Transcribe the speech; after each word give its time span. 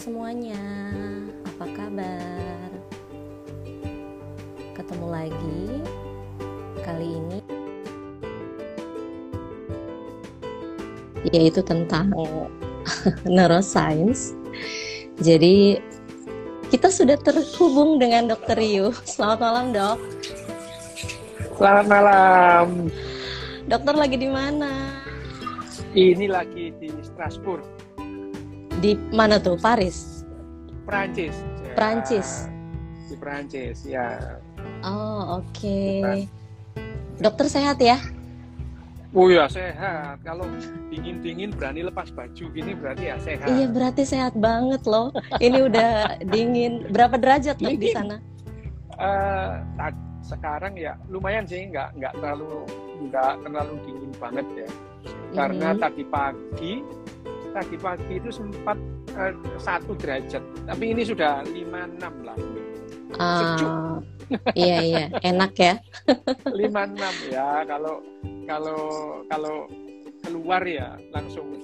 semuanya, 0.00 0.56
apa 1.44 1.66
kabar? 1.76 2.68
Ketemu 4.72 5.06
lagi 5.12 5.62
kali 6.80 7.20
ini 7.20 7.40
yaitu 11.36 11.60
tentang 11.60 12.16
neuroscience. 13.28 14.32
Jadi 15.20 15.76
kita 16.72 16.88
sudah 16.88 17.20
terhubung 17.20 18.00
dengan 18.00 18.32
Dokter 18.32 18.56
Yu. 18.56 18.96
Selamat 19.04 19.38
malam, 19.44 19.64
Dok. 19.76 20.00
Selamat 21.60 21.86
malam. 21.92 22.88
Dokter 23.68 23.92
lagi 23.92 24.16
di 24.16 24.32
mana? 24.32 24.96
Ini 25.92 26.24
lagi 26.24 26.72
di 26.80 26.88
Strasbourg. 27.04 27.79
Di 28.80 28.96
mana 29.12 29.36
tuh? 29.36 29.60
Paris. 29.60 30.24
Prancis. 30.88 31.36
Ya. 31.60 31.72
Prancis. 31.76 32.48
Di 33.12 33.16
Prancis, 33.20 33.84
ya. 33.84 34.40
Oh, 34.80 35.44
oke. 35.44 35.52
Okay. 35.52 36.24
Dokter 37.20 37.46
sehat 37.52 37.76
ya? 37.76 38.00
Oh 39.10 39.26
ya 39.26 39.50
sehat. 39.50 40.22
Kalau 40.22 40.46
dingin-dingin 40.88 41.50
berani 41.50 41.82
lepas 41.82 42.14
baju 42.14 42.44
gini 42.54 42.72
berarti 42.78 43.10
ya 43.10 43.16
sehat. 43.18 43.46
Iya 43.50 43.66
berarti 43.66 44.02
sehat 44.06 44.34
banget 44.38 44.86
loh. 44.86 45.10
Ini 45.42 45.66
udah 45.66 46.22
dingin. 46.30 46.86
Berapa 46.94 47.18
derajat 47.18 47.58
dok 47.58 47.74
di 47.74 47.90
sana? 47.90 48.22
Uh, 48.94 49.58
sekarang 50.22 50.78
ya 50.78 50.94
lumayan 51.10 51.42
sih, 51.42 51.66
nggak 51.74 51.98
nggak 51.98 52.12
terlalu 52.22 52.62
nggak 53.10 53.32
terlalu 53.42 53.74
dingin 53.82 54.12
banget 54.22 54.46
ya. 54.54 54.68
Karena 55.34 55.66
mm 55.68 55.74
-hmm. 55.74 55.82
tadi 55.82 56.02
pagi 56.06 56.72
tadi 57.50 57.76
pagi 57.76 58.14
itu 58.18 58.30
sempat 58.30 58.78
uh, 59.14 59.32
satu 59.58 59.94
derajat, 59.98 60.42
tapi 60.66 60.84
ini 60.94 61.02
sudah 61.02 61.42
lima 61.46 61.86
enam 61.86 62.14
lah. 62.22 62.38
Uh, 63.18 63.98
iya 64.54 64.78
iya, 64.86 65.04
enak 65.26 65.52
ya. 65.58 65.74
Lima 66.60 66.86
enam 66.86 67.14
ya, 67.26 67.66
kalau 67.66 67.98
kalau 68.46 68.80
kalau 69.26 69.56
keluar 70.22 70.62
ya 70.62 70.94
langsung 71.10 71.58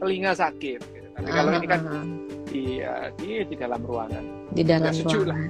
telinga 0.00 0.36
sakit. 0.36 0.80
Gitu. 0.80 1.08
Tapi 1.16 1.28
uh, 1.28 1.34
kalau 1.34 1.50
ini 1.56 1.66
kan 1.66 1.80
uh, 1.88 2.04
di, 2.52 2.64
uh, 2.84 3.08
di 3.16 3.28
di 3.48 3.56
dalam 3.56 3.80
ruangan. 3.80 4.24
Di 4.52 4.62
dalam 4.64 4.92
ruangan. 4.92 5.28
Lah. 5.28 5.40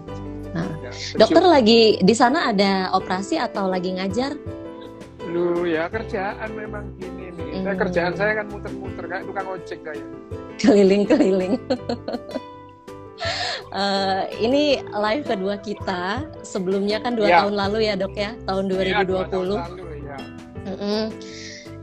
Nah. 0.50 0.66
Ya, 0.82 0.90
Dokter 1.14 1.44
lagi 1.46 1.98
di 2.02 2.14
sana 2.14 2.50
ada 2.50 2.90
operasi 2.94 3.38
atau 3.38 3.70
lagi 3.70 3.94
ngajar? 3.94 4.34
Lu 5.30 5.62
ya 5.62 5.86
kerjaan 5.86 6.50
memang 6.52 6.98
gini 6.98 7.30
nih. 7.30 7.62
Nah, 7.62 7.74
kerjaan 7.78 8.18
saya 8.18 8.42
kan 8.42 8.46
muter-muter 8.50 9.04
kayak 9.06 9.24
tukang 9.30 9.46
ojek 9.46 9.78
kayak. 9.86 10.06
Keliling-keliling. 10.58 11.54
uh, 13.70 14.26
ini 14.46 14.82
live 14.82 15.24
kedua 15.24 15.54
kita. 15.62 16.26
Sebelumnya 16.42 16.98
kan 16.98 17.14
dua 17.14 17.28
ya. 17.30 17.36
tahun 17.46 17.54
lalu 17.54 17.78
ya 17.86 17.94
dok 17.94 18.14
ya, 18.18 18.34
tahun 18.42 18.64
2020. 18.74 18.90
Ya, 18.90 19.00
dua 19.06 19.22
tahun 19.30 19.46
lalu, 19.54 19.84
ya. 20.02 20.18
Mm 20.66 20.76
-mm. 20.76 21.04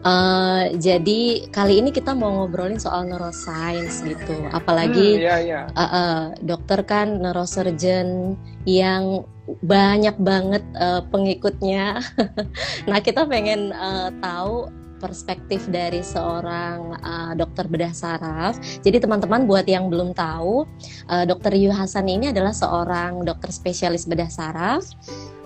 Uh, 0.07 0.71
jadi 0.77 1.49
kali 1.49 1.83
ini 1.83 1.89
kita 1.89 2.13
mau 2.13 2.29
ngobrolin 2.29 2.79
soal 2.79 3.09
neuroscience 3.09 4.05
gitu, 4.05 4.39
apalagi 4.55 5.19
hmm, 5.19 5.25
yeah, 5.25 5.39
yeah. 5.41 5.63
Uh, 5.73 5.83
uh, 5.83 6.19
dokter 6.39 6.85
kan 6.85 7.17
neurosurgeon 7.17 8.37
yang 8.63 9.27
banyak 9.63 10.15
banget 10.19 10.63
uh, 10.75 11.03
pengikutnya. 11.07 12.03
nah 12.89 12.99
kita 12.99 13.23
pengen 13.23 13.71
uh, 13.71 14.11
tahu 14.19 14.67
perspektif 14.97 15.69
dari 15.69 16.01
seorang 16.01 16.97
uh, 17.05 17.31
dokter 17.37 17.69
bedah 17.69 17.93
saraf. 17.93 18.57
Jadi 18.81 18.97
teman-teman 18.97 19.45
buat 19.45 19.69
yang 19.69 19.93
belum 19.93 20.17
tahu, 20.17 20.65
uh, 21.07 21.23
dokter 21.23 21.53
Yu 21.53 21.69
Hasan 21.69 22.09
ini 22.09 22.33
adalah 22.33 22.51
seorang 22.51 23.23
dokter 23.23 23.53
spesialis 23.53 24.09
bedah 24.09 24.29
saraf 24.29 24.89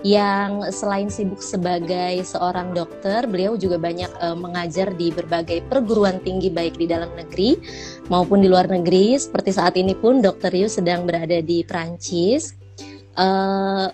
yang 0.02 0.66
selain 0.74 1.06
sibuk 1.06 1.38
sebagai 1.38 2.26
seorang 2.26 2.74
dokter, 2.74 3.22
beliau 3.30 3.54
juga 3.54 3.78
banyak 3.78 4.10
uh, 4.18 4.34
mengajar 4.34 4.90
di 4.98 5.14
berbagai 5.14 5.62
perguruan 5.70 6.18
tinggi 6.26 6.50
baik 6.50 6.74
di 6.74 6.90
dalam 6.90 7.06
negeri 7.14 7.54
maupun 8.10 8.42
di 8.42 8.50
luar 8.50 8.66
negeri. 8.66 9.14
Seperti 9.14 9.54
saat 9.54 9.78
ini 9.78 9.94
pun 9.94 10.18
dokter 10.18 10.50
Yu 10.50 10.66
sedang 10.66 11.06
berada 11.06 11.38
di 11.38 11.62
Prancis. 11.62 12.61
Uh, 13.12 13.92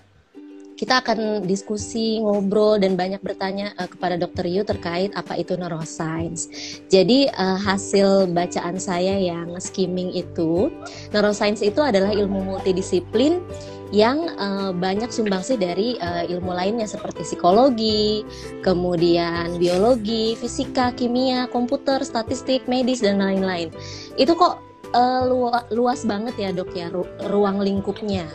kita 0.79 1.03
akan 1.03 1.43
diskusi, 1.43 2.23
ngobrol 2.23 2.79
dan 2.79 2.95
banyak 2.95 3.19
bertanya 3.19 3.75
uh, 3.75 3.91
kepada 3.91 4.15
Dokter 4.15 4.47
Yu 4.47 4.63
terkait 4.63 5.11
apa 5.11 5.35
itu 5.35 5.59
neuroscience. 5.59 6.47
Jadi 6.87 7.27
uh, 7.35 7.59
hasil 7.59 8.31
bacaan 8.31 8.79
saya 8.79 9.19
yang 9.19 9.59
skimming 9.59 10.15
itu, 10.15 10.71
neuroscience 11.11 11.59
itu 11.59 11.83
adalah 11.83 12.15
ilmu 12.15 12.55
multidisiplin 12.55 13.43
yang 13.91 14.31
uh, 14.39 14.71
banyak 14.71 15.11
sumbangsi 15.11 15.59
dari 15.59 15.99
uh, 15.99 16.23
ilmu 16.23 16.55
lainnya 16.55 16.87
seperti 16.87 17.27
psikologi, 17.27 18.23
kemudian 18.63 19.59
biologi, 19.59 20.39
fisika, 20.39 20.95
kimia, 20.95 21.51
komputer, 21.51 21.99
statistik, 22.07 22.63
medis 22.71 23.03
dan 23.03 23.19
lain-lain. 23.19 23.67
Itu 24.15 24.31
kok 24.37 24.68
uh, 24.93 25.23
luas 25.69 26.01
banget 26.05 26.35
ya 26.37 26.49
dok 26.53 26.71
ya 26.73 26.89
ru 26.89 27.05
ruang 27.29 27.61
lingkupnya. 27.61 28.25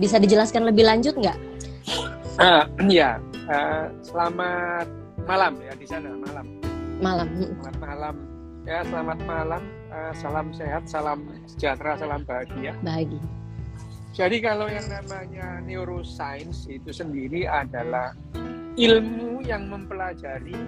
Bisa 0.00 0.16
dijelaskan 0.16 0.68
lebih 0.68 0.88
lanjut 0.88 1.14
nggak? 1.18 1.38
Uh, 2.38 2.64
ya, 2.86 3.18
uh, 3.50 3.90
selamat 4.04 4.86
malam 5.26 5.58
ya 5.60 5.72
di 5.74 5.86
sana 5.88 6.14
malam. 6.14 6.46
Malam. 7.02 7.26
Selamat 7.34 7.76
malam. 7.82 8.16
Ya, 8.68 8.78
selamat 8.84 9.18
malam. 9.24 9.62
Uh, 9.88 10.12
salam 10.12 10.46
sehat, 10.52 10.84
salam 10.84 11.24
sejahtera, 11.48 11.96
salam 11.96 12.20
bahagia. 12.28 12.76
Bahagia. 12.84 13.24
Jadi 14.12 14.42
kalau 14.42 14.66
yang 14.66 14.84
namanya 14.90 15.62
neuroscience 15.62 16.66
itu 16.66 16.90
sendiri 16.90 17.46
adalah 17.46 18.18
ilmu 18.74 19.46
yang 19.46 19.70
mempelajari 19.70 20.58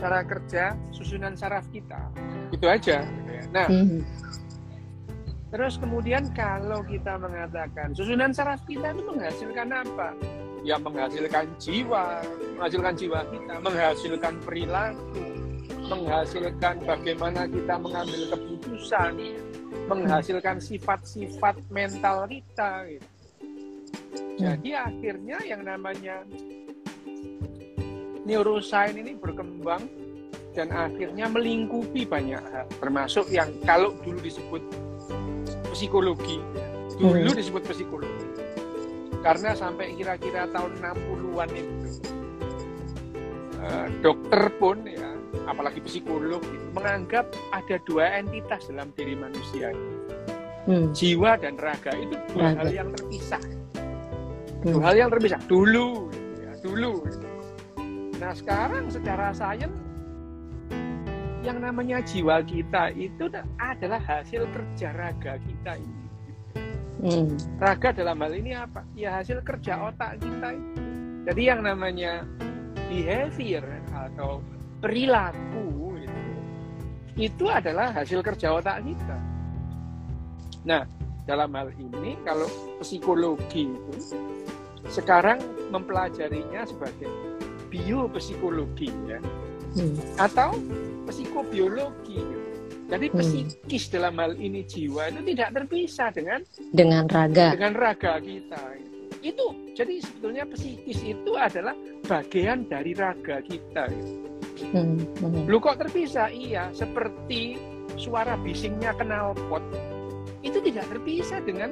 cara 0.00 0.24
kerja 0.24 0.72
susunan 0.94 1.36
saraf 1.36 1.68
kita. 1.68 2.00
Itu 2.48 2.64
aja. 2.64 3.04
Nah, 3.52 3.66
mm 3.68 3.84
-hmm. 3.84 4.00
Terus 5.48 5.80
kemudian 5.80 6.28
kalau 6.36 6.84
kita 6.84 7.16
mengatakan 7.16 7.96
susunan 7.96 8.30
saraf 8.32 8.60
kita 8.68 8.92
itu 8.92 9.02
menghasilkan 9.08 9.68
apa? 9.72 10.12
yang 10.66 10.82
menghasilkan 10.82 11.46
jiwa, 11.56 12.20
menghasilkan 12.58 12.94
jiwa 12.98 13.20
kita, 13.30 13.54
menghasilkan 13.62 14.34
perilaku, 14.42 15.24
menghasilkan 15.86 16.74
bagaimana 16.82 17.46
kita 17.46 17.74
mengambil 17.78 18.20
keputusan, 18.34 19.12
menghasilkan 19.86 20.56
sifat-sifat 20.58 21.62
mental 21.70 22.26
kita. 22.26 22.84
Gitu. 22.90 23.08
Jadi 24.38 24.70
akhirnya 24.74 25.38
yang 25.42 25.62
namanya 25.66 26.22
neuroscience 28.22 28.98
ini 28.98 29.16
berkembang 29.16 29.82
dan 30.54 30.74
akhirnya 30.74 31.30
melingkupi 31.30 32.02
banyak 32.02 32.42
hal, 32.42 32.66
termasuk 32.82 33.30
yang 33.30 33.50
kalau 33.62 33.94
dulu 34.02 34.18
disebut 34.18 34.62
psikologi, 35.72 36.38
dulu 36.98 37.30
hmm. 37.30 37.38
disebut 37.38 37.62
psikologi 37.68 38.28
karena 39.22 39.50
sampai 39.54 39.98
kira-kira 39.98 40.46
tahun 40.54 40.78
60-an 40.78 41.50
itu 41.50 41.74
uh, 43.62 43.86
dokter 44.02 44.42
pun 44.56 44.86
ya 44.86 45.10
apalagi 45.50 45.82
psikolog 45.84 46.40
itu 46.40 46.66
menganggap 46.72 47.28
ada 47.52 47.76
dua 47.88 48.20
entitas 48.20 48.68
dalam 48.70 48.88
diri 48.94 49.18
manusia 49.18 49.74
hmm. 50.68 50.94
jiwa 50.94 51.36
dan 51.40 51.58
raga 51.58 51.92
itu 51.98 52.14
dua 52.32 52.54
raga. 52.54 52.58
hal 52.62 52.70
yang 52.70 52.88
terpisah 52.94 53.42
hmm. 54.62 54.72
dua 54.72 54.82
hal 54.86 54.96
yang 54.96 55.10
terpisah 55.10 55.40
dulu 55.50 56.08
ya, 56.38 56.52
dulu 56.62 56.92
nah 58.18 58.32
sekarang 58.34 58.90
secara 58.90 59.34
sains 59.34 59.72
yang 61.48 61.64
namanya 61.64 62.04
jiwa 62.04 62.44
kita 62.44 62.92
itu 62.92 63.32
adalah 63.56 64.00
hasil 64.04 64.44
kerja 64.52 64.92
raga 64.92 65.40
kita 65.40 65.80
ini 65.80 65.98
Hmm. 66.98 67.38
Raga 67.62 67.94
dalam 67.94 68.18
hal 68.18 68.34
ini 68.34 68.58
apa? 68.58 68.82
Ya 68.98 69.22
hasil 69.22 69.46
kerja 69.46 69.86
otak 69.86 70.18
kita 70.18 70.50
itu. 70.50 70.82
Jadi 71.30 71.42
yang 71.46 71.62
namanya 71.62 72.26
behavior 72.90 73.62
atau 73.94 74.42
perilaku 74.82 75.94
itu, 75.94 76.26
itu 77.30 77.44
adalah 77.46 77.94
hasil 77.94 78.18
kerja 78.18 78.58
otak 78.58 78.82
kita. 78.82 79.18
Nah, 80.66 80.82
dalam 81.22 81.54
hal 81.54 81.70
ini 81.78 82.18
kalau 82.26 82.50
psikologi 82.82 83.70
itu 83.70 84.18
sekarang 84.90 85.38
mempelajarinya 85.70 86.66
sebagai 86.66 87.10
biopsikologi 87.70 88.90
ya. 89.06 89.22
Hmm. 89.78 89.94
Atau 90.18 90.58
psikobiologi 91.06 92.48
jadi 92.88 93.06
hmm. 93.12 93.20
psikis 93.20 93.92
dalam 93.92 94.16
hal 94.16 94.32
ini 94.40 94.64
jiwa 94.64 95.12
itu 95.12 95.20
tidak 95.36 95.48
terpisah 95.60 96.08
dengan 96.08 96.40
dengan 96.72 97.04
raga. 97.04 97.52
Dengan 97.52 97.72
raga 97.76 98.16
kita. 98.16 98.64
Itu 99.20 99.52
jadi 99.76 100.00
sebetulnya 100.00 100.48
psikis 100.48 101.04
itu 101.04 101.32
adalah 101.36 101.76
bagian 102.08 102.64
dari 102.64 102.96
raga 102.96 103.44
kita. 103.44 103.92
Hmm. 104.72 105.04
Hmm. 105.20 105.44
Lu 105.44 105.60
kok 105.60 105.84
terpisah? 105.84 106.32
Iya, 106.32 106.72
seperti 106.72 107.60
suara 108.00 108.40
bisingnya 108.40 108.96
pot 109.52 109.62
itu 110.40 110.56
tidak 110.64 110.88
terpisah 110.88 111.44
dengan 111.44 111.68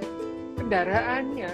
kendaraannya. 0.61 1.53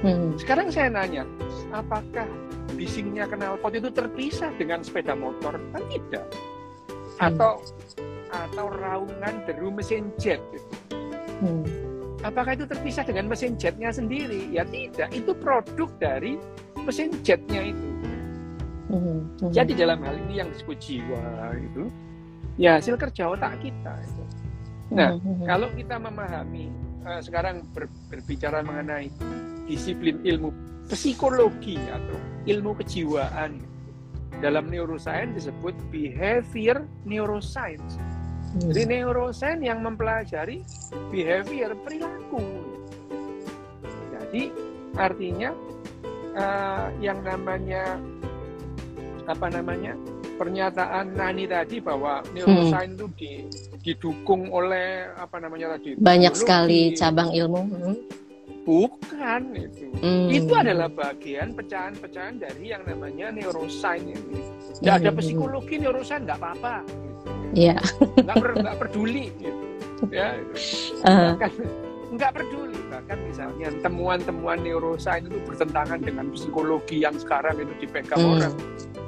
Hmm. 0.00 0.38
Sekarang 0.38 0.70
saya 0.70 0.94
nanya, 0.94 1.26
apakah 1.74 2.28
bisingnya 2.74 3.26
knalpot 3.30 3.74
itu 3.74 3.88
terpisah 3.90 4.50
dengan 4.56 4.80
sepeda 4.84 5.14
motor? 5.14 5.58
Kan 5.74 5.82
tidak. 5.90 6.26
Hmm. 7.18 7.34
Atau 7.34 7.52
atau 8.30 8.66
raungan 8.70 9.34
deru 9.44 9.74
mesin 9.74 10.14
jet. 10.16 10.38
Gitu. 10.54 10.70
Hmm. 11.42 11.64
Apakah 12.20 12.52
itu 12.52 12.68
terpisah 12.68 13.02
dengan 13.02 13.32
mesin 13.32 13.56
jetnya 13.56 13.90
sendiri? 13.90 14.46
Ya 14.52 14.62
tidak. 14.68 15.10
Itu 15.10 15.32
produk 15.32 15.88
dari 15.98 16.36
mesin 16.84 17.16
jetnya 17.24 17.72
itu. 17.72 17.88
Hmm. 18.90 19.26
Hmm. 19.38 19.52
Jadi 19.54 19.72
dalam 19.78 20.02
hal 20.02 20.18
ini 20.28 20.42
yang 20.42 20.48
disebut 20.50 20.76
jiwa 20.82 21.54
itu, 21.56 21.86
ya 22.58 22.76
hasil 22.78 22.98
kerja 22.98 23.30
otak 23.30 23.56
kita. 23.62 23.94
Itu. 24.02 24.22
Nah, 24.90 25.14
hmm. 25.16 25.46
kalau 25.46 25.70
kita 25.78 25.96
memahami 26.02 26.66
uh, 27.06 27.22
sekarang 27.22 27.62
ber, 27.70 27.86
berbicara 28.10 28.60
mengenai 28.66 29.08
disiplin 29.70 30.18
ilmu 30.26 30.50
psikologi 30.90 31.78
atau 31.78 32.18
ilmu 32.50 32.74
kejiwaan 32.82 33.62
dalam 34.42 34.66
neuroscience 34.66 35.36
disebut 35.38 35.76
behavior 35.94 36.82
neuroscience. 37.06 38.00
Hmm. 38.50 38.72
Jadi 38.74 38.98
neuroscience 38.98 39.62
yang 39.62 39.84
mempelajari 39.86 40.66
behavior 41.14 41.76
perilaku. 41.86 42.42
Jadi 44.10 44.50
artinya 44.98 45.54
uh, 46.34 46.88
yang 46.98 47.22
namanya 47.22 48.00
apa 49.30 49.46
namanya 49.46 49.94
pernyataan 50.40 51.14
Nani 51.14 51.44
tadi 51.46 51.78
bahwa 51.78 52.24
neuroscience 52.34 52.96
hmm. 52.96 52.98
itu 52.98 53.06
di, 53.14 53.32
didukung 53.84 54.48
oleh 54.50 55.12
apa 55.14 55.36
namanya 55.38 55.76
tadi 55.76 55.94
banyak 56.00 56.34
sekali 56.34 56.96
cabang 56.96 57.30
ilmu. 57.30 57.62
Hmm. 57.68 57.96
Bukan 58.64 59.42
itu. 59.56 59.88
Hmm. 60.04 60.28
Itu 60.28 60.52
adalah 60.52 60.92
bagian 60.92 61.56
pecahan-pecahan 61.56 62.38
dari 62.38 62.70
yang 62.70 62.84
namanya 62.84 63.32
neuroscience 63.32 64.04
ini. 64.04 64.40
Tidak 64.80 64.94
hmm. 64.94 65.00
ada 65.04 65.10
psikologi 65.16 65.74
neuroscience 65.80 66.24
nggak 66.28 66.38
apa-apa. 66.38 66.76
Iya. 67.56 67.76
Nggak, 68.20 68.36
per, 68.36 68.50
nggak 68.60 68.76
peduli. 68.78 69.26
Gitu. 69.40 69.64
Ya. 70.12 70.36
Uh. 71.00 71.32
Bahkan 71.32 71.52
nggak 72.10 72.30
peduli. 72.36 72.78
Bahkan 72.90 73.18
misalnya 73.26 73.68
temuan-temuan 73.80 74.58
neuroscience 74.62 75.30
itu 75.30 75.38
bertentangan 75.46 76.00
dengan 76.02 76.26
psikologi 76.34 77.02
yang 77.02 77.14
sekarang 77.16 77.58
itu 77.62 77.74
dipegang 77.86 78.20
hmm. 78.20 78.32
orang. 78.36 78.54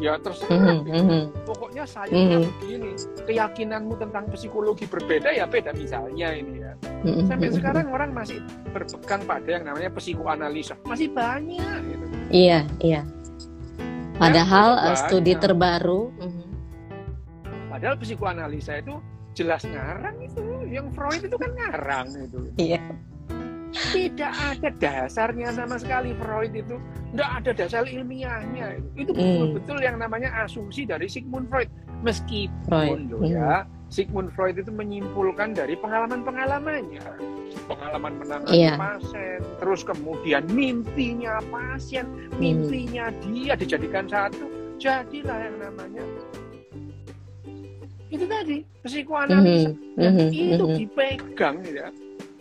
Ya 0.03 0.19
terserah. 0.19 0.83
Mm 0.83 0.83
-hmm. 0.89 1.23
Pokoknya 1.47 1.85
saya 1.87 2.11
mm 2.11 2.27
-hmm. 2.27 2.43
begini. 2.43 2.91
Keyakinanmu 3.23 3.95
tentang 4.03 4.27
psikologi 4.35 4.87
berbeda 4.91 5.31
ya 5.31 5.47
beda 5.47 5.71
misalnya 5.75 6.35
ini 6.35 6.63
ya. 6.63 6.73
Mm 7.07 7.13
-hmm. 7.13 7.25
Sampai 7.31 7.49
sekarang 7.55 7.87
orang 7.91 8.11
masih 8.11 8.43
berpegang 8.75 9.23
pada 9.27 9.47
yang 9.47 9.65
namanya 9.67 9.91
psikoanalisa. 9.95 10.75
Masih 10.87 11.11
banyak. 11.11 11.79
Gitu. 11.87 12.05
Iya, 12.35 12.67
iya. 12.83 13.03
Padahal 14.19 14.79
ya, 14.79 14.95
studi 14.95 15.35
terbaru. 15.39 16.11
Mm 16.19 16.31
-hmm 16.31 16.43
Padahal 17.73 17.99
psikoanalisa 17.99 18.79
itu 18.79 18.95
jelas 19.33 19.63
ngarang 19.65 20.17
itu. 20.21 20.43
Yang 20.69 20.87
Freud 20.97 21.23
itu 21.25 21.37
kan 21.37 21.51
ngarang 21.57 22.09
itu. 22.17 22.39
Iya. 22.57 22.83
Tidak 23.73 24.33
ada 24.53 24.69
dasarnya 24.77 25.49
sama 25.57 25.81
sekali 25.81 26.13
Freud 26.21 26.53
itu. 26.53 26.77
Tidak 27.13 27.31
ada 27.41 27.51
dasar 27.57 27.89
ilmiahnya. 27.89 28.81
Itu 28.97 29.17
hmm. 29.17 29.17
betul-betul 29.17 29.79
yang 29.81 29.97
namanya 29.97 30.29
asumsi 30.45 30.85
dari 30.85 31.09
Sigmund 31.09 31.49
Freud. 31.49 31.73
Meskipun 32.05 32.69
Freud. 32.69 33.09
loh 33.09 33.25
ya, 33.25 33.65
hmm. 33.65 33.89
Sigmund 33.89 34.33
Freud 34.37 34.57
itu 34.61 34.69
menyimpulkan 34.69 35.57
dari 35.57 35.77
pengalaman-pengalamannya. 35.81 37.05
Pengalaman 37.69 38.13
menangani 38.17 38.65
iya. 38.65 38.81
pasien, 38.81 39.41
terus 39.61 39.85
kemudian 39.85 40.49
mimpinya 40.49 41.41
pasien, 41.53 42.09
hmm. 42.09 42.41
mimpinya 42.41 43.13
hmm. 43.13 43.21
dia 43.29 43.53
dijadikan 43.57 44.09
satu. 44.09 44.49
Jadilah 44.81 45.39
yang 45.47 45.57
namanya 45.63 46.03
itu 48.13 48.25
tadi 48.29 48.59
psikoanalisa 48.85 49.73
mm-hmm. 49.73 49.97
dan 49.97 50.13
mm-hmm. 50.13 50.29
itu 50.29 50.65
mm-hmm. 50.69 50.79
dipegang 50.85 51.57
ya 51.65 51.89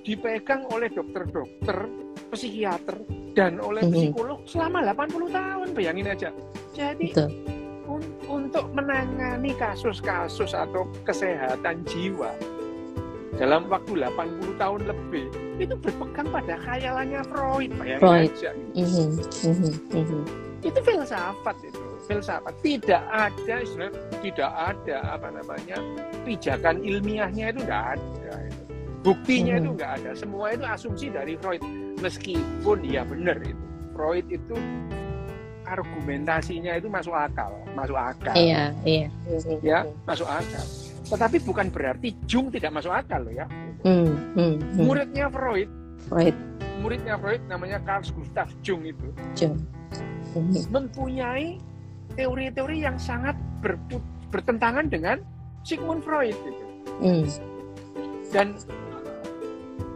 dipegang 0.03 0.61
oleh 0.67 0.91
dokter-dokter 0.91 1.77
psikiater 2.35 2.99
dan 3.31 3.63
oleh 3.63 3.79
mm-hmm. 3.87 4.11
psikolog 4.11 4.39
selama 4.43 4.83
80 4.91 5.31
tahun 5.31 5.67
bayangin 5.71 6.07
aja 6.11 6.29
jadi 6.75 7.07
un 7.87 8.03
untuk 8.27 8.67
menangani 8.75 9.55
kasus-kasus 9.55 10.51
atau 10.51 10.87
kesehatan 11.07 11.87
jiwa 11.87 12.35
dalam 13.39 13.71
waktu 13.71 13.95
80 13.95 14.59
tahun 14.59 14.81
lebih 14.91 15.27
itu 15.55 15.75
berpegang 15.79 16.27
pada 16.35 16.59
khayalannya 16.67 17.23
Freud 17.31 17.71
bayangin 17.79 18.03
Freud. 18.03 18.27
aja 18.27 18.51
mm-hmm. 18.75 19.07
Mm-hmm. 19.95 20.21
itu 20.67 20.79
filsafat 20.83 21.57
itu 21.63 21.80
filsafat 22.05 22.53
tidak 22.65 23.03
ada 23.09 23.55
istilah 23.61 23.91
tidak 24.21 24.51
ada 24.51 24.97
apa 25.17 25.27
namanya 25.29 25.77
pijakan 26.23 26.81
ilmiahnya 26.81 27.53
itu 27.53 27.59
enggak 27.65 27.97
ada 27.97 28.33
itu. 28.45 28.63
buktinya 29.01 29.53
hmm. 29.57 29.61
itu 29.61 29.69
enggak 29.77 29.91
ada. 30.01 30.11
Semua 30.13 30.45
itu 30.53 30.63
asumsi 30.65 31.07
dari 31.09 31.33
Freud. 31.37 31.61
Meskipun 32.01 32.81
ya 32.85 33.05
benar 33.05 33.37
itu 33.45 33.65
Freud 33.93 34.25
itu 34.29 34.57
argumentasinya 35.69 36.75
itu 36.75 36.89
masuk 36.89 37.13
akal 37.13 37.61
masuk 37.73 37.97
akal. 37.97 38.35
Iya 38.35 38.75
iya. 38.83 39.07
Ya 39.63 39.79
masuk 40.05 40.27
akal. 40.27 40.65
Tetapi 41.07 41.37
bukan 41.43 41.67
berarti 41.71 42.15
Jung 42.27 42.51
tidak 42.51 42.71
masuk 42.75 42.91
akal 42.91 43.25
loh 43.25 43.33
ya. 43.33 43.45
Hmm, 43.81 44.13
hmm, 44.37 44.55
hmm. 44.59 44.85
muridnya 44.85 45.27
Freud. 45.31 45.69
Freud. 46.07 46.35
Muridnya 46.81 47.15
Freud 47.17 47.41
namanya 47.45 47.77
Carl 47.83 48.03
Gustav 48.05 48.49
Jung 48.61 48.85
itu. 48.85 49.07
Jung. 49.37 49.57
Hmm. 50.31 50.55
mempunyai 50.71 51.59
teori-teori 52.21 52.85
yang 52.85 53.01
sangat 53.01 53.33
ber, 53.65 53.81
bertentangan 54.29 54.85
dengan 54.85 55.17
Sigmund 55.65 56.05
Freud 56.05 56.37
gitu. 56.37 56.65
Mm. 57.01 57.25
Dan 58.29 58.53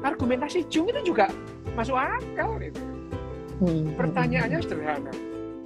argumentasi 0.02 0.66
Jung 0.74 0.90
itu 0.90 1.14
juga 1.14 1.30
masuk 1.78 1.94
akal 1.94 2.58
gitu. 2.58 2.82
Mm. 3.62 3.94
Pertanyaannya 3.94 4.60
sederhana. 4.62 5.14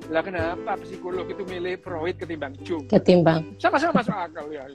Lah 0.09 0.23
kenapa 0.25 0.75
psikolog 0.83 1.29
itu 1.31 1.47
milih 1.47 1.79
Freud 1.79 2.15
ketimbang 2.19 2.53
Jung? 2.67 2.83
Ketimbang. 2.91 3.55
Sama-sama 3.55 4.03
masuk 4.03 4.15
akal 4.15 4.45
ya. 4.51 4.67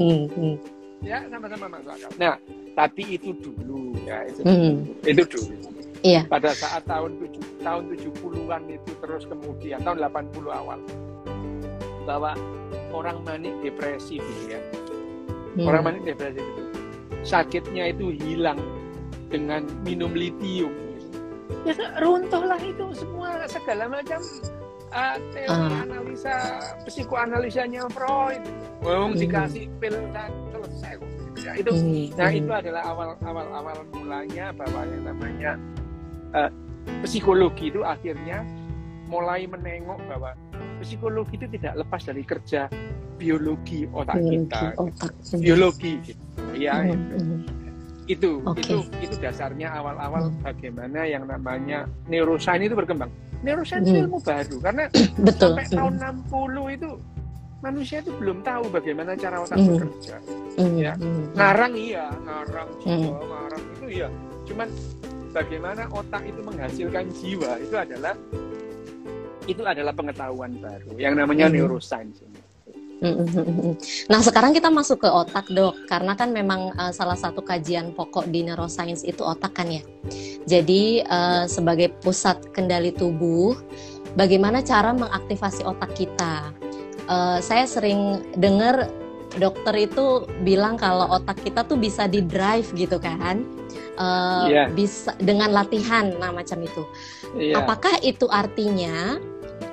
Mm. 0.00 0.56
Ya 1.04 1.20
sama-sama 1.28 1.68
masuk 1.68 1.92
akal. 1.92 2.10
Nah, 2.16 2.34
tapi 2.72 3.20
itu 3.20 3.36
dulu 3.36 3.92
ya 4.08 4.24
itu. 4.24 4.40
Mm. 4.40 4.74
Itu 5.04 5.22
dulu. 5.28 5.54
Iya. 6.04 6.22
Pada 6.28 6.52
saat 6.52 6.86
tahun 6.86 7.18
7 7.18 7.66
tahun 7.66 7.82
70-an 7.98 8.62
itu 8.68 8.92
terus 9.00 9.24
kemudian 9.26 9.80
tahun 9.82 10.06
80 10.06 10.38
awal 10.54 10.78
bahwa 12.06 12.32
orang 12.94 13.20
manik 13.26 13.52
depresi 13.60 14.22
gitu 14.22 14.42
ya. 14.48 14.60
Hmm. 15.58 15.66
Orang 15.66 15.82
manik 15.90 16.02
depresi 16.06 16.40
itu 16.40 16.62
sakitnya 17.26 17.90
itu 17.90 18.14
hilang 18.22 18.62
dengan 19.28 19.66
minum 19.82 20.14
litium. 20.14 20.70
Ya 21.66 21.74
runtuhlah 21.98 22.58
itu 22.62 22.94
semua 22.94 23.42
segala 23.50 23.90
macam 23.90 24.22
uh, 24.94 25.18
teori 25.34 25.74
uh. 25.74 25.82
analisa 25.82 26.34
psikoanalisanya 26.86 27.90
Freud. 27.90 28.42
Wong 28.86 29.18
hmm. 29.18 29.20
dikasih 29.26 29.66
pil 29.82 29.98
dan 30.14 30.30
selesai 30.54 31.02
kok. 31.02 31.10
Ya, 31.36 31.52
itu 31.58 31.70
hmm. 31.70 32.16
nah 32.16 32.30
itu 32.32 32.50
adalah 32.50 32.82
awal 32.86 33.10
awal 33.22 33.46
awal 33.54 33.78
mulanya 33.94 34.50
bahwa 34.54 34.82
yang 34.88 35.02
namanya 35.04 35.52
uh, 36.34 36.50
psikologi 37.06 37.70
itu 37.70 37.82
akhirnya 37.86 38.42
mulai 39.06 39.46
menengok 39.46 40.00
bahwa 40.10 40.34
psikologi 40.82 41.34
itu 41.38 41.46
tidak 41.58 41.72
lepas 41.84 42.00
dari 42.04 42.22
kerja 42.22 42.68
biologi 43.16 43.88
otak 43.88 44.20
biologi, 44.20 44.36
kita 44.44 44.60
otak. 44.76 45.12
biologi 45.40 45.92
gitu 46.04 46.42
ya 46.56 46.74
mm 46.84 46.92
-hmm. 46.92 47.40
itu 48.06 48.30
okay. 48.44 48.62
itu 48.62 48.76
itu 49.02 49.14
dasarnya 49.18 49.68
awal-awal 49.72 50.30
mm. 50.30 50.44
bagaimana 50.44 51.00
yang 51.08 51.24
namanya 51.24 51.88
neuroscience 52.06 52.68
itu 52.68 52.74
berkembang 52.76 53.10
neuroscience 53.42 53.88
mm. 53.88 54.00
ilmu 54.06 54.18
baru 54.22 54.56
karena 54.60 54.84
Betul. 55.26 55.56
sampai 55.56 55.66
mm. 55.66 55.74
tahun 55.74 55.94
60 56.30 56.76
itu 56.76 56.90
manusia 57.64 57.98
itu 58.04 58.12
belum 58.20 58.44
tahu 58.44 58.68
bagaimana 58.68 59.16
cara 59.16 59.42
otak 59.42 59.58
mm. 59.58 59.66
bekerja 59.72 60.16
mm. 60.60 60.76
ya 60.76 60.92
ngarang 61.34 61.74
iya 61.74 62.06
ngarang 62.22 62.68
jiwa 62.84 63.16
mm. 63.16 63.26
ngarang 63.26 63.62
itu 63.64 63.86
iya 63.90 64.08
cuman 64.46 64.68
bagaimana 65.34 65.82
otak 65.92 66.22
itu 66.24 66.40
menghasilkan 66.40 67.04
jiwa 67.16 67.50
itu 67.60 67.74
adalah 67.76 68.14
itu 69.46 69.62
adalah 69.62 69.94
pengetahuan 69.94 70.58
baru 70.58 70.94
yang 70.98 71.14
namanya 71.14 71.46
hmm. 71.48 71.54
neuroscience 71.56 72.20
ini. 72.22 72.40
Nah 74.08 74.24
sekarang 74.24 74.56
kita 74.56 74.72
masuk 74.72 75.04
ke 75.04 75.08
otak 75.12 75.52
dok, 75.52 75.76
karena 75.84 76.16
kan 76.16 76.32
memang 76.32 76.72
uh, 76.80 76.88
salah 76.96 77.12
satu 77.12 77.44
kajian 77.44 77.92
pokok 77.92 78.24
di 78.32 78.40
neuroscience 78.40 79.04
itu 79.04 79.20
otak 79.20 79.52
kan 79.52 79.68
ya. 79.68 79.84
Jadi 80.48 81.04
uh, 81.04 81.44
sebagai 81.44 81.92
pusat 82.00 82.40
kendali 82.56 82.96
tubuh, 82.96 83.52
bagaimana 84.16 84.64
cara 84.64 84.96
mengaktifasi 84.96 85.68
otak 85.68 85.92
kita? 85.92 86.56
Uh, 87.04 87.36
saya 87.44 87.68
sering 87.68 88.32
dengar 88.40 88.88
dokter 89.36 89.76
itu 89.92 90.24
bilang 90.40 90.80
kalau 90.80 91.04
otak 91.20 91.36
kita 91.44 91.68
tuh 91.68 91.76
bisa 91.76 92.08
di 92.08 92.24
drive 92.24 92.72
gitu 92.72 92.96
kan, 92.96 93.44
uh, 94.00 94.48
yeah. 94.48 94.72
bisa 94.72 95.12
dengan 95.20 95.52
latihan, 95.52 96.16
nah 96.16 96.32
macam 96.32 96.64
itu. 96.64 96.80
Yeah. 97.36 97.60
Apakah 97.60 98.00
itu 98.00 98.24
artinya 98.32 99.20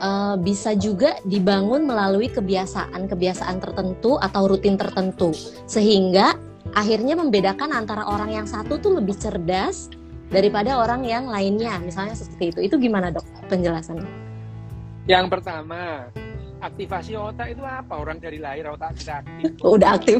uh, 0.04 0.36
bisa 0.36 0.76
juga 0.76 1.16
dibangun 1.24 1.88
melalui 1.88 2.28
kebiasaan-kebiasaan 2.28 3.58
tertentu 3.64 4.20
atau 4.20 4.52
rutin 4.52 4.76
tertentu, 4.76 5.32
sehingga 5.64 6.36
akhirnya 6.76 7.16
membedakan 7.16 7.72
antara 7.72 8.04
orang 8.04 8.36
yang 8.36 8.48
satu 8.48 8.78
tuh 8.78 9.00
lebih 9.00 9.16
cerdas 9.16 9.88
daripada 10.28 10.76
orang 10.76 11.08
yang 11.08 11.32
lainnya, 11.32 11.80
misalnya 11.80 12.14
seperti 12.20 12.52
itu. 12.52 12.60
Itu 12.68 12.76
gimana 12.78 13.10
dok 13.10 13.24
penjelasannya? 13.48 14.10
Yang 15.08 15.26
pertama, 15.32 16.08
aktivasi 16.64 17.20
otak 17.20 17.54
itu 17.54 17.64
apa? 17.64 17.94
Orang 18.00 18.24
dari 18.24 18.40
lahir 18.40 18.72
otak 18.72 18.96
sudah 18.96 19.20
aktif. 19.20 19.52
Udah 19.76 19.90
aktif. 20.00 20.20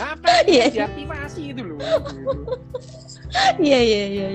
Apa 0.00 0.48
yeah. 0.48 0.68
diaktifasi 0.88 1.52
itu 1.52 1.62
loh. 1.62 1.78
Iya 3.56 3.80
iya 3.80 4.04
iya. 4.12 4.28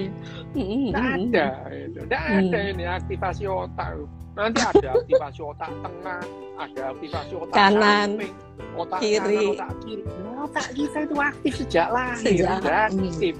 Tidak 0.58 0.98
ada, 0.98 1.48
tidak 1.70 2.24
ada 2.26 2.60
ini 2.74 2.86
aktivasi 2.90 3.44
otak. 3.46 3.90
Nanti 4.34 4.62
ada 4.62 4.90
aktivasi 4.98 5.40
otak 5.42 5.72
tengah, 5.82 6.22
ada 6.58 6.84
aktivasi 6.94 7.34
otak 7.38 7.56
kanan, 7.58 8.10
samping, 8.18 8.34
otak 8.78 9.00
kiri. 9.02 9.18
kanan, 9.18 9.54
otak 9.54 9.72
kiri. 9.86 10.04
Otak 10.38 10.68
kita 10.78 10.98
itu 11.10 11.16
aktif 11.18 11.54
sejak 11.58 11.88
lahir, 11.90 12.26
sejak, 12.26 12.62
aktif. 12.66 13.36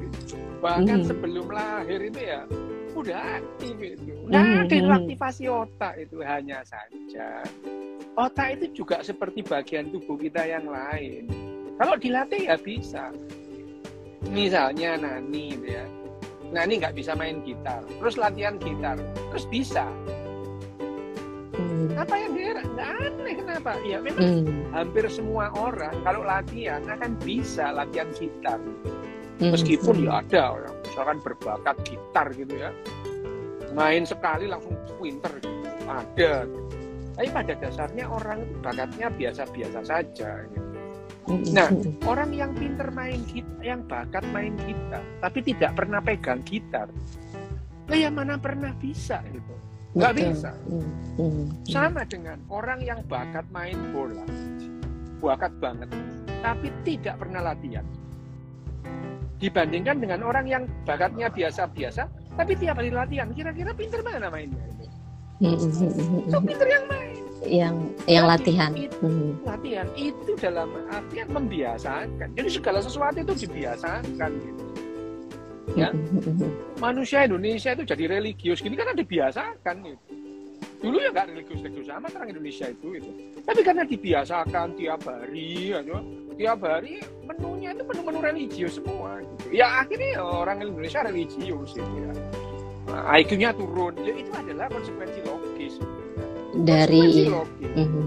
Bahkan 0.58 1.00
hmm. 1.02 1.08
sebelum 1.10 1.46
lahir 1.54 2.00
itu 2.02 2.22
ya 2.22 2.42
udah 2.98 3.20
aktif 3.38 3.76
itu. 3.78 4.14
Nah, 4.26 4.66
ada 4.66 4.74
hmm. 4.74 4.98
aktivasi 4.98 5.44
otak 5.50 5.94
itu 6.02 6.18
hanya 6.26 6.66
saja. 6.66 7.46
Otak 8.18 8.58
itu 8.58 8.82
juga 8.82 9.06
seperti 9.06 9.46
bagian 9.46 9.94
tubuh 9.94 10.18
kita 10.18 10.46
yang 10.50 10.66
lain. 10.66 11.30
Kalau 11.78 11.94
dilatih 11.98 12.50
ya 12.50 12.58
bisa. 12.58 13.14
Misalnya 14.34 14.98
Nani 14.98 15.54
gitu 15.62 15.97
ya. 16.52 16.64
Nani 16.64 16.74
nggak 16.80 16.96
bisa 16.96 17.12
main 17.14 17.44
gitar, 17.44 17.84
terus 17.86 18.16
latihan 18.16 18.56
gitar, 18.60 18.98
terus 19.34 19.46
bisa. 19.52 19.86
Hmm. 21.58 21.90
Apa 21.98 22.14
yang 22.14 22.32
dia 22.38 22.50
nggak 22.62 22.90
aneh 23.02 23.34
kenapa? 23.36 23.72
Ya 23.82 23.98
memang 23.98 24.46
hmm. 24.46 24.72
hampir 24.72 25.06
semua 25.10 25.50
orang 25.58 25.96
kalau 26.06 26.22
latihan 26.22 26.86
akan 26.86 27.18
bisa 27.22 27.74
latihan 27.74 28.08
gitar. 28.16 28.60
Hmm. 29.38 29.54
Meskipun 29.54 30.06
ya 30.06 30.26
ada 30.26 30.58
orang 30.58 30.76
misalkan 30.82 31.18
berbakat 31.22 31.76
gitar 31.86 32.28
gitu 32.34 32.54
ya, 32.58 32.72
main 33.78 34.06
sekali 34.06 34.50
langsung 34.50 34.74
pinter 34.98 35.30
gitu. 35.42 35.54
ada. 35.86 36.48
Tapi 37.18 37.34
pada 37.34 37.54
dasarnya 37.58 38.06
orang 38.06 38.46
bakatnya 38.62 39.10
biasa-biasa 39.10 39.82
saja. 39.82 40.46
Gitu. 40.54 40.67
Nah, 41.28 41.68
orang 42.08 42.32
yang 42.32 42.56
pinter 42.56 42.88
main 42.96 43.20
gitar, 43.28 43.60
yang 43.60 43.84
bakat 43.84 44.24
main 44.32 44.56
gitar, 44.64 45.04
tapi 45.20 45.44
tidak 45.44 45.76
pernah 45.76 46.00
pegang 46.00 46.40
gitar, 46.48 46.88
nah 47.92 47.98
yang 48.00 48.16
mana 48.16 48.40
pernah 48.40 48.72
bisa 48.80 49.20
gitu. 49.36 49.54
Nggak 49.92 50.14
bisa. 50.24 50.56
Sama 51.68 52.08
dengan 52.08 52.40
orang 52.48 52.80
yang 52.80 53.04
bakat 53.12 53.44
main 53.52 53.76
bola, 53.92 54.24
bakat 55.20 55.52
banget, 55.60 55.92
tapi 56.40 56.72
tidak 56.88 57.20
pernah 57.20 57.52
latihan. 57.52 57.84
Dibandingkan 59.38 60.00
dengan 60.00 60.24
orang 60.24 60.48
yang 60.48 60.64
bakatnya 60.88 61.28
biasa-biasa 61.30 62.10
tapi 62.38 62.54
tiap 62.54 62.78
hari 62.78 62.94
latihan 62.94 63.34
kira-kira 63.34 63.74
pinter 63.74 64.06
mana 64.06 64.30
mainnya? 64.30 64.62
Itu 65.42 66.38
pinter 66.42 66.68
yang 66.70 66.86
main 66.86 67.17
yang 67.46 67.76
yang 68.10 68.26
latihan. 68.26 68.74
Itu, 68.74 69.06
hmm. 69.06 69.46
latihan. 69.46 69.88
Itu 69.94 70.34
dalam 70.40 70.74
artian 70.90 71.28
membiasakan. 71.30 72.34
Jadi 72.34 72.50
segala 72.50 72.80
sesuatu 72.82 73.18
itu 73.22 73.34
dibiasakan 73.48 74.32
gitu. 74.42 74.64
Ya. 75.76 75.92
Manusia 76.80 77.28
Indonesia 77.28 77.76
itu 77.76 77.84
jadi 77.86 78.06
religius. 78.18 78.64
Gini 78.64 78.74
kan 78.74 78.96
dibiasakan 78.98 79.76
gitu. 79.86 80.04
Dulu 80.78 81.02
ya 81.02 81.10
nggak 81.10 81.34
religius 81.34 81.60
religius 81.66 81.90
sama 81.90 82.06
orang 82.14 82.38
Indonesia 82.38 82.70
itu 82.70 83.02
itu 83.02 83.10
tapi 83.42 83.66
karena 83.66 83.82
dibiasakan 83.82 84.78
tiap 84.78 85.02
hari 85.10 85.74
ya, 85.74 85.82
tiap 86.38 86.62
hari 86.62 87.02
menunya 87.26 87.74
itu 87.74 87.82
menu-menu 87.82 88.20
religius 88.22 88.78
semua 88.78 89.18
gitu. 89.26 89.58
ya 89.58 89.82
akhirnya 89.82 90.22
orang 90.22 90.62
Indonesia 90.62 91.02
religius 91.02 91.74
gitu 91.74 91.92
ya. 91.98 92.14
Nah, 92.88 93.04
IQ-nya 93.20 93.52
turun. 93.52 93.94
Ya 94.00 94.14
itu 94.16 94.32
adalah 94.32 94.72
konsekuensi 94.72 95.20
logis. 95.28 95.76
gitu. 95.76 95.97
Dari 96.64 97.02
konsekuensi 97.02 97.24
logis. 97.30 97.72
Mm 97.76 97.88
-hmm. 97.88 98.06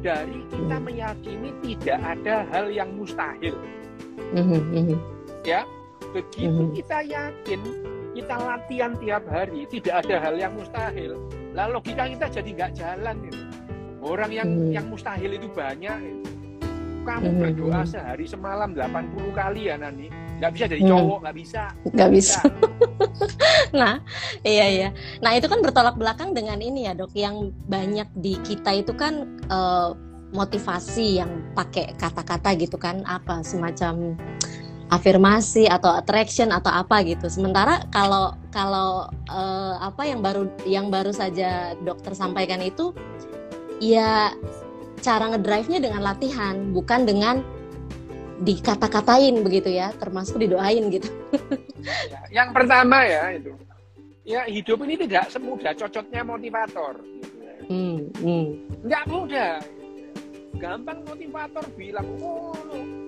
dari 0.00 0.38
kita 0.48 0.76
meyakini 0.80 1.50
tidak 1.60 1.98
ada 2.00 2.34
hal 2.48 2.66
yang 2.72 2.90
mustahil 2.96 3.54
mm 4.32 4.44
-hmm. 4.44 4.98
ya 5.44 5.62
begitu 6.14 6.48
mm 6.48 6.68
-hmm. 6.70 6.76
kita 6.80 6.98
yakin 7.04 7.60
kita 8.10 8.36
latihan 8.36 8.92
tiap 8.98 9.24
hari 9.28 9.68
tidak 9.68 9.94
ada 10.06 10.16
hal 10.18 10.34
yang 10.38 10.52
mustahil 10.56 11.12
lalu 11.52 11.70
logika 11.76 12.06
kita 12.06 12.26
jadi 12.40 12.50
nggak 12.56 12.72
jalan 12.78 13.16
gitu. 13.26 13.42
orang 14.00 14.30
yang 14.32 14.48
mm 14.48 14.58
-hmm. 14.60 14.74
yang 14.76 14.86
mustahil 14.88 15.30
itu 15.34 15.48
banyak 15.52 15.98
gitu 16.00 16.30
kamu 17.04 17.28
hmm. 17.32 17.40
berdoa 17.40 17.82
sehari 17.88 18.26
semalam 18.28 18.76
80 18.76 19.32
kali 19.32 19.72
ya 19.72 19.80
Nani 19.80 20.12
nggak 20.40 20.52
bisa 20.56 20.64
jadi 20.72 20.82
hmm. 20.82 20.90
cowok 20.90 21.18
nggak 21.20 21.34
hmm. 21.36 21.42
bisa 21.44 21.62
nggak 21.92 22.10
bisa, 22.16 22.40
nah 23.80 23.94
iya 24.40 24.66
iya 24.72 24.88
nah 25.20 25.36
itu 25.36 25.46
kan 25.46 25.60
bertolak 25.60 26.00
belakang 26.00 26.32
dengan 26.32 26.58
ini 26.64 26.88
ya 26.88 26.96
dok 26.96 27.12
yang 27.12 27.52
banyak 27.68 28.08
di 28.16 28.40
kita 28.40 28.80
itu 28.80 28.96
kan 28.96 29.28
uh, 29.52 29.92
motivasi 30.32 31.20
yang 31.20 31.44
pakai 31.52 31.92
kata-kata 31.98 32.56
gitu 32.56 32.80
kan 32.80 33.04
apa 33.04 33.42
semacam 33.44 34.16
afirmasi 34.90 35.70
atau 35.70 35.94
attraction 35.94 36.50
atau 36.50 36.70
apa 36.70 37.02
gitu. 37.06 37.30
Sementara 37.30 37.86
kalau 37.94 38.34
kalau 38.50 39.06
uh, 39.30 39.74
apa 39.78 40.02
yang 40.02 40.20
baru 40.20 40.50
yang 40.66 40.90
baru 40.90 41.14
saja 41.14 41.78
dokter 41.86 42.12
sampaikan 42.12 42.58
itu 42.58 42.90
ya 43.78 44.34
cara 45.00 45.30
ngedrive-nya 45.32 45.80
dengan 45.80 46.02
latihan, 46.04 46.74
bukan 46.74 47.06
dengan 47.08 47.40
dikata-katain 48.40 49.36
begitu 49.44 49.68
ya, 49.68 49.92
termasuk 49.94 50.40
didoain 50.40 50.88
gitu. 50.88 51.08
Ya, 51.84 52.20
yang 52.42 52.56
pertama 52.56 53.04
ya 53.04 53.36
itu, 53.36 53.52
ya 54.24 54.48
hidup 54.48 54.80
ini 54.88 54.96
tidak 55.06 55.28
semudah 55.28 55.76
cocoknya 55.76 56.24
motivator. 56.24 56.94
Gitu 57.04 57.36
ya. 57.44 57.54
hmm, 57.68 57.98
hmm. 58.24 58.46
Nggak 58.88 59.04
mudah. 59.06 59.54
Gampang 60.60 61.00
motivator 61.08 61.64
bilang, 61.72 62.04
oh 62.20 62.52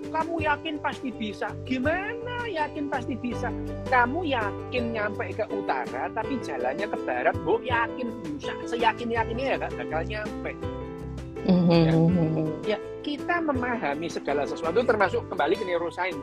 kamu 0.09 0.45
yakin 0.45 0.75
pasti 0.81 1.09
bisa. 1.09 1.53
Gimana 1.65 2.49
yakin 2.49 2.89
pasti 2.89 3.17
bisa? 3.17 3.49
Kamu 3.89 4.25
yakin 4.25 4.93
nyampe 4.93 5.33
ke 5.33 5.45
utara, 5.49 6.09
tapi 6.13 6.37
jalannya 6.41 6.85
ke 6.85 6.97
barat, 7.05 7.35
bu 7.41 7.61
yakin 7.61 8.09
bisa. 8.25 8.53
Seyakin 8.69 9.09
yakinnya 9.13 9.45
ya 9.53 9.55
gak 9.61 9.73
bakal 9.77 10.01
nyampe 10.05 10.53
Mm-hmm. 11.43 12.63
Ya. 12.63 12.75
ya, 12.75 12.77
kita 13.03 13.35
memahami 13.43 14.07
segala 14.07 14.47
sesuatu 14.47 14.79
termasuk 14.83 15.27
kembali 15.27 15.59
ke 15.59 15.63
neuroscience. 15.67 16.19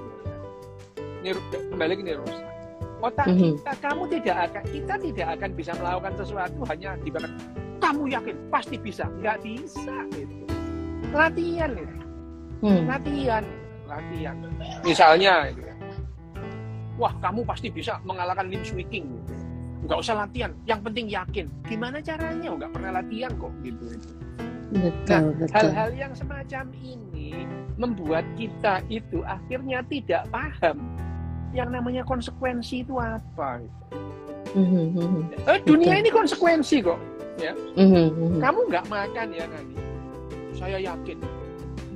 Neuro, 1.20 1.40
kembali 1.52 1.92
ke 2.00 2.02
neuroscience. 2.04 2.48
Otak 3.00 3.26
mm-hmm. 3.32 3.52
kita, 3.60 3.72
kamu 3.80 4.02
tidak 4.12 4.36
akan, 4.48 4.64
kita 4.68 4.94
tidak 5.00 5.26
akan 5.36 5.50
bisa 5.56 5.72
melakukan 5.76 6.12
sesuatu 6.20 6.60
hanya 6.68 6.90
di 7.00 7.10
kamu 7.80 8.02
yakin 8.12 8.36
pasti 8.52 8.76
bisa, 8.78 9.08
nggak 9.18 9.42
bisa 9.42 9.96
itu. 10.14 10.36
Latihan 11.10 11.74
itu, 11.74 11.96
mm. 12.62 12.86
latihan, 12.86 13.44
latihan. 13.90 14.34
Misalnya, 14.86 15.50
itu 15.50 15.64
ya. 15.64 15.74
wah 16.94 17.10
kamu 17.18 17.42
pasti 17.42 17.66
bisa 17.72 17.98
mengalahkan 18.06 18.46
Lim 18.46 18.62
Swee 18.62 18.86
King. 18.86 19.10
Gitu. 19.10 19.34
Nggak 19.90 19.98
usah 20.06 20.22
latihan, 20.22 20.52
yang 20.70 20.78
penting 20.86 21.10
yakin. 21.10 21.50
Gimana 21.66 21.98
caranya? 21.98 22.52
Nggak 22.52 22.70
pernah 22.70 22.90
latihan 23.02 23.32
kok 23.34 23.50
gitu. 23.66 23.82
gitu. 23.90 24.08
Betul, 24.70 25.34
nah, 25.34 25.50
hal-hal 25.50 25.90
yang 25.98 26.12
semacam 26.14 26.70
ini 26.78 27.34
membuat 27.74 28.22
kita 28.38 28.86
itu 28.86 29.18
akhirnya 29.26 29.82
tidak 29.90 30.30
paham 30.30 30.78
yang 31.50 31.74
namanya 31.74 32.06
konsekuensi 32.06 32.86
itu 32.86 32.94
apa. 33.02 33.58
Mm-hmm. 34.54 35.46
Eh, 35.50 35.58
dunia 35.66 35.98
ini 35.98 36.10
konsekuensi 36.14 36.86
kok, 36.86 36.98
ya. 37.42 37.50
Mm-hmm. 37.74 38.38
Kamu 38.38 38.60
nggak 38.70 38.86
makan 38.86 39.26
ya 39.34 39.44
nanti, 39.50 39.78
saya 40.54 40.78
yakin, 40.78 41.18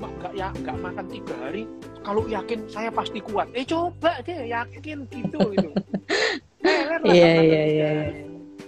nggak 0.02 0.33
ya 0.35 0.50
nggak 0.50 0.76
makan 0.83 1.07
tiga 1.07 1.35
hari. 1.38 1.71
Kalau 2.02 2.26
yakin 2.26 2.66
saya 2.66 2.90
pasti 2.90 3.23
kuat. 3.23 3.49
Eh 3.54 3.64
coba 3.64 4.19
deh 4.26 4.50
yakin 4.50 5.07
gitu 5.09 5.40
gitu. 5.54 5.71
Iya 7.04 7.45
iya 7.45 7.62
iya 7.69 7.90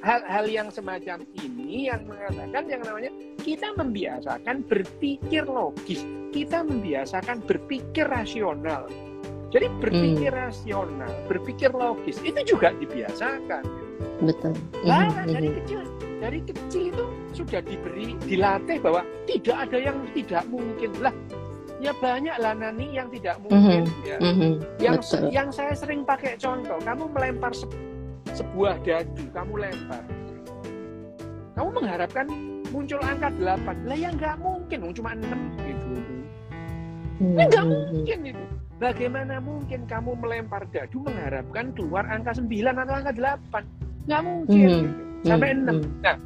hal-hal 0.07 0.47
yang 0.47 0.69
semacam 0.71 1.27
ini 1.35 1.91
yang 1.91 2.07
mengatakan 2.07 2.71
yang 2.71 2.83
namanya 2.87 3.11
kita 3.43 3.75
membiasakan 3.75 4.63
berpikir 4.71 5.43
logis, 5.51 6.07
kita 6.31 6.63
membiasakan 6.63 7.43
berpikir 7.43 8.07
rasional. 8.07 8.87
Jadi 9.51 9.67
berpikir 9.83 10.31
hmm. 10.31 10.43
rasional, 10.47 11.11
berpikir 11.27 11.75
logis 11.75 12.23
itu 12.23 12.39
juga 12.47 12.71
dibiasakan. 12.79 13.67
Betul. 14.23 14.55
Nah, 14.87 15.11
hmm. 15.11 15.27
dari 15.27 15.51
kecil 15.63 15.81
dari 16.17 16.41
kecil 16.47 16.95
itu 16.95 17.05
sudah 17.37 17.61
diberi 17.61 18.17
dilatih 18.25 18.81
bahwa 18.81 19.05
tidak 19.29 19.69
ada 19.69 19.79
yang 19.91 19.99
tidak 20.15 20.47
mungkin 20.47 20.95
lah. 21.03 21.15
ya 21.77 21.93
banyak 22.01 22.33
lah 22.41 22.57
nani 22.57 22.89
yang 22.97 23.05
tidak 23.13 23.37
mungkin 23.45 23.85
Mhm. 23.85 24.09
ya. 24.09 24.17
Mhm. 24.17 24.53
Yang 24.81 24.97
Betul. 24.97 25.25
yang 25.29 25.49
saya 25.53 25.77
sering 25.77 26.09
pakai 26.09 26.41
contoh, 26.41 26.81
kamu 26.81 27.05
melempar 27.13 27.53
sebuah 28.37 28.77
dadu, 28.85 29.25
kamu 29.33 29.53
lempar. 29.65 30.05
Kamu 31.57 31.69
mengharapkan 31.73 32.27
muncul 32.69 33.01
angka 33.01 33.33
8. 33.33 33.89
Lah 33.89 33.97
ya 33.97 34.13
nggak 34.13 34.37
mungkin, 34.45 34.93
cuma 34.93 35.17
6 35.17 35.41
gitu. 35.65 35.89
Ya 37.33 37.49
nggak 37.49 37.65
Mhm. 37.65 37.73
mungkin 37.73 38.19
itu. 38.29 38.45
Bagaimana 38.77 39.41
mungkin 39.41 39.89
kamu 39.89 40.21
melempar 40.21 40.69
dadu 40.69 41.01
mengharapkan 41.01 41.73
keluar 41.73 42.05
angka 42.13 42.37
9 42.37 42.77
atau 42.77 42.93
angka 42.93 43.13
8? 43.17 43.65
Nggak 44.05 44.23
mungkin. 44.23 44.61
Mhm. 44.61 44.69
gitu. 44.69 44.89
Sampai 45.25 45.49
Mhm. 45.57 45.61
6. 45.65 45.79
Nah, 46.05 46.17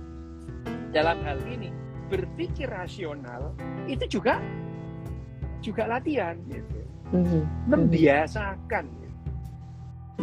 dalam 0.91 1.17
hal 1.23 1.39
ini 1.47 1.71
berpikir 2.11 2.67
rasional 2.67 3.55
itu 3.87 4.03
juga 4.19 4.43
juga 5.63 5.87
latihan 5.87 6.35
gitu. 6.51 6.83
Mhm. 7.15 7.71
Membiasakan. 7.71 8.99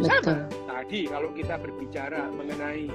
Sama 0.00 0.34
tadi 0.68 1.00
kalau 1.06 1.30
kita 1.32 1.54
berbicara 1.58 2.20
mengenai 2.30 2.86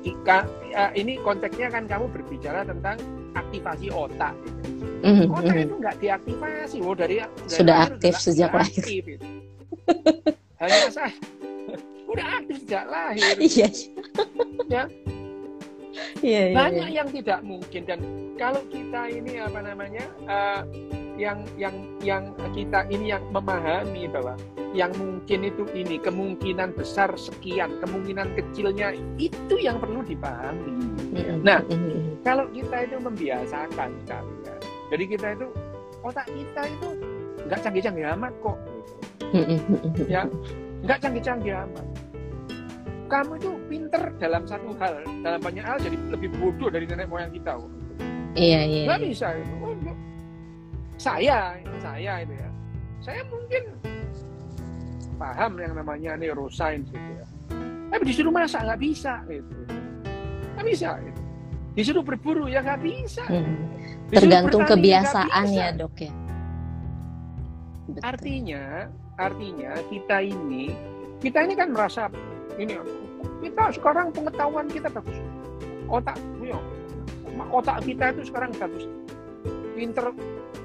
jika 0.00 0.46
ya, 0.70 0.94
ini 0.94 1.18
konteksnya 1.18 1.66
kan 1.66 1.90
kamu 1.90 2.06
berbicara 2.14 2.62
tentang 2.62 2.94
aktivasi 3.34 3.90
otak 3.90 4.38
gitu. 4.46 4.86
Mhm. 5.02 5.26
Otak 5.34 5.54
Mhm. 5.54 5.64
itu 5.66 5.74
nggak 5.76 5.96
diaktifasi, 5.98 6.76
oh 6.78 6.94
dari, 6.94 7.16
dari 7.18 7.50
Sudah 7.50 7.76
lahir 7.82 7.90
aktif 7.90 8.12
sudah- 8.14 8.22
sejak 8.22 8.50
lahir. 8.54 8.82
aktif, 8.86 9.02
gitu. 9.02 9.26
Hanya 10.56 10.88
saya 10.94 11.10
udah 12.12 12.26
aktif 12.38 12.56
sejak 12.62 12.84
lahir. 12.86 13.34
Iya. 13.42 13.68
Ya. 14.70 14.82
Iya, 16.22 16.42
iya. 16.46 16.54
Banyak 16.54 16.88
iya. 16.92 16.96
yang 17.02 17.08
tidak 17.10 17.40
mungkin 17.42 17.82
dan 17.82 17.98
kalau 18.36 18.62
kita 18.68 19.02
ini 19.08 19.32
apa 19.40 19.58
namanya 19.58 20.04
eh, 20.22 20.60
yang 21.16 21.40
yang 21.56 21.74
yang 22.04 22.24
kita 22.52 22.84
ini 22.92 23.12
yang 23.16 23.24
memahami 23.32 24.04
bahwa 24.08 24.36
yang 24.76 24.92
mungkin 25.00 25.48
itu 25.48 25.64
ini 25.72 25.96
kemungkinan 25.96 26.76
besar 26.76 27.08
sekian 27.16 27.80
kemungkinan 27.80 28.36
kecilnya 28.36 28.92
itu 29.16 29.56
yang 29.56 29.80
perlu 29.80 30.04
dipahami. 30.04 30.76
Mhm. 31.16 31.40
Nah, 31.40 31.64
Mhm. 31.64 32.20
kalau 32.20 32.44
kita 32.52 32.84
itu 32.84 32.96
membiasakan 33.00 33.90
kalian, 34.04 34.58
jadi 34.92 35.04
kita 35.08 35.26
itu 35.40 35.46
otak 36.04 36.28
kita 36.28 36.62
itu 36.68 36.88
nggak 37.48 37.60
canggih-canggih 37.64 38.06
amat 38.20 38.32
kok, 38.44 38.56
gitu. 39.32 40.04
Ya 40.06 40.28
nggak 40.84 40.98
canggih-canggih 41.00 41.56
amat. 41.56 41.86
Kamu 43.06 43.38
itu 43.38 43.50
pinter 43.70 44.02
dalam 44.18 44.42
satu 44.44 44.74
hal, 44.82 44.98
dalam 45.22 45.40
banyak 45.40 45.62
hal 45.62 45.78
jadi 45.78 45.94
lebih 46.10 46.28
bodoh 46.36 46.68
dari 46.68 46.84
nenek 46.84 47.06
moyang 47.08 47.30
kita. 47.32 47.54
kok. 47.54 47.70
Iya, 48.36 48.60
iya. 48.66 48.82
Nggak 48.90 49.00
iya. 49.00 49.08
bisa 49.08 49.26
itu. 49.40 49.54
Oh, 49.62 49.72
Saya, 51.06 51.54
saya 51.78 52.12
itu 52.26 52.34
ya. 52.34 52.50
Saya 52.98 53.22
mungkin 53.30 53.62
paham 55.22 55.52
yang 55.62 55.78
namanya 55.78 56.18
neuroscience 56.18 56.90
gitu 56.90 57.10
ya. 57.14 57.26
Tapi 57.94 58.02
disuruh 58.10 58.34
masak 58.34 58.66
nggak 58.66 58.80
bisa 58.82 59.22
gitu. 59.30 59.54
Nggak 60.58 60.66
bisa 60.66 60.98
gitu. 60.98 61.20
Disuruh 61.78 62.02
berburu 62.02 62.50
ya 62.50 62.58
nggak 62.58 62.82
bisa. 62.82 63.22
Disuruh 63.22 64.18
Tergantung 64.18 64.66
bertani, 64.66 64.82
kebiasaan 64.82 65.46
ya, 65.54 65.68
Dok 65.78 65.94
ya. 65.94 66.12
Betul. 67.86 68.02
Artinya, 68.02 68.62
artinya 69.14 69.72
kita 69.86 70.18
ini, 70.26 70.74
kita 71.22 71.38
ini 71.46 71.54
kan 71.54 71.70
merasa 71.70 72.10
ini 72.58 72.74
kita 73.46 73.78
sekarang 73.78 74.10
pengetahuan 74.10 74.66
kita 74.66 74.90
bagus. 74.90 75.14
Otak, 75.86 76.18
ya, 76.42 76.58
otak 77.54 77.78
kita 77.86 78.10
itu 78.10 78.26
sekarang 78.26 78.50
bagus. 78.58 78.90
Pinter 79.76 80.08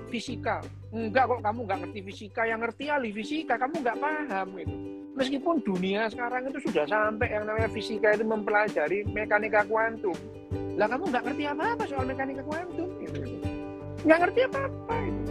fisika. 0.08 0.64
Enggak 0.96 1.28
kok 1.28 1.44
kamu 1.44 1.60
nggak 1.68 1.80
ngerti 1.88 2.00
fisika, 2.08 2.42
yang 2.48 2.64
ngerti 2.64 2.88
ahli 2.88 3.12
fisika, 3.12 3.60
kamu 3.60 3.84
nggak 3.84 3.98
paham 4.00 4.48
gitu. 4.56 4.76
Meskipun 5.12 5.60
dunia 5.68 6.08
sekarang 6.08 6.48
itu 6.48 6.72
sudah 6.72 6.88
sampai 6.88 7.28
yang 7.36 7.44
namanya 7.44 7.68
fisika 7.68 8.16
itu 8.16 8.24
mempelajari 8.24 9.04
mekanika 9.12 9.68
kuantum. 9.68 10.16
Lah 10.80 10.88
kamu 10.88 11.12
nggak 11.12 11.24
ngerti 11.28 11.44
apa-apa 11.52 11.84
soal 11.84 12.08
mekanika 12.08 12.44
kuantum 12.48 12.88
gitu. 13.04 13.20
Nggak 14.08 14.20
ngerti 14.24 14.40
apa-apa 14.48 14.96
itu. 15.04 15.24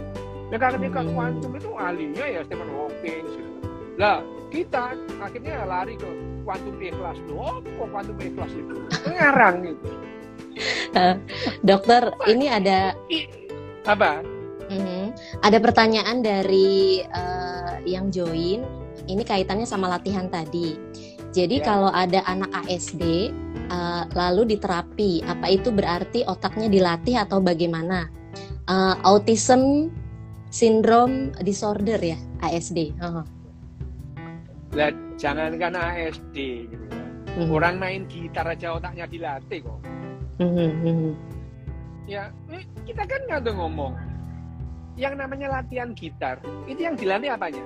Mekanika 0.53 1.01
kuantum 1.01 1.51
itu 1.57 1.69
ahlinya 1.73 2.25
ya 2.29 2.41
Stephen 2.45 2.69
Hawking. 2.69 3.25
gitu. 3.25 3.53
Lah 3.97 4.21
kita 4.53 4.93
akhirnya 5.17 5.65
lari 5.65 5.97
ke 5.97 6.09
kuantum 6.45 6.75
ikhlas 6.77 7.17
loh. 7.25 7.61
Kok 7.65 7.87
kuantum 7.89 8.17
ikhlas 8.21 8.51
itu? 8.53 8.75
Ngarang 9.09 9.55
gitu. 9.65 9.89
Dokter, 11.63 12.11
ini 12.27 12.51
ada 12.51 12.93
apa? 13.85 14.21
Mhm. 14.71 15.11
Ada 15.43 15.57
pertanyaan 15.59 16.23
dari 16.23 17.01
eh, 17.03 17.73
yang 17.85 18.13
join. 18.13 18.63
Ini 19.09 19.23
kaitannya 19.25 19.65
sama 19.67 19.89
latihan 19.91 20.29
tadi. 20.31 20.77
Jadi 21.31 21.63
Ya. 21.63 21.65
kalau 21.65 21.89
ada 21.91 22.23
anak 22.27 22.51
ASD 22.67 23.31
eh, 23.71 24.03
lalu 24.15 24.55
diterapi, 24.55 25.23
apa 25.23 25.47
itu 25.47 25.71
berarti 25.71 26.27
otaknya 26.27 26.67
dilatih 26.67 27.15
atau 27.23 27.39
bagaimana? 27.39 28.07
Eh, 28.67 28.95
autism 29.03 29.91
syndrome 30.51 31.31
disorder 31.41 31.97
ya 31.99 32.19
ASD. 32.43 32.91
Heeh. 32.99 33.25
Lah 34.75 34.91
jangankan 35.19 35.75
ASD 35.75 36.67
gitu 36.67 36.85
ya. 36.91 37.05
Mhm. 37.39 37.47
Orang 37.51 37.75
main 37.79 38.03
gitar 38.11 38.43
aja 38.47 38.75
otaknya 38.75 39.07
dilatih 39.07 39.63
kok. 39.63 39.79
Mhm, 40.39 40.69
mhm. 40.83 41.11
Ya, 42.11 42.27
eh, 42.51 42.67
kita 42.83 43.07
kan 43.07 43.23
nggak 43.23 43.39
ada 43.39 43.51
ngomong. 43.55 43.95
Yang 44.99 45.15
namanya 45.15 45.47
latihan 45.47 45.95
gitar, 45.95 46.43
itu 46.67 46.83
yang 46.83 46.99
dilatih 46.99 47.31
apanya? 47.31 47.63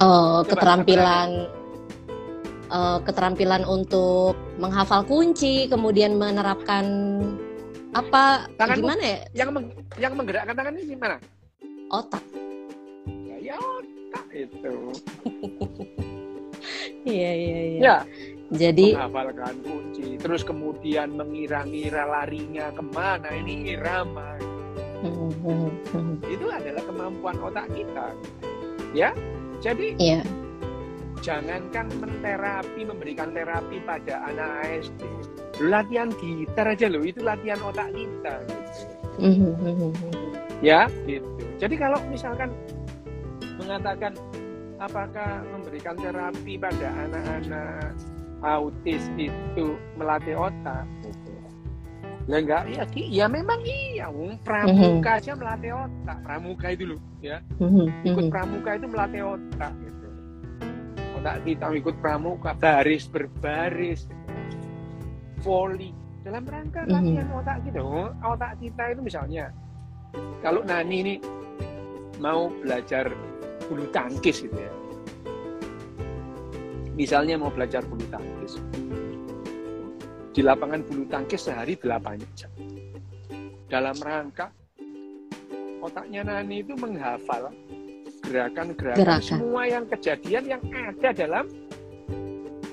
Oh, 0.00 0.40
Coba, 0.40 0.48
keterampilan 0.48 1.28
eh, 2.72 2.98
keterampilan 3.04 3.68
untuk 3.68 4.32
menghafal 4.56 5.04
kunci, 5.04 5.68
kemudian 5.68 6.16
menerapkan 6.16 6.88
apa 7.92 8.48
Tanganmu- 8.56 8.88
gimana 8.90 9.02
ya 9.04 9.18
Yang 9.36 9.50
meng- 9.52 9.74
yang 10.00 10.12
menggerakkan 10.16 10.56
tangan 10.56 10.72
ini 10.74 10.84
gimana? 10.88 11.16
otak 11.92 12.24
Ya, 13.22 13.36
ya 13.44 13.56
otak 13.60 14.26
itu. 14.32 14.74
iya 17.06 17.30
iya 17.36 17.58
iya 17.60 17.78
Ya, 17.78 17.96
jadi 18.54 18.94
menghafalkan 18.94 19.54
kunci, 19.66 20.16
terus 20.16 20.46
kemudian 20.46 21.18
mengira-ngira 21.18 22.06
larinya 22.06 22.70
ke 22.70 22.82
mana, 22.82 23.28
ini 23.34 23.74
irama. 23.74 24.38
Itu 26.24 26.48
adalah 26.48 26.82
kemampuan 26.86 27.36
otak 27.42 27.68
kita. 27.74 28.14
Ya, 28.94 29.12
jadi 29.58 29.98
iya 29.98 30.22
jangankan 31.24 31.88
menterapi, 32.04 32.84
memberikan 32.84 33.32
terapi 33.32 33.80
pada 33.82 34.28
anak 34.28 34.68
ASD. 34.68 35.00
Latihan 35.64 36.12
gitar 36.20 36.68
aja 36.68 36.86
loh, 36.92 37.00
itu 37.00 37.24
latihan 37.24 37.56
otak 37.64 37.88
kita. 37.96 38.44
Ya, 40.60 40.92
gitu. 41.08 41.24
Jadi 41.56 41.74
kalau 41.80 41.96
misalkan 42.12 42.52
mengatakan 43.56 44.12
apakah 44.76 45.40
memberikan 45.48 45.96
terapi 45.96 46.60
pada 46.60 46.88
anak-anak 47.08 47.96
autis 48.44 49.08
itu 49.16 49.66
melatih 49.96 50.36
otak, 50.36 50.84
gitu. 51.00 51.32
Lah 52.24 52.40
enggak, 52.40 52.62
ya, 52.68 52.84
ki- 52.86 53.10
ya 53.10 53.24
memang 53.26 53.60
iya. 53.60 54.08
Wong 54.08 54.36
pramuka 54.40 55.16
aja 55.16 55.32
melatih 55.32 55.72
otak. 55.72 56.16
Pramuka 56.20 56.66
itu 56.70 56.84
loh, 56.92 57.00
ya. 57.20 57.40
Hmm, 57.56 57.88
Ikut 58.00 58.24
hmm. 58.28 58.32
pramuka 58.32 58.70
itu 58.76 58.86
melatih 58.86 59.22
otak 59.24 59.72
gitu. 59.80 60.08
Otak 61.16 61.36
kita 61.42 61.64
ikut 61.72 61.96
pramuka, 62.00 62.50
baris 62.54 63.04
berbaris, 63.08 64.04
voli 65.40 65.92
dalam 66.20 66.44
rangka 66.44 66.84
Mhm. 66.84 66.92
latihan 66.92 67.28
otak 67.32 67.56
kita. 67.64 67.76
Oh, 67.80 68.08
Otak 68.24 68.52
kita 68.56 68.82
itu 68.92 69.00
misalnya 69.00 69.52
kalau 70.40 70.64
Nani 70.64 70.96
ini 71.00 71.14
mau 72.16 72.48
belajar 72.48 73.12
bulu 73.68 73.84
tangkis 73.92 74.40
gitu 74.40 74.56
ya. 74.56 74.72
Misalnya 76.94 77.34
mau 77.34 77.50
belajar 77.50 77.82
bulu 77.82 78.06
tangkis. 78.06 78.58
Di 80.34 80.42
lapangan 80.42 80.82
bulu 80.82 81.06
tangkis 81.06 81.46
sehari 81.46 81.74
8 81.74 82.22
jam. 82.34 82.50
Dalam 83.66 83.96
rangka 83.98 84.50
otaknya 85.82 86.22
Nani 86.22 86.62
itu 86.62 86.74
menghafal 86.78 87.50
gerakan-gerakan 88.24 88.98
Gerakan. 89.04 89.20
semua 89.20 89.62
yang 89.68 89.84
kejadian 89.84 90.44
yang 90.48 90.62
ada 90.70 91.10
dalam 91.12 91.44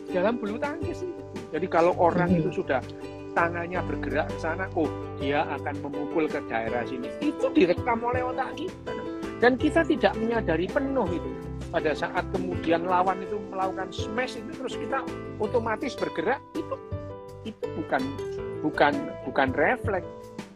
dalam 0.08 0.34
bulu 0.38 0.56
tangkis 0.58 1.02
itu. 1.02 1.22
Jadi 1.52 1.68
kalau 1.68 1.92
orang 1.98 2.32
Mhm. 2.32 2.40
itu 2.40 2.64
sudah 2.64 2.80
tangannya 3.34 3.80
bergerak 3.84 4.28
ke 4.28 4.38
sana, 4.40 4.68
oh 4.76 4.88
dia 5.20 5.44
akan 5.50 5.76
memukul 5.84 6.28
ke 6.28 6.40
daerah 6.48 6.84
sini. 6.84 7.08
Itu 7.20 7.52
direkam 7.52 8.00
oleh 8.04 8.24
otak 8.24 8.56
kita. 8.56 8.94
Dan 9.42 9.58
kita 9.58 9.82
tidak 9.84 10.14
menyadari 10.16 10.70
penuh 10.70 11.08
itu. 11.10 11.32
Pada 11.72 11.96
saat 11.96 12.28
kemudian 12.36 12.84
lawan 12.84 13.24
itu 13.24 13.40
melakukan 13.48 13.88
smash 13.96 14.36
itu 14.36 14.52
terus 14.52 14.76
kita 14.76 15.08
otomatis 15.40 15.96
bergerak 15.96 16.44
itu 16.52 16.76
itu 17.48 17.64
bukan 17.80 18.02
bukan 18.60 18.94
bukan 19.24 19.50
refleks 19.56 20.06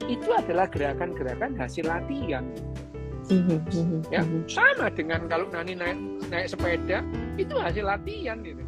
itu 0.06 0.30
adalah 0.36 0.69
gerakan-gerakan 0.69 1.56
hasil 1.58 1.88
latihan. 1.88 2.45
ya 4.13 4.21
sama 4.45 4.86
dengan 4.93 5.25
kalau 5.25 5.49
Nani 5.49 5.73
naik 5.73 5.97
naik 6.30 6.45
sepeda 6.45 7.01
itu 7.41 7.56
hasil 7.58 7.82
latihan 7.88 8.38
gitu. 8.45 8.62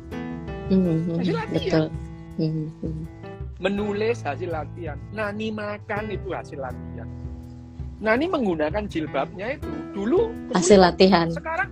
Hasil 1.13 1.35
latihan. 1.37 1.91
Menulis 3.61 4.25
hasil 4.25 4.49
latihan. 4.49 4.97
Nani 5.13 5.53
makan 5.53 6.09
itu 6.09 6.33
hasil 6.33 6.57
latihan. 6.57 7.05
Nani 8.01 8.25
menggunakan 8.25 8.89
jilbabnya 8.89 9.61
itu 9.61 9.69
dulu 9.93 10.33
hasil 10.57 10.81
latihan. 10.81 11.29
Sekarang 11.29 11.69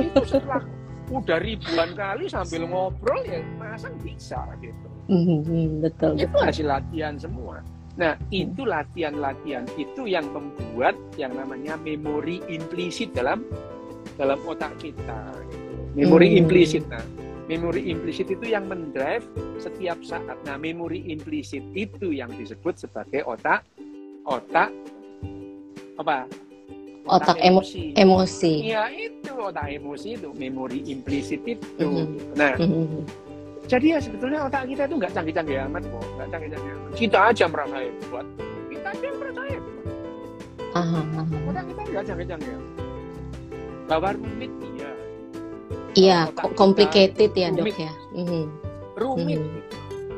itu 0.00 0.20
setelah 0.28 0.62
udah 1.10 1.38
ribuan 1.38 1.94
kali 1.94 2.26
sambil 2.26 2.66
ngobrol 2.66 3.22
ya 3.22 3.38
masang 3.56 3.94
bisa 4.02 4.42
gitu. 4.58 4.86
betul. 5.78 6.18
Itu 6.18 6.36
hasil 6.42 6.66
latihan 6.66 7.14
semua. 7.14 7.62
Nah, 7.96 8.18
itu 8.28 8.66
latihan-latihan 8.66 9.64
itu 9.80 10.04
yang 10.04 10.28
membuat 10.28 10.98
yang 11.16 11.32
namanya 11.32 11.80
memori 11.80 12.44
implisit 12.50 13.14
dalam 13.16 13.46
dalam 14.20 14.36
otak 14.44 14.76
kita. 14.82 15.32
Gitu. 15.48 15.72
Memori 15.96 16.28
hmm. 16.34 16.40
implisit. 16.44 16.84
Nah, 16.90 17.00
memori 17.46 17.88
implisit 17.88 18.28
itu 18.28 18.52
yang 18.52 18.68
mendrive 18.68 19.24
setiap 19.56 20.02
saat. 20.04 20.36
Nah, 20.44 20.58
memori 20.58 21.06
implisit 21.08 21.62
itu 21.72 22.12
yang 22.12 22.28
disebut 22.34 22.76
sebagai 22.76 23.24
otak 23.24 23.64
otak 24.26 24.74
apa? 25.96 26.26
Otak, 27.06 27.38
otak 27.38 27.38
emosi. 27.42 27.94
Emosi. 27.94 28.54
Iya, 28.66 28.90
itu 28.90 29.32
otak 29.38 29.66
emosi 29.70 30.08
itu 30.18 30.30
memori 30.34 30.82
implisit 30.90 31.42
itu. 31.46 31.86
-hmm. 31.86 32.34
Nah, 32.34 32.54
-hmm 32.58 33.26
jadi 33.66 33.86
ya 33.90 33.98
sebetulnya 33.98 34.46
otak 34.46 34.62
kita 34.70 34.86
itu 34.86 34.94
nggak 34.94 35.12
canggih-canggih 35.12 35.58
amat 35.66 35.82
kok, 35.90 36.04
nggak 36.14 36.28
canggih-canggih 36.30 36.70
amat. 36.70 36.90
Kita 36.94 37.18
aja 37.34 37.44
merasa 37.50 37.76
hebat, 37.82 38.26
kita 38.70 38.88
aja 38.94 39.08
merasa 39.18 39.42
hebat. 39.50 39.84
Otak 41.50 41.64
kita 41.66 41.82
nggak 41.82 42.04
canggih-canggih. 42.06 42.54
Bahwa 43.86 44.08
rumit 44.14 44.52
iya. 44.74 44.90
Iya, 45.98 46.18
complicated 46.54 47.30
ya 47.34 47.48
rumit. 47.50 47.74
dok 47.74 47.78
ya. 47.82 47.92
Mm-hmm. 48.14 48.44
Rumit. 48.94 49.40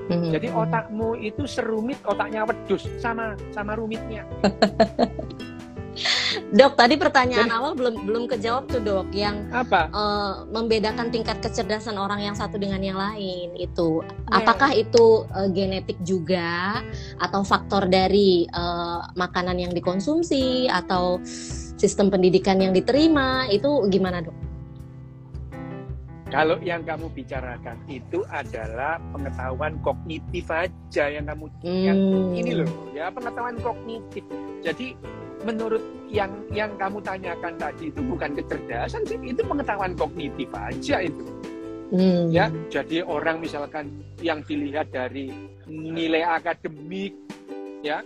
Mm-hmm. 0.08 0.30
Jadi 0.32 0.48
otakmu 0.52 1.08
itu 1.20 1.42
serumit 1.48 2.00
otaknya 2.04 2.44
wedus 2.44 2.84
sama 3.00 3.32
sama 3.56 3.80
rumitnya. 3.80 4.28
Dok, 6.52 6.76
tadi 6.76 6.94
pertanyaan 7.00 7.48
Jadi, 7.48 7.56
awal 7.56 7.72
belum 7.72 7.94
belum 8.04 8.24
kejawab 8.28 8.68
tuh 8.68 8.82
dok, 8.82 9.08
yang 9.16 9.48
apa? 9.52 9.88
Uh, 9.92 10.34
membedakan 10.52 11.08
tingkat 11.08 11.40
kecerdasan 11.40 11.96
orang 11.96 12.20
yang 12.20 12.36
satu 12.36 12.60
dengan 12.60 12.80
yang 12.84 12.98
lain 13.00 13.54
itu, 13.56 14.02
yeah. 14.02 14.38
apakah 14.42 14.74
itu 14.76 15.24
uh, 15.32 15.48
genetik 15.48 15.96
juga 16.04 16.80
atau 17.22 17.40
faktor 17.46 17.88
dari 17.88 18.44
uh, 18.52 19.08
makanan 19.16 19.56
yang 19.56 19.72
dikonsumsi 19.72 20.68
atau 20.68 21.20
sistem 21.78 22.10
pendidikan 22.12 22.58
yang 22.60 22.74
diterima 22.74 23.48
itu 23.48 23.86
gimana 23.88 24.20
dok? 24.20 24.48
Kalau 26.28 26.60
yang 26.60 26.84
kamu 26.84 27.08
bicarakan 27.16 27.80
itu 27.88 28.20
adalah 28.28 29.00
pengetahuan 29.16 29.80
kognitif 29.80 30.44
aja 30.52 31.08
yang 31.08 31.24
kamu 31.24 31.48
hmm. 31.64 31.84
yang 31.88 32.00
ini 32.36 32.52
loh 32.60 32.68
ya 32.92 33.08
pengetahuan 33.08 33.56
kognitif. 33.64 34.20
Jadi 34.60 34.92
menurut 35.46 35.82
yang 36.08 36.32
yang 36.50 36.72
kamu 36.80 36.98
tanyakan 37.04 37.54
tadi 37.60 37.92
itu 37.92 38.00
bukan 38.02 38.34
kecerdasan 38.34 39.02
sih, 39.06 39.18
itu 39.22 39.42
pengetahuan 39.44 39.94
kognitif 39.94 40.48
aja 40.56 41.04
itu. 41.04 41.24
Hmm. 41.88 42.28
Ya, 42.28 42.52
jadi 42.68 43.00
orang 43.00 43.40
misalkan 43.40 43.88
yang 44.20 44.44
dilihat 44.44 44.92
dari 44.92 45.32
nilai 45.68 46.24
akademik, 46.24 47.16
ya. 47.80 48.04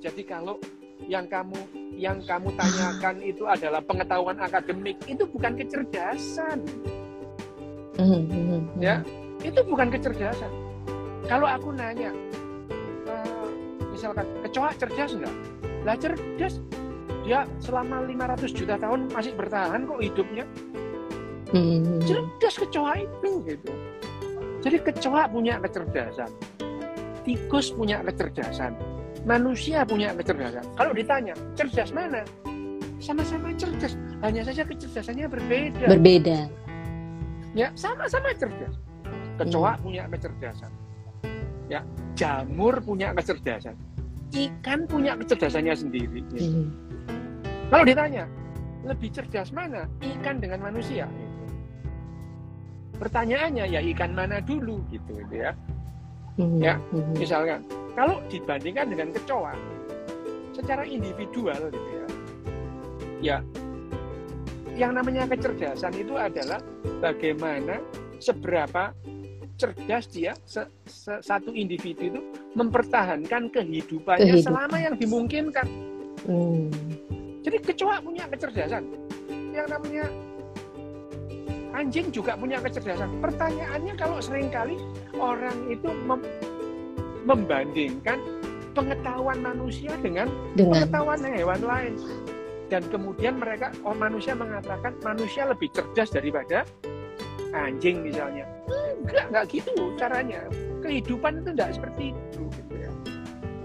Jadi 0.00 0.24
kalau 0.24 0.56
yang 1.04 1.28
kamu 1.28 1.58
yang 2.00 2.22
kamu 2.24 2.48
tanyakan 2.56 3.16
itu 3.34 3.44
adalah 3.44 3.84
pengetahuan 3.84 4.38
akademik, 4.40 4.96
itu 5.04 5.24
bukan 5.28 5.52
kecerdasan. 5.58 6.64
Hmm. 8.00 8.24
hmm, 8.24 8.24
hmm. 8.30 8.62
Ya, 8.80 9.04
itu 9.44 9.60
bukan 9.68 9.92
kecerdasan. 9.92 10.48
Kalau 11.28 11.44
aku 11.44 11.76
nanya, 11.76 12.10
uh, 13.04 13.48
misalkan 13.92 14.24
kecoa 14.48 14.72
cerdas 14.80 15.12
nggak? 15.12 15.36
Lah 15.84 15.96
cerdas. 15.96 16.60
Dia 17.24 17.44
selama 17.60 18.02
500 18.08 18.56
juta 18.56 18.74
tahun 18.80 19.12
masih 19.12 19.32
bertahan 19.36 19.86
kok 19.86 20.00
hidupnya. 20.00 20.44
Hmm. 21.52 22.00
Cerdas 22.02 22.54
kecoa 22.56 22.92
itu 23.04 23.30
gitu. 23.44 23.72
Jadi 24.60 24.76
kecoa 24.80 25.28
punya 25.28 25.60
kecerdasan. 25.60 26.30
Tikus 27.24 27.72
punya 27.72 28.00
kecerdasan. 28.04 28.76
Manusia 29.28 29.84
punya 29.84 30.16
kecerdasan. 30.16 30.64
Kalau 30.76 30.92
ditanya, 30.96 31.36
cerdas 31.52 31.92
mana? 31.92 32.24
Sama-sama 33.00 33.52
cerdas. 33.56 33.96
Hanya 34.24 34.44
saja 34.44 34.64
kecerdasannya 34.64 35.28
berbeda. 35.28 35.86
Berbeda. 35.88 36.48
Ya, 37.52 37.72
sama-sama 37.76 38.32
cerdas. 38.36 38.76
Kecoa 39.36 39.76
hmm. 39.76 39.82
punya 39.84 40.04
kecerdasan. 40.08 40.72
Ya, 41.70 41.84
jamur 42.18 42.82
punya 42.82 43.14
kecerdasan 43.14 43.76
ikan 44.30 44.86
punya 44.86 45.18
kecerdasannya 45.18 45.74
sendiri. 45.74 46.22
Gitu. 46.30 46.46
Hmm. 46.46 46.68
Kalau 47.70 47.84
ditanya, 47.86 48.24
lebih 48.86 49.10
cerdas 49.14 49.50
mana 49.50 49.86
ikan 50.00 50.38
dengan 50.38 50.62
manusia? 50.62 51.06
Gitu. 51.06 51.44
Pertanyaannya 53.00 53.64
ya 53.68 53.80
ikan 53.94 54.12
mana 54.12 54.42
dulu 54.42 54.82
gitu, 54.90 55.18
gitu 55.26 55.34
ya. 55.34 55.52
Hmm. 56.38 56.58
Ya, 56.62 56.74
hmm. 56.94 57.16
misalkan 57.18 57.60
kalau 57.98 58.22
dibandingkan 58.30 58.86
dengan 58.92 59.08
kecoa, 59.12 59.54
secara 60.54 60.86
individual 60.86 61.58
gitu 61.70 61.90
ya, 61.90 62.06
ya 63.20 63.38
yang 64.80 64.96
namanya 64.96 65.28
kecerdasan 65.28 65.92
itu 65.92 66.16
adalah 66.16 66.64
bagaimana 67.04 67.84
seberapa 68.16 68.96
cerdas 69.60 70.08
dia 70.08 70.32
se, 70.48 70.64
se, 70.88 71.20
satu 71.20 71.52
individu 71.52 72.16
itu 72.16 72.20
mempertahankan 72.54 73.50
kehidupannya 73.54 74.42
Kehidupan. 74.42 74.46
selama 74.46 74.76
yang 74.82 74.94
dimungkinkan. 74.98 75.66
Hmm. 76.26 76.66
Jadi 77.40 77.56
kecoa 77.62 78.02
punya 78.02 78.24
kecerdasan. 78.28 78.84
Yang 79.54 79.66
namanya 79.70 80.06
anjing 81.72 82.10
juga 82.10 82.34
punya 82.34 82.58
kecerdasan. 82.58 83.08
Pertanyaannya 83.22 83.94
kalau 83.96 84.18
sering 84.18 84.50
kali 84.50 84.76
orang 85.16 85.56
itu 85.70 85.88
mem 86.04 86.20
membandingkan 87.20 88.16
pengetahuan 88.72 89.38
manusia 89.44 89.92
dengan, 90.00 90.32
dengan 90.56 90.88
pengetahuan 90.88 91.20
hewan 91.20 91.60
lain. 91.62 91.94
Dan 92.70 92.86
kemudian 92.86 93.36
mereka, 93.36 93.74
oh 93.82 93.92
manusia 93.92 94.32
mengatakan 94.32 94.94
manusia 95.02 95.44
lebih 95.44 95.68
cerdas 95.74 96.14
daripada 96.14 96.62
anjing 97.56 98.04
misalnya 98.04 98.46
enggak 99.02 99.24
enggak 99.30 99.44
gitu 99.50 99.94
caranya 99.98 100.40
kehidupan 100.82 101.42
itu 101.42 101.48
enggak 101.54 101.70
seperti 101.74 102.02
itu 102.14 102.42
gitu 102.54 102.72
ya 102.74 102.90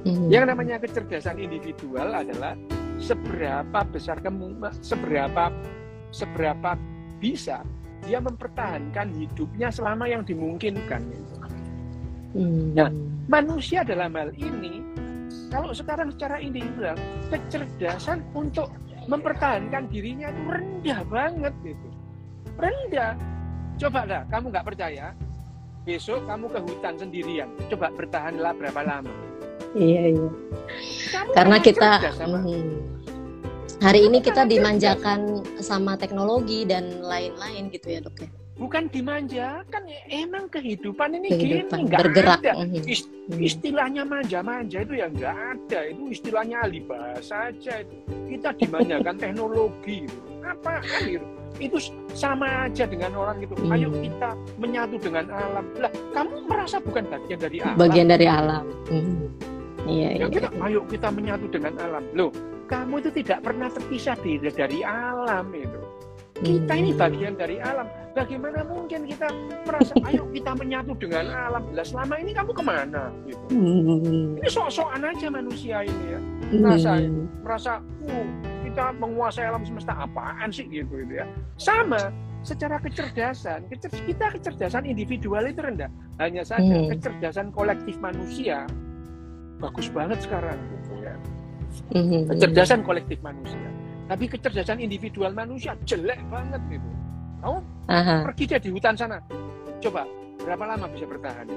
hmm. 0.09 0.27
yang 0.31 0.45
namanya 0.49 0.81
kecerdasan 0.81 1.37
individual 1.37 2.09
adalah 2.13 2.57
seberapa 2.97 3.79
besar 3.91 4.23
kamu 4.23 4.55
seberapa 4.79 5.51
seberapa 6.15 6.79
bisa 7.19 7.61
dia 8.05 8.21
mempertahankan 8.21 9.11
hidupnya 9.17 9.73
selama 9.73 10.05
yang 10.05 10.21
dimungkinkan 10.21 11.01
gitu. 11.09 11.35
Hmm. 12.35 12.75
Nah, 12.77 12.89
manusia 13.25 13.81
dalam 13.81 14.13
hal 14.13 14.29
ini 14.37 14.85
kalau 15.49 15.73
sekarang 15.73 16.13
secara 16.13 16.37
individual 16.37 16.93
kecerdasan 17.33 18.21
untuk 18.37 18.69
mempertahankan 19.09 19.89
dirinya 19.89 20.29
itu 20.29 20.41
rendah 20.49 20.99
banget 21.09 21.53
gitu. 21.65 21.87
Rendah 22.55 23.17
Coba 23.75 24.07
lah, 24.07 24.23
kamu 24.31 24.55
nggak 24.55 24.65
percaya, 24.71 25.11
besok 25.83 26.23
kamu 26.23 26.47
ke 26.47 26.59
hutan 26.63 26.95
sendirian. 26.95 27.49
Coba 27.67 27.91
bertahanlah 27.91 28.55
berapa 28.55 28.81
lama. 28.87 29.11
Iya, 29.75 30.15
iya. 30.15 30.29
Kamu 31.11 31.29
Karena 31.35 31.57
kita 31.59 31.89
hmm, 32.23 32.71
hari 33.83 34.07
ini 34.07 34.23
kita 34.23 34.47
dimanjakan 34.47 35.43
sama 35.59 35.99
teknologi 35.99 36.63
dan 36.63 37.03
lain-lain 37.03 37.67
gitu 37.75 37.87
ya 37.91 37.99
dok 37.99 38.15
ya. 38.23 38.29
Bukan 38.55 38.87
dimanjakan, 38.87 39.83
ya 39.83 39.99
emang 40.23 40.47
kehidupan 40.47 41.19
ini 41.19 41.27
kehidupan, 41.27 41.91
gini, 41.91 41.91
bergerak. 41.91 42.39
ada. 42.39 42.55
Hmm. 42.63 43.43
istilahnya 43.43 44.07
manja-manja 44.07 44.87
itu 44.87 44.95
yang 44.95 45.11
nggak 45.11 45.35
ada. 45.35 45.79
Itu 45.91 46.07
istilahnya 46.07 46.63
alibahasa 46.63 47.51
saja 47.51 47.83
itu. 47.83 47.95
Kita 48.31 48.55
dimanjakan 48.55 49.19
teknologi. 49.27 50.07
Apa 50.39 50.79
gitu? 51.03 51.27
Itu 51.59 51.77
sama 52.15 52.67
aja 52.67 52.87
dengan 52.87 53.15
orang 53.15 53.43
itu. 53.43 53.53
Hmm. 53.55 53.73
Ayo 53.75 53.89
kita 53.91 54.35
menyatu 54.59 54.95
dengan 54.99 55.25
alam. 55.31 55.65
Lah, 55.79 55.91
kamu 56.11 56.47
merasa 56.47 56.77
bukan 56.79 57.03
bagian 57.07 57.39
dari 57.39 57.57
alam? 57.63 57.77
Bagian 57.79 58.07
dari 58.11 58.27
alam. 58.27 58.65
Hmm. 58.87 59.27
Iya, 59.85 60.09
ya, 60.17 60.25
iya. 60.25 60.25
Kita, 60.33 60.49
ayo 60.65 60.81
kita 60.89 61.07
menyatu 61.13 61.45
dengan 61.51 61.73
alam. 61.77 62.03
Loh, 62.17 62.33
kamu 62.65 62.93
itu 63.05 63.09
tidak 63.21 63.45
pernah 63.45 63.69
terpisah 63.69 64.17
dari, 64.17 64.49
dari 64.49 64.79
alam 64.81 65.45
itu. 65.53 65.81
Kita 66.35 66.73
ini 66.75 66.91
bagian 66.91 67.39
dari 67.39 67.63
alam. 67.63 67.87
Bagaimana 68.11 68.67
mungkin 68.67 69.07
kita 69.07 69.31
merasa, 69.63 69.95
ayo 70.11 70.27
kita 70.35 70.51
menyatu 70.57 70.91
dengan 70.99 71.31
alam. 71.31 71.63
Lah 71.71 71.85
selama 71.85 72.19
ini 72.19 72.35
kamu 72.35 72.51
ke 72.51 72.63
mana? 72.63 73.13
Gitu. 73.23 73.45
Hmm. 73.55 74.35
Ini 74.41 74.49
sok-sokan 74.51 75.03
aja 75.05 75.27
manusia 75.31 75.77
ini 75.87 76.03
ya. 76.11 76.19
Merasa, 76.55 76.91
hmm. 76.99 77.25
merasa, 77.45 77.71
uh, 78.11 78.27
kita 78.75 78.91
menguasai 78.99 79.47
alam 79.47 79.63
semesta 79.63 79.95
apaan 79.95 80.51
sih 80.51 80.67
gitu, 80.67 80.99
gitu 80.99 81.23
ya. 81.23 81.25
Sama, 81.55 82.11
secara 82.43 82.75
kecerdasan, 82.83 83.71
kecer 83.71 83.87
kita 84.03 84.35
kecerdasan 84.35 84.83
individual 84.83 85.47
itu 85.47 85.63
rendah. 85.63 85.87
Hanya 86.19 86.43
saja 86.43 86.59
hmm. 86.59 86.91
kecerdasan 86.91 87.55
kolektif 87.55 87.95
manusia 88.03 88.67
bagus 89.63 89.87
banget 89.87 90.19
sekarang 90.27 90.59
gitu 90.59 90.91
ya. 90.99 91.15
Hmm. 91.95 92.27
Kecerdasan 92.35 92.83
kolektif 92.83 93.23
manusia. 93.23 93.63
Tapi 94.11 94.27
kecerdasan 94.27 94.83
individual 94.83 95.31
manusia 95.31 95.79
jelek 95.87 96.19
banget 96.27 96.59
gitu. 96.67 96.89
Kamu 97.39 97.57
Aha. 97.87 98.27
pergi 98.27 98.43
dia 98.43 98.59
di 98.59 98.75
hutan 98.75 98.99
sana. 98.99 99.23
Coba 99.79 100.03
berapa 100.43 100.75
lama 100.75 100.91
bisa 100.91 101.07
bertahan? 101.07 101.47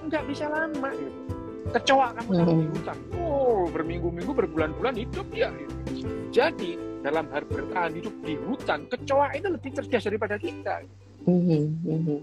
Enggak 0.00 0.24
bisa 0.24 0.48
lama 0.48 0.88
gitu. 0.96 1.31
Kecoa 1.70 2.06
kamu 2.18 2.30
hmm. 2.34 2.42
di 2.42 2.66
hutan. 2.74 2.98
Oh, 3.22 3.64
berminggu-minggu, 3.70 4.32
berbulan-bulan 4.34 4.94
hidup 4.98 5.28
ya. 5.30 5.54
Gitu. 5.86 6.10
Jadi 6.34 6.74
dalam 7.06 7.30
hal 7.30 7.46
bertahan 7.46 7.94
hidup 7.94 8.14
di 8.26 8.34
hutan, 8.34 8.90
kecoa 8.90 9.30
itu 9.38 9.46
lebih 9.46 9.70
cerdas 9.78 10.02
daripada 10.06 10.36
kita. 10.38 10.82
Mm 11.22 11.40
-hmm. 11.86 12.18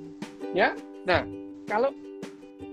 Ya, 0.52 0.76
nah 1.08 1.24
kalau 1.72 1.96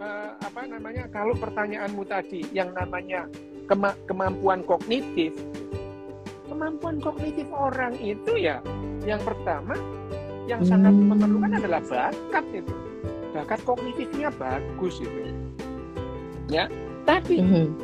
uh, 0.03 0.31
apa 0.43 0.61
namanya? 0.67 1.07
Kalau 1.15 1.39
pertanyaanmu 1.39 2.03
tadi 2.09 2.43
yang 2.51 2.75
namanya 2.75 3.31
kema 3.71 3.95
kemampuan 4.11 4.67
kognitif, 4.67 5.35
kemampuan 6.51 6.99
kognitif 6.99 7.47
orang 7.53 7.95
itu 8.01 8.39
ya 8.39 8.59
yang 9.05 9.21
pertama 9.23 9.77
yang 10.47 10.63
hmm. 10.63 10.71
sangat 10.71 10.95
memerlukan 10.95 11.53
adalah 11.59 11.83
bakat 11.85 12.47
itu 12.55 12.75
bakat 13.35 13.61
kognitifnya 13.67 14.33
bagus 14.35 15.03
itu 15.03 15.36
ya 16.47 16.71
tapi 17.07 17.43
hmm. 17.43 17.75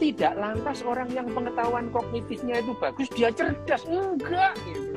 tidak 0.00 0.34
lantas 0.34 0.80
orang 0.82 1.08
yang 1.12 1.28
pengetahuan 1.30 1.86
kognitifnya 1.94 2.58
itu 2.58 2.74
bagus 2.82 3.06
dia 3.14 3.30
cerdas. 3.30 3.86
Enggak. 3.86 4.58
Gitu. 4.66 4.90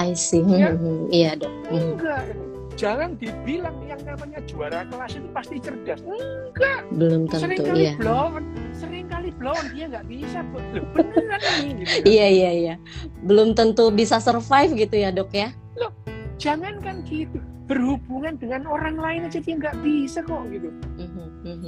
I 0.00 0.16
see. 0.16 0.40
Ya? 0.40 0.72
hmm. 0.72 1.12
iya 1.12 1.36
dok. 1.36 1.52
Enggak. 1.68 2.22
Gitu 2.30 2.52
jangan 2.76 3.14
dibilang 3.20 3.76
yang 3.84 4.00
namanya 4.02 4.40
juara 4.48 4.84
kelas 4.88 5.12
itu 5.16 5.28
pasti 5.30 5.56
cerdas. 5.60 6.00
Enggak. 6.02 6.80
Belum 6.92 7.28
tentu 7.28 7.44
sering 7.44 7.60
kali 7.62 7.82
iya. 7.84 7.94
blon 7.96 8.42
sering 8.72 9.06
kali 9.06 9.30
blon 9.36 9.64
dia 9.76 9.84
nggak 9.92 10.06
bisa 10.08 10.40
beneran 10.50 11.42
ini 11.62 11.84
gitu 11.84 11.98
kan? 12.02 12.08
iya 12.08 12.26
iya 12.26 12.50
iya. 12.50 12.74
Belum 13.22 13.54
tentu 13.54 13.92
bisa 13.92 14.18
survive 14.18 14.74
gitu 14.74 14.96
ya 14.98 15.12
dok 15.12 15.30
ya? 15.30 15.52
Loh 15.76 15.92
jangankan 16.40 17.04
gitu. 17.06 17.38
Berhubungan 17.70 18.36
dengan 18.36 18.66
orang 18.66 18.98
lain 18.98 19.30
aja 19.30 19.38
dia 19.38 19.54
nggak 19.56 19.78
bisa 19.80 20.20
kok 20.24 20.42
gitu. 20.50 20.68
Mhm, 20.98 21.26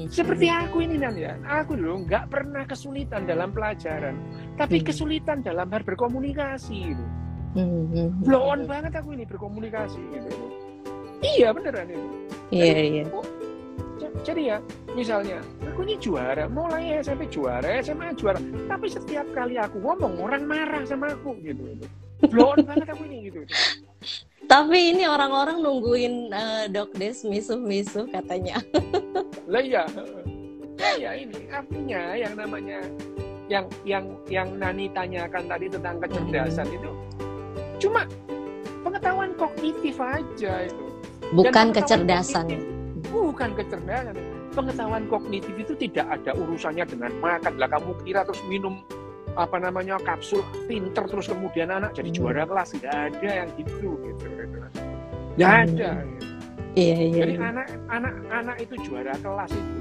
seperti 0.09 0.47
aku 0.51 0.85
ini 0.85 0.97
nan 1.01 1.15
ya 1.17 1.35
aku 1.45 1.77
dulu 1.79 2.05
nggak 2.09 2.31
pernah 2.31 2.65
kesulitan 2.69 3.25
dalam 3.25 3.51
pelajaran 3.51 4.17
tapi 4.55 4.81
kesulitan 4.81 5.41
dalam 5.41 5.69
hal 5.71 5.83
berkomunikasi 5.83 6.95
gitu. 6.95 7.05
blow 8.23 8.51
on 8.51 8.67
banget 8.67 8.99
aku 8.99 9.15
ini 9.15 9.23
berkomunikasi 9.27 10.01
gitu. 10.11 10.31
Iya 11.25 11.55
beneran 11.55 11.89
itu. 11.89 12.09
Iya 12.51 12.75
iya. 12.83 13.05
oh, 13.15 13.25
jadi 14.25 14.43
ya 14.43 14.59
misalnya 14.97 15.39
aku 15.63 15.85
ini 15.85 16.01
juara 16.01 16.49
mulai 16.49 16.99
SMP 17.05 17.29
juara 17.29 17.81
SMA 17.85 18.17
juara 18.17 18.41
tapi 18.71 18.87
setiap 18.89 19.27
kali 19.37 19.61
aku 19.61 19.81
ngomong 19.81 20.19
orang 20.23 20.45
marah 20.49 20.83
sama 20.87 21.13
aku 21.13 21.37
gitu, 21.45 21.63
gitu. 21.77 21.87
Blown 22.29 22.59
banget 22.65 22.89
aku 22.91 23.03
ini 23.09 23.19
gitu 23.31 23.41
tapi 24.45 24.93
ini 24.93 25.09
orang-orang 25.09 25.65
nungguin 25.65 26.29
uh, 26.29 26.69
Dok 26.69 26.93
Des 27.01 27.25
misuh-misuh 27.25 28.05
katanya. 28.13 28.61
lah 29.53 29.65
iya. 29.65 29.89
Ya 31.01 31.17
ini 31.17 31.49
artinya 31.49 32.13
yang 32.13 32.37
namanya 32.37 32.85
yang 33.49 33.65
yang 33.85 34.05
yang 34.33 34.49
Nani 34.57 34.89
tanyakan 34.93 35.45
tadi 35.49 35.67
tentang 35.69 35.97
kecerdasan 36.01 36.67
hmm. 36.69 36.77
itu 36.81 36.91
cuma 37.85 38.09
pengetahuan 38.81 39.37
kognitif 39.37 40.01
aja 40.01 40.65
itu 40.65 40.87
bukan 41.37 41.69
kecerdasan 41.77 42.47
bukan 43.13 43.51
kecerdasan 43.53 44.17
pengetahuan 44.57 45.05
kognitif 45.13 45.53
itu 45.61 45.77
tidak 45.77 46.09
ada 46.09 46.33
urusannya 46.33 46.89
dengan 46.89 47.13
makan 47.21 47.61
lah 47.61 47.69
kamu 47.69 47.93
kira 48.07 48.25
terus 48.25 48.41
minum 48.49 48.81
apa 49.35 49.57
namanya 49.59 49.99
kapsul 50.03 50.43
pinter 50.71 51.05
terus 51.11 51.27
kemudian 51.27 51.71
anak 51.71 51.95
jadi 51.95 52.11
hmm. 52.11 52.17
juara 52.17 52.43
kelas 52.47 52.69
nggak 52.79 52.95
ada 52.95 53.29
yang 53.45 53.49
gitu 53.59 53.91
gitu 53.99 54.27
nggak 55.35 55.51
hmm. 55.51 55.63
ada 55.67 55.91
gitu. 56.07 56.27
iya, 56.79 56.97
iya, 56.99 57.17
jadi 57.19 57.35
iya. 57.35 57.49
anak 57.51 57.69
anak 57.91 58.15
anak 58.31 58.57
itu 58.63 58.75
juara 58.87 59.15
kelas 59.19 59.51
itu 59.51 59.81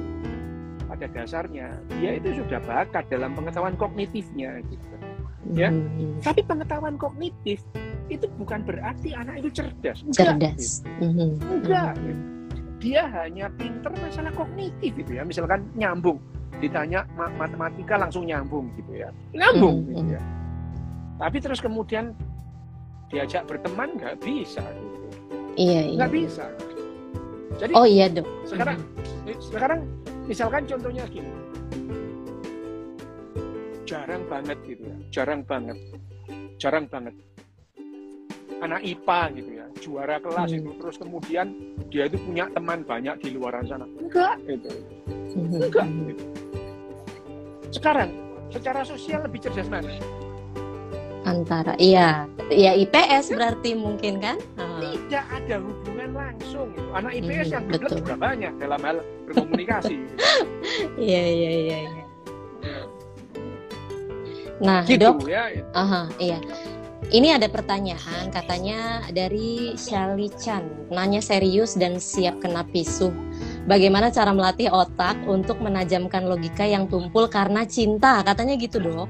pada 0.90 1.06
dasarnya 1.10 1.68
dia 1.98 2.12
itu 2.18 2.30
sudah 2.38 2.60
bakat 2.66 3.06
dalam 3.10 3.34
pengetahuan 3.34 3.74
kognitifnya 3.78 4.62
gitu 4.70 4.88
ya 5.54 5.70
hmm. 5.70 6.22
tapi 6.26 6.42
pengetahuan 6.46 6.98
kognitif 6.98 7.62
itu 8.12 8.26
bukan 8.36 8.64
berarti 8.68 9.16
anak 9.16 9.44
itu 9.44 9.50
cerdas. 9.64 10.04
Enggak, 10.04 10.38
cerdas. 10.38 10.84
Gitu. 10.84 11.04
Mm-hmm. 11.04 11.30
Enggak. 11.60 11.94
Gitu. 11.98 12.24
Dia 12.84 13.02
hanya 13.16 13.48
pinter 13.56 13.92
masalah 13.96 14.34
kognitif 14.36 14.92
gitu 15.00 15.12
ya. 15.16 15.24
Misalkan 15.24 15.64
nyambung, 15.80 16.20
ditanya 16.62 17.06
matematika 17.16 17.96
langsung 17.98 18.28
nyambung 18.28 18.70
gitu 18.78 19.06
ya. 19.06 19.10
Nyambung 19.34 19.86
mm-hmm. 19.86 19.96
gitu 19.98 20.12
ya. 20.18 20.22
Tapi 21.22 21.38
terus 21.40 21.60
kemudian 21.62 22.14
diajak 23.14 23.46
berteman 23.46 23.96
nggak 23.98 24.18
bisa 24.22 24.62
gitu. 24.62 25.08
Iya, 25.56 25.82
iya. 25.90 25.98
Nggak 26.02 26.12
bisa. 26.12 26.46
Jadi 27.62 27.72
Oh 27.78 27.86
iya, 27.86 28.10
Dok. 28.10 28.28
Sekarang 28.50 28.78
sekarang 29.38 29.80
misalkan 30.26 30.64
contohnya 30.66 31.04
gini. 31.10 31.32
Jarang 33.86 34.26
banget 34.26 34.58
gitu 34.66 34.84
ya. 34.90 34.98
Jarang 35.14 35.46
banget. 35.46 35.78
Jarang 36.58 36.90
banget 36.90 37.14
anak 38.64 38.80
IPA 38.80 39.20
gitu 39.36 39.52
ya 39.60 39.66
juara 39.84 40.18
kelas 40.24 40.50
hmm. 40.56 40.60
itu 40.64 40.70
terus 40.80 40.96
kemudian 40.96 41.48
dia 41.92 42.08
itu 42.08 42.16
punya 42.24 42.48
teman 42.56 42.88
banyak 42.88 43.20
di 43.20 43.30
luar 43.36 43.60
sana 43.68 43.84
enggak 44.00 44.40
gitu 44.48 44.72
hmm. 45.36 45.60
enggak 45.68 45.88
gitu. 46.08 46.24
Sekarang 47.74 48.10
secara 48.54 48.86
sosial 48.86 49.26
lebih 49.26 49.42
cerdas 49.42 49.66
mana? 49.66 49.90
Antara 51.26 51.74
iya. 51.82 52.30
Ya 52.54 52.78
IPS 52.78 53.34
berarti 53.34 53.74
mungkin 53.74 54.22
kan? 54.22 54.38
Tidak 54.84 55.26
ada 55.26 55.58
hubungan 55.58 56.14
langsung 56.14 56.70
gitu. 56.76 56.90
anak 56.94 57.12
IPS 57.18 57.48
hmm, 57.50 57.56
yang 57.56 57.66
betul. 57.72 57.98
juga 58.04 58.16
banyak 58.20 58.54
dalam 58.62 58.80
hal 58.86 58.98
berkomunikasi. 59.26 59.96
Iya 60.98 61.24
iya 61.28 61.52
iya 61.54 61.78
ya. 61.86 62.04
nah 64.58 64.82
gitu, 64.88 65.12
dok. 65.12 65.28
ya, 65.30 65.52
ya. 65.54 65.64
Aha, 65.76 66.02
iya. 66.18 66.40
Ini 67.14 67.38
ada 67.38 67.46
pertanyaan 67.52 68.32
katanya 68.34 69.06
dari 69.12 69.78
Shelly 69.78 70.34
Chan, 70.40 70.66
nanya 70.90 71.22
serius 71.22 71.78
dan 71.78 72.02
siap 72.02 72.42
kena 72.42 72.66
pisuh. 72.74 73.14
Bagaimana 73.64 74.12
cara 74.12 74.36
melatih 74.36 74.68
otak 74.68 75.16
untuk 75.24 75.64
menajamkan 75.64 76.28
logika 76.28 76.68
yang 76.68 76.88
tumpul 76.92 77.32
karena 77.32 77.64
cinta? 77.64 78.20
Katanya 78.20 78.60
gitu 78.60 78.84
dok. 78.84 79.08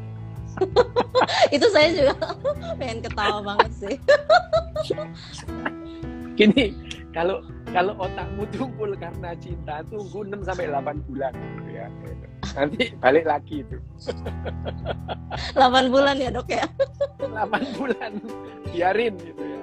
Itu 1.55 1.65
saya 1.73 1.89
juga 1.89 2.13
pengen 2.79 3.01
ketawa 3.01 3.41
banget 3.41 3.71
sih. 3.73 3.95
Gini, 6.37 6.73
kalau 7.13 7.41
kalau 7.73 7.97
otakmu 7.97 8.45
tumpul 8.53 8.93
karena 8.93 9.33
cinta, 9.41 9.81
tunggu 9.89 10.25
6 10.25 10.45
sampai 10.45 10.69
8 10.69 11.09
bulan 11.09 11.33
ya 11.73 11.89
nanti 12.53 12.93
balik 13.01 13.25
lagi 13.25 13.65
itu 13.65 13.77
8 15.57 15.89
bulan 15.89 16.15
ya 16.21 16.29
dok 16.29 16.49
ya 16.53 16.65
8 17.17 17.77
bulan 17.79 18.11
biarin 18.69 19.13
gitu 19.17 19.41
ya 19.41 19.61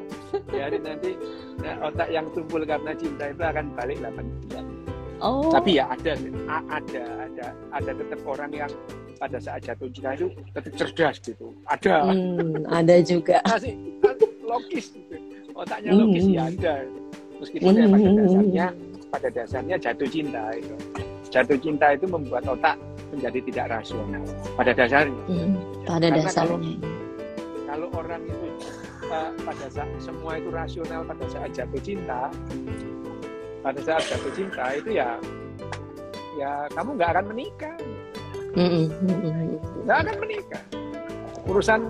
biarin 0.50 0.82
nanti 0.82 1.14
nah, 1.62 1.86
otak 1.86 2.08
yang 2.10 2.26
tumpul 2.34 2.66
karena 2.66 2.90
cinta 2.98 3.30
itu 3.30 3.42
akan 3.46 3.66
balik 3.78 3.98
8 4.02 4.26
bulan 4.42 4.64
oh. 5.20 5.52
tapi 5.52 5.78
ya 5.78 5.84
ada 5.92 6.12
ada 6.58 7.04
ada 7.28 7.46
ada 7.76 7.90
tetap 7.94 8.20
orang 8.26 8.50
yang 8.52 8.72
pada 9.20 9.36
saat 9.36 9.60
jatuh 9.64 9.88
cinta 9.92 10.10
itu 10.16 10.28
tetap 10.56 10.72
cerdas 10.76 11.16
gitu 11.20 11.52
ada 11.68 12.08
hmm, 12.08 12.64
ada 12.68 12.96
juga 13.04 13.36
masih 13.52 13.74
logis 14.42 14.92
gitu 14.96 15.16
otaknya 15.54 15.90
logis 15.92 16.24
hmm. 16.24 16.36
ya 16.36 16.42
ada 16.48 16.74
meskipun 17.36 17.72
hmm. 17.72 17.80
ya 17.84 17.88
pada 17.88 18.08
dasarnya 18.16 18.66
pada 19.10 19.28
dasarnya 19.28 19.76
jatuh 19.76 20.08
cinta 20.08 20.42
itu 20.56 20.74
jatuh 21.30 21.58
cinta 21.62 21.86
itu 21.94 22.06
membuat 22.10 22.44
otak 22.48 22.76
menjadi 23.10 23.38
tidak 23.50 23.66
rasional 23.80 24.24
pada 24.54 24.72
dasarnya. 24.74 25.22
Hmm, 25.26 25.54
pada 25.86 26.06
Karena 26.10 26.18
dasarnya. 26.22 26.74
Kalau, 26.78 26.86
kalau 27.66 27.88
orang 27.94 28.22
itu 28.26 28.46
uh, 29.10 29.30
pada 29.42 29.66
saat 29.70 29.90
semua 29.98 30.32
itu 30.38 30.48
rasional 30.50 31.00
pada 31.06 31.24
saat 31.30 31.50
jatuh 31.54 31.82
cinta, 31.82 32.30
pada 33.60 33.80
saat 33.84 34.02
jatuh 34.08 34.32
cinta 34.32 34.64
itu 34.72 34.90
ya 34.96 35.20
ya 36.38 36.64
kamu 36.72 36.96
nggak 36.96 37.10
akan 37.12 37.24
menikah, 37.28 37.76
nggak 39.84 39.98
akan 40.06 40.16
menikah. 40.20 40.62
Urusan 41.44 41.80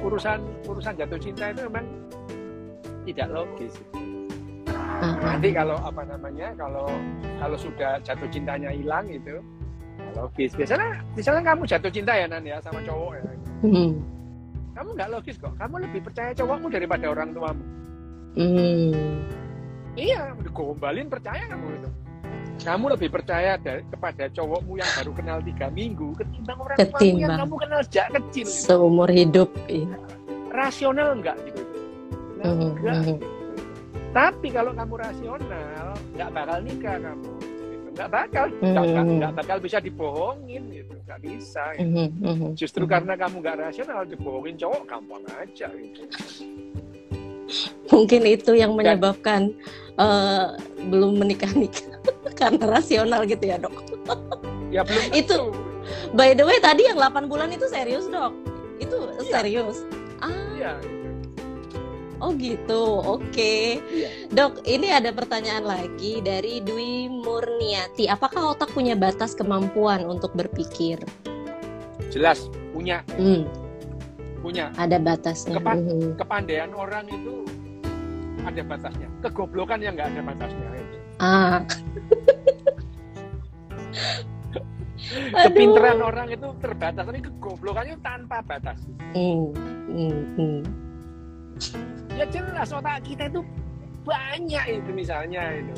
urusan 0.00 0.38
urusan 0.68 0.94
jatuh 0.96 1.18
cinta 1.20 1.52
itu 1.52 1.60
memang 1.68 1.86
tidak 3.04 3.28
logis. 3.32 3.74
Nanti 4.96 5.52
kalau 5.52 5.76
apa 5.84 6.02
namanya 6.08 6.56
kalau 6.56 6.88
kalau 7.36 7.56
sudah 7.60 8.00
jatuh 8.00 8.28
cintanya 8.32 8.72
hilang 8.72 9.04
itu 9.12 9.40
logis. 10.16 10.56
Biasanya 10.56 11.04
misalnya 11.12 11.42
kamu 11.52 11.62
jatuh 11.68 11.90
cinta 11.92 12.12
ya 12.16 12.26
Nan 12.28 12.44
ya 12.44 12.56
sama 12.64 12.80
cowok 12.80 13.12
ya. 13.20 13.22
Kamu 14.76 14.88
nggak 14.96 15.10
logis 15.12 15.36
kok. 15.36 15.52
Kamu 15.60 15.84
lebih 15.84 16.00
percaya 16.04 16.32
cowokmu 16.32 16.68
daripada 16.72 17.12
orang 17.12 17.32
tuamu. 17.36 17.64
Hmm. 18.36 18.92
Iya, 19.96 20.36
digombalin 20.44 21.08
percaya 21.08 21.42
kamu 21.48 21.66
itu. 21.80 21.90
Kamu 22.56 22.84
lebih 22.92 23.08
percaya 23.12 23.56
dari, 23.60 23.84
kepada 23.88 24.28
cowokmu 24.32 24.80
yang 24.80 24.90
baru 25.00 25.12
kenal 25.12 25.38
tiga 25.44 25.68
minggu 25.72 26.16
ketimbang 26.16 26.58
orang 26.60 26.76
tuamu 26.76 27.18
yang 27.20 27.36
kamu 27.40 27.54
kenal 27.64 27.80
sejak 27.84 28.06
kecil. 28.12 28.46
Seumur 28.48 29.08
hidup. 29.08 29.48
Iya. 29.68 29.96
Rasional 30.52 31.20
enggak 31.20 31.36
gitu? 31.48 31.62
Nah, 32.40 32.52
hmm. 32.52 32.62
enggak. 32.76 32.96
Hmm. 33.08 33.18
Tapi 34.12 34.48
kalau 34.48 34.72
kamu 34.72 34.94
rasional, 34.96 35.86
nggak 36.16 36.30
bakal 36.32 36.58
nikah 36.64 36.96
kamu 37.00 37.30
nggak 37.96 38.12
bakal 38.12 38.44
nggak 38.60 38.84
mm 38.92 39.08
-hmm. 39.08 39.32
bakal 39.40 39.56
bisa 39.56 39.80
dibohongin 39.80 40.68
gitu 40.68 40.94
nggak 41.08 41.20
bisa 41.24 41.64
gitu. 41.80 42.04
mm 42.04 42.08
-hmm. 42.20 42.50
justru 42.52 42.84
karena 42.84 43.16
kamu 43.16 43.40
nggak 43.40 43.56
rasional 43.56 44.04
dibohongin 44.04 44.52
cowok 44.60 44.84
gampang 44.84 45.24
aja 45.40 45.68
gitu 45.72 46.04
mungkin 47.92 48.22
itu 48.26 48.52
yang 48.56 48.74
menyebabkan 48.74 49.54
uh, 50.00 50.54
belum 50.88 51.20
menikah 51.20 51.50
nikah 51.52 51.86
karena 52.40 52.64
rasional 52.78 53.24
gitu 53.24 53.44
ya 53.44 53.56
dok 53.60 53.74
ya 54.70 54.82
belum 54.82 55.04
itu 55.14 55.38
by 56.14 56.34
the 56.34 56.44
way 56.44 56.58
tadi 56.58 56.86
yang 56.86 56.98
8 56.98 57.30
bulan 57.30 57.50
itu 57.54 57.66
serius 57.70 58.06
dok 58.10 58.34
itu 58.82 58.96
iya. 59.24 59.30
serius 59.40 59.86
ah 60.20 60.32
iya 60.56 60.74
Oh 62.16 62.32
gitu, 62.32 63.04
oke. 63.04 63.28
Okay. 63.28 63.76
Iya. 63.92 64.08
Dok, 64.32 64.64
ini 64.64 64.88
ada 64.88 65.12
pertanyaan 65.12 65.68
lagi 65.68 66.24
dari 66.24 66.64
Dwi 66.64 67.12
Murniati. 67.12 68.08
Apakah 68.08 68.56
otak 68.56 68.72
punya 68.72 68.96
batas 68.96 69.36
kemampuan 69.36 70.00
untuk 70.08 70.32
berpikir? 70.32 70.96
Jelas, 72.08 72.48
punya. 72.72 73.04
Hmm. 73.20 73.44
Punya. 74.46 74.70
Ada 74.78 75.02
batasnya. 75.02 75.58
Kepa 75.58 75.74
hmm. 75.74 76.14
Kepandaian 76.22 76.70
orang 76.70 77.10
itu 77.10 77.42
ada 78.46 78.62
batasnya. 78.62 79.10
Kegoblokan 79.26 79.82
yang 79.82 79.98
nggak 79.98 80.14
ada 80.14 80.22
batasnya. 80.22 80.66
Ah. 81.18 81.66
Kepinteran 85.50 85.98
orang 86.02 86.30
itu 86.30 86.54
terbatas, 86.62 87.02
tapi 87.10 87.18
kegoblokannya 87.26 87.98
tanpa 88.06 88.38
batas. 88.46 88.78
Hmm. 89.18 89.50
Hmm. 89.90 90.22
Hmm 90.38 90.62
ya 92.16 92.24
jelas 92.32 92.72
otak 92.72 93.04
kita 93.04 93.28
itu 93.28 93.40
banyak 94.08 94.64
itu 94.80 94.90
misalnya 94.92 95.52
itu 95.52 95.74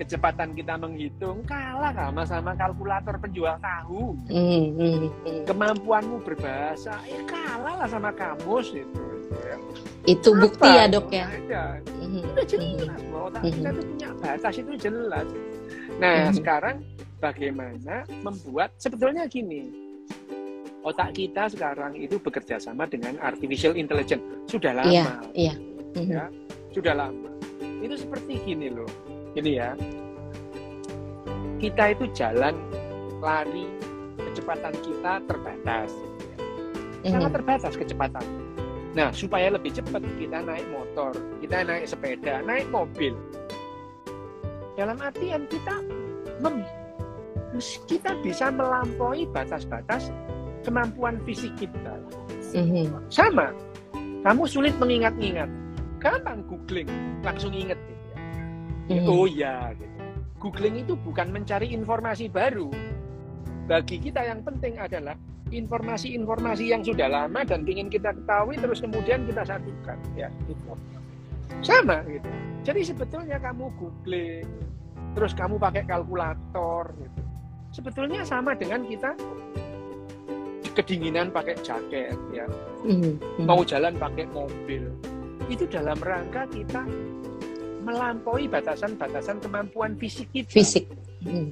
kecepatan 0.00 0.56
kita 0.56 0.74
menghitung 0.80 1.44
kalah 1.44 1.92
sama 1.92 2.22
sama 2.24 2.52
kalkulator 2.56 3.16
penjual 3.20 3.56
tahu. 3.60 4.16
Mm, 4.32 4.64
mm, 4.74 4.96
mm. 5.24 5.42
kemampuanmu 5.44 6.24
berbahasa 6.24 6.96
ya 7.04 7.20
kalah 7.28 7.84
lah 7.84 7.88
sama 7.88 8.10
kamus 8.14 8.72
itu. 8.72 9.04
Ya. 9.32 9.56
itu 10.04 10.28
Apa? 10.28 10.40
bukti 10.44 10.68
ya 10.68 10.84
dok 10.92 11.08
ya? 11.08 11.24
Ada. 11.24 11.64
Udah 12.04 12.44
jelas 12.44 13.00
otak 13.16 13.42
kita 13.48 13.68
itu 13.72 13.82
punya 13.88 14.10
batas 14.20 14.54
itu 14.60 14.72
jelas. 14.76 15.26
Nah 15.96 16.28
sekarang 16.36 16.76
bagaimana 17.16 18.04
membuat 18.20 18.76
sebetulnya 18.76 19.24
gini. 19.28 19.72
Otak 20.82 21.14
kita 21.14 21.46
sekarang 21.46 21.94
itu 21.94 22.18
bekerja 22.18 22.58
sama 22.58 22.90
dengan 22.90 23.14
artificial 23.22 23.78
intelligence. 23.78 24.20
Sudah 24.50 24.74
lama. 24.74 24.90
iya, 24.90 25.06
iya 25.32 25.54
mm-hmm. 25.54 26.10
ya 26.10 26.24
sudah 26.74 26.94
lama. 26.98 27.30
Itu 27.80 27.94
seperti 27.94 28.42
gini 28.42 28.68
loh 28.68 29.11
ini 29.38 29.50
ya 29.58 29.70
kita 31.62 31.94
itu 31.94 32.04
jalan 32.16 32.54
lari 33.22 33.68
kecepatan 34.18 34.74
kita 34.82 35.12
terbatas 35.30 35.90
mm-hmm. 35.92 37.10
sangat 37.10 37.30
terbatas 37.34 37.74
kecepatan 37.78 38.26
nah 38.92 39.08
supaya 39.14 39.48
lebih 39.48 39.72
cepat 39.72 40.04
kita 40.20 40.44
naik 40.44 40.66
motor 40.68 41.16
kita 41.40 41.64
naik 41.64 41.88
sepeda 41.88 42.44
naik 42.44 42.68
mobil 42.68 43.16
dalam 44.76 45.00
artian 45.00 45.48
kita 45.48 45.80
mem 46.40 46.64
kita 47.84 48.16
bisa 48.24 48.48
melampaui 48.48 49.28
batas-batas 49.28 50.08
kemampuan 50.64 51.20
fisik 51.26 51.52
kita. 51.58 51.94
Mm-hmm. 52.52 53.12
Sama, 53.12 53.52
kamu 54.24 54.42
sulit 54.48 54.74
mengingat-ingat 54.78 55.50
gampang 56.00 56.42
googling 56.48 56.88
langsung 57.20 57.52
inget. 57.52 57.78
Hmm. 59.00 59.08
Oh 59.08 59.24
ya 59.24 59.72
gitu. 59.76 60.00
Googling 60.42 60.82
itu 60.82 60.94
bukan 60.98 61.30
mencari 61.30 61.70
informasi 61.70 62.26
baru. 62.26 62.68
Bagi 63.70 64.02
kita 64.02 64.26
yang 64.26 64.42
penting 64.42 64.74
adalah 64.76 65.14
informasi-informasi 65.52 66.64
yang 66.72 66.82
sudah 66.82 67.06
lama 67.06 67.46
dan 67.46 67.62
ingin 67.62 67.86
kita 67.86 68.10
ketahui 68.10 68.58
terus 68.58 68.82
kemudian 68.82 69.22
kita 69.28 69.46
satukan 69.46 69.98
ya 70.18 70.28
gitu. 70.50 70.74
Sama 71.62 72.02
gitu. 72.10 72.26
Jadi 72.66 72.80
sebetulnya 72.82 73.38
kamu 73.38 73.70
googling 73.78 74.48
terus 75.14 75.32
kamu 75.36 75.60
pakai 75.62 75.86
kalkulator 75.86 76.90
gitu. 76.98 77.20
Sebetulnya 77.72 78.26
sama 78.26 78.52
dengan 78.58 78.84
kita 78.84 79.14
kedinginan 80.72 81.30
pakai 81.30 81.54
jaket 81.60 82.16
ya. 82.32 82.48
Mm 82.82 82.98
-hmm. 82.98 83.44
Mau 83.46 83.62
jalan 83.62 83.94
pakai 83.94 84.26
mobil 84.32 84.90
itu 85.50 85.68
dalam 85.68 85.98
rangka 86.00 86.48
kita 86.48 86.82
melampaui 87.82 88.46
batasan-batasan 88.46 89.42
kemampuan 89.42 89.98
fisik 89.98 90.30
kita. 90.30 90.48
Fisik. 90.48 90.86
Hmm. 91.26 91.50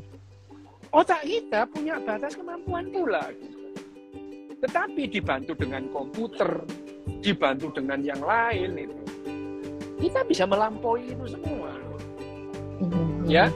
Otak 0.90 1.22
kita 1.26 1.66
punya 1.70 1.98
batas 2.02 2.34
kemampuan 2.34 2.90
pula. 2.90 3.30
Tetapi 4.60 5.02
dibantu 5.10 5.52
dengan 5.58 5.86
komputer, 5.90 6.62
dibantu 7.22 7.70
dengan 7.74 8.02
yang 8.02 8.20
lain 8.20 8.88
itu, 8.88 8.98
kita 9.98 10.20
bisa 10.26 10.44
melampaui 10.46 11.10
itu 11.10 11.24
semua. 11.30 11.72
Hmm. 12.80 13.24
Ya, 13.30 13.46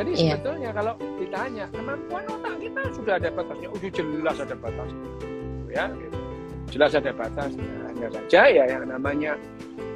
jadi 0.00 0.10
yeah. 0.14 0.38
sebetulnya 0.38 0.70
kalau 0.70 0.94
ditanya 1.18 1.64
kemampuan 1.74 2.24
otak 2.30 2.54
kita 2.62 2.80
sudah 2.94 3.14
ada 3.18 3.28
batasnya, 3.34 3.68
udah 3.68 3.90
jelas 3.90 4.36
ada 4.38 4.56
batasnya, 4.56 5.08
ya, 5.68 5.84
jelas 6.70 6.92
ada 6.94 7.10
batasnya. 7.12 7.68
Hanya 7.90 8.08
saja 8.16 8.42
ya 8.48 8.64
yang 8.64 8.84
namanya 8.88 9.36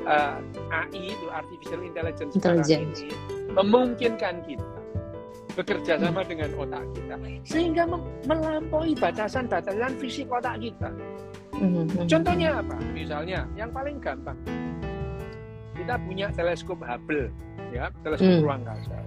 uh, 0.07 0.38
eh, 0.40 0.73
AI 0.73 1.03
itu 1.12 1.27
artificial 1.33 1.81
intelligence, 1.83 2.33
intelligence. 2.37 2.99
ini 3.03 3.17
memungkinkan 3.55 4.45
kita 4.45 4.75
bekerja 5.55 6.03
sama 6.03 6.27
hmm. 6.27 6.29
dengan 6.29 6.51
otak 6.59 6.85
kita 6.99 7.14
sehingga 7.47 7.83
melampaui 8.27 8.93
batasan-batasan 8.99 9.93
fisik 10.03 10.27
otak 10.27 10.59
kita. 10.59 10.90
Hmm. 11.55 11.87
Contohnya 12.11 12.59
apa? 12.59 12.77
Misalnya 12.90 13.47
yang 13.55 13.71
paling 13.71 14.03
gampang 14.03 14.35
kita 15.79 15.95
punya 16.03 16.27
teleskop 16.35 16.83
Hubble, 16.83 17.31
ya 17.71 17.90
teleskop 18.03 18.27
hmm. 18.27 18.43
ruang 18.43 18.62
angkasa. 18.67 18.99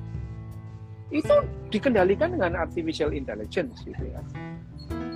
Itu 1.12 1.36
dikendalikan 1.72 2.36
dengan 2.36 2.68
artificial 2.68 3.16
intelligence, 3.16 3.84
gitu 3.84 4.04
ya. 4.08 4.22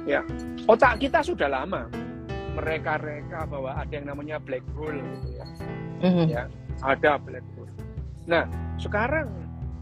Ya, 0.02 0.22
otak 0.66 1.00
kita 1.00 1.22
sudah 1.22 1.48
lama 1.48 1.88
mereka-reka 2.56 3.48
bahwa 3.48 3.78
ada 3.80 3.94
yang 3.94 4.08
namanya 4.12 4.38
black 4.42 4.66
hole 4.76 5.00
gitu 5.00 5.28
ya. 5.40 5.46
Mm-hmm. 6.02 6.26
Ya, 6.28 6.44
ada 6.84 7.12
black 7.22 7.46
hole. 7.56 7.72
Nah, 8.28 8.44
sekarang 8.82 9.32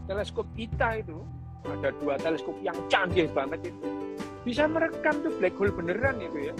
teleskop 0.06 0.46
kita 0.54 1.02
itu 1.02 1.18
ada 1.66 1.92
dua 2.00 2.16
teleskop 2.16 2.56
yang 2.64 2.76
canggih 2.88 3.28
banget 3.36 3.68
itu 3.68 3.88
bisa 4.40 4.64
merekam 4.64 5.20
tuh 5.20 5.32
black 5.36 5.52
hole 5.60 5.72
beneran 5.72 6.16
itu 6.22 6.52
ya. 6.52 6.54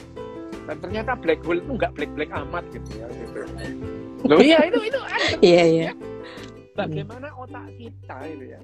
Dan 0.69 0.77
ternyata 0.85 1.17
black 1.17 1.41
hole 1.43 1.59
itu 1.59 1.73
nggak 1.75 1.93
black-black 1.97 2.31
amat 2.31 2.65
gitu 2.75 2.91
ya. 3.01 3.07
Gitu. 3.09 3.41
Loh 4.29 4.41
iya 4.41 4.59
itu 4.69 4.81
itu 4.85 5.01
ada. 5.01 5.29
Iya 5.41 5.63
iya. 5.65 5.85
Ya. 5.91 5.93
Bagaimana 6.77 7.29
otak 7.37 7.67
kita 7.81 8.17
itu 8.29 8.45
ya? 8.57 8.61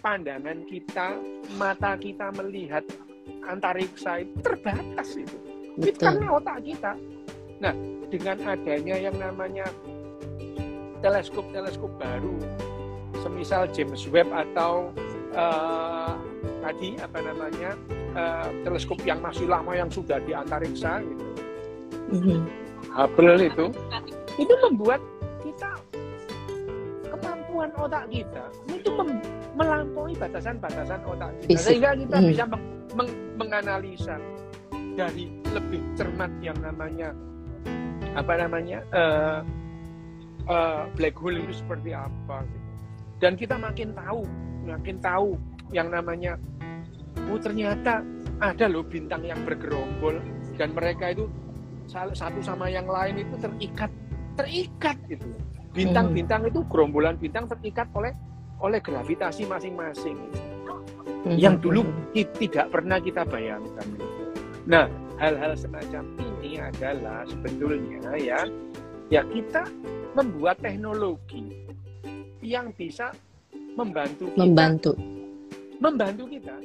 Pandangan 0.00 0.58
kita, 0.70 1.08
mata 1.58 1.98
kita 1.98 2.30
melihat 2.38 2.86
antariksa 3.46 4.22
itu 4.22 4.38
terbatas 4.38 5.18
itu 5.18 5.36
Betul. 5.76 5.92
Itu 5.92 6.00
karena 6.00 6.26
otak 6.32 6.58
kita. 6.64 6.92
Nah, 7.60 7.72
dengan 8.08 8.36
adanya 8.44 8.96
yang 8.96 9.16
namanya 9.20 9.66
teleskop-teleskop 11.04 11.92
baru, 12.00 12.36
semisal 13.20 13.68
James 13.72 14.04
Webb 14.08 14.32
atau 14.32 14.88
uh, 15.36 16.16
tadi 16.64 16.96
apa 16.96 17.18
namanya 17.20 17.76
uh, 18.16 18.48
teleskop 18.64 18.98
yang 19.04 19.20
masih 19.20 19.44
lama 19.46 19.76
yang 19.76 19.92
sudah 19.92 20.16
di 20.24 20.32
antariksa 20.32 21.04
gitu, 21.04 21.26
mm-hmm. 22.16 22.38
Hubble 22.96 23.36
itu, 23.42 23.66
itu 24.40 24.54
membuat 24.64 25.00
kita 25.44 25.76
kemampuan 27.12 27.70
otak 27.76 28.04
kita 28.08 28.44
itu 28.70 28.90
mem- 28.94 29.24
melampaui 29.56 30.14
batasan-batasan 30.16 31.00
otak 31.04 31.30
kita 31.44 31.60
sehingga 31.60 31.90
kita 31.96 32.16
mm. 32.20 32.26
bisa 32.32 32.44
meng- 32.48 32.68
meng- 32.96 33.18
menganalisa 33.36 34.16
dari 34.96 35.28
lebih 35.52 35.80
cermat 35.94 36.32
yang 36.40 36.56
namanya 36.64 37.12
apa 38.16 38.32
namanya 38.40 38.80
uh, 38.96 39.40
uh, 40.48 40.88
black 40.96 41.14
hole 41.20 41.36
itu 41.36 41.60
seperti 41.60 41.92
apa 41.92 42.42
gitu. 42.48 42.66
dan 43.20 43.32
kita 43.36 43.60
makin 43.60 43.92
tahu 43.92 44.24
makin 44.64 44.96
tahu 45.04 45.36
yang 45.70 45.92
namanya 45.92 46.40
oh 47.28 47.38
ternyata 47.38 48.00
ada 48.40 48.66
loh 48.68 48.84
bintang 48.84 49.24
yang 49.24 49.40
bergerombol 49.44 50.16
dan 50.56 50.72
mereka 50.72 51.12
itu 51.12 51.28
satu 51.86 52.40
sama 52.40 52.72
yang 52.72 52.88
lain 52.88 53.20
itu 53.22 53.36
terikat 53.38 53.92
terikat 54.34 54.96
gitu 55.06 55.24
bintang-bintang 55.76 56.48
itu 56.48 56.64
gerombolan 56.72 57.20
bintang 57.20 57.44
terikat 57.46 57.84
oleh 57.92 58.16
oleh 58.64 58.80
gravitasi 58.80 59.44
masing-masing 59.44 60.16
hmm. 61.28 61.36
yang 61.36 61.60
dulu 61.60 61.84
tidak 62.14 62.72
pernah 62.72 62.96
kita 62.96 63.28
bayangkan. 63.28 63.86
Nah, 64.66 64.90
hal-hal 65.22 65.54
semacam 65.54 66.02
ini 66.42 66.58
adalah 66.58 67.22
sebetulnya 67.30 68.18
ya 68.18 68.42
ya 69.14 69.22
kita 69.30 69.62
membuat 70.18 70.58
teknologi 70.58 71.70
yang 72.42 72.74
bisa 72.74 73.14
membantu 73.78 74.26
kita, 74.34 74.42
membantu 74.42 74.92
membantu 75.78 76.24
kita 76.26 76.56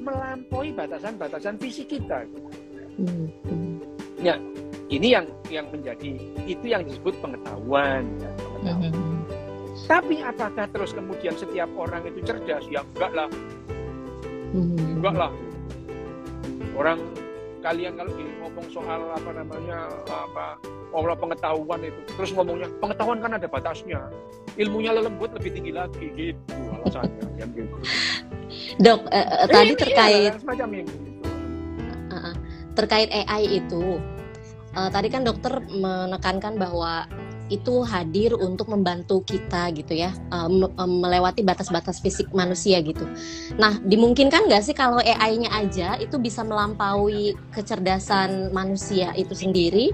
melampaui 0.00 0.72
batasan-batasan 0.72 1.60
fisik 1.60 2.00
kita. 2.00 2.24
Hmm. 2.96 3.28
Ya, 4.18 4.40
ini 4.88 5.12
yang 5.12 5.28
yang 5.52 5.68
menjadi 5.68 6.16
itu 6.48 6.64
yang 6.64 6.88
disebut 6.88 7.12
pengetahuan. 7.20 8.08
Ya, 8.24 8.30
pengetahuan. 8.40 8.92
Hmm. 8.94 9.20
Tapi 9.84 10.16
apakah 10.24 10.66
terus 10.72 10.96
kemudian 10.96 11.36
setiap 11.36 11.68
orang 11.76 12.08
itu 12.08 12.24
cerdas? 12.24 12.64
Ya 12.72 12.80
enggak 12.96 13.12
lah. 13.12 13.28
Hmm. 14.56 14.96
Enggak 14.96 15.14
lah. 15.28 15.32
Orang 16.78 17.02
kalian 17.58 17.98
kalau 17.98 18.14
ngomong 18.14 18.66
soal 18.70 19.10
apa 19.10 19.30
namanya 19.34 19.90
apa 20.06 20.62
olah 20.94 21.18
pengetahuan 21.18 21.82
itu 21.82 22.00
terus 22.14 22.30
ngomongnya 22.30 22.70
pengetahuan 22.78 23.18
kan 23.18 23.34
ada 23.34 23.50
batasnya 23.50 24.00
ilmunya 24.54 24.94
lembut 24.94 25.34
lebih 25.34 25.50
tinggi 25.58 25.72
lagi 25.74 26.06
gitu 26.14 26.54
alasannya. 26.78 27.26
Yang 27.42 27.50
gitu. 27.66 27.76
Dok 28.78 29.00
eh, 29.10 29.26
eh, 29.26 29.46
tadi 29.50 29.72
terkait 29.74 30.30
ya, 30.30 30.38
semacam 30.38 30.68
ini. 30.78 30.94
Uh, 30.94 32.14
uh, 32.14 32.34
terkait 32.78 33.08
AI 33.10 33.58
itu 33.58 33.98
uh, 34.78 34.88
tadi 34.90 35.08
kan 35.10 35.26
dokter 35.26 35.58
menekankan 35.66 36.54
bahwa 36.58 37.10
itu 37.48 37.84
hadir 37.84 38.36
untuk 38.36 38.68
membantu 38.68 39.24
kita 39.24 39.72
gitu 39.72 39.96
ya 39.96 40.12
um, 40.32 40.68
melewati 40.76 41.40
batas-batas 41.40 42.00
fisik 42.00 42.28
manusia 42.36 42.80
gitu. 42.84 43.04
Nah 43.56 43.76
dimungkinkan 43.82 44.48
nggak 44.48 44.62
sih 44.64 44.76
kalau 44.76 45.00
AI-nya 45.00 45.50
aja 45.52 45.88
itu 45.96 46.20
bisa 46.20 46.44
melampaui 46.44 47.36
kecerdasan 47.52 48.52
manusia 48.52 49.12
itu 49.16 49.32
sendiri 49.32 49.92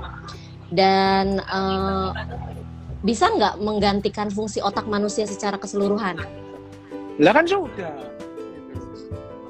dan 0.74 1.38
uh, 1.46 2.10
bisa 3.06 3.30
nggak 3.30 3.62
menggantikan 3.62 4.28
fungsi 4.28 4.58
otak 4.58 4.86
manusia 4.90 5.24
secara 5.24 5.54
keseluruhan? 5.56 6.18
Lah 7.22 7.32
kan 7.32 7.46
sudah. 7.46 7.94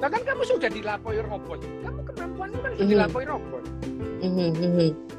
Lah 0.03 0.09
kan 0.13 0.21
kamu 0.21 0.43
sudah 0.45 0.69
dilampaui 0.69 1.19
robot. 1.25 1.59
Kamu 1.81 2.01
kemampuanmu 2.13 2.59
kan 2.61 2.71
sudah 2.71 2.77
mm 2.77 2.85
-hmm. 2.85 2.93
dilampaui 2.93 3.25
robot. 3.25 3.63
Mm 4.21 4.53
-hmm 4.53 5.15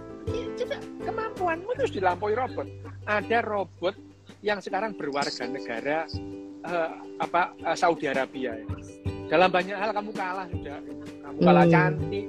coba 0.55 0.75
kemampuanmu 1.05 1.71
terus 1.77 1.93
dilampaui 1.93 2.33
robot. 2.33 2.67
Ada 3.05 3.39
robot 3.45 3.95
yang 4.41 4.59
sekarang 4.59 4.97
berwarga 4.97 5.45
negara 5.45 6.09
uh, 6.65 6.91
apa 7.21 7.53
uh, 7.61 7.77
Saudi 7.77 8.09
Arabia. 8.09 8.57
Ya. 8.57 8.65
Dalam 9.25 9.49
banyak 9.49 9.77
hal 9.77 9.93
kamu 9.93 10.11
kalah 10.13 10.45
sudah. 10.49 10.77
Kamu 11.21 11.37
kalah 11.41 11.65
hmm. 11.65 11.73
cantik. 11.73 12.27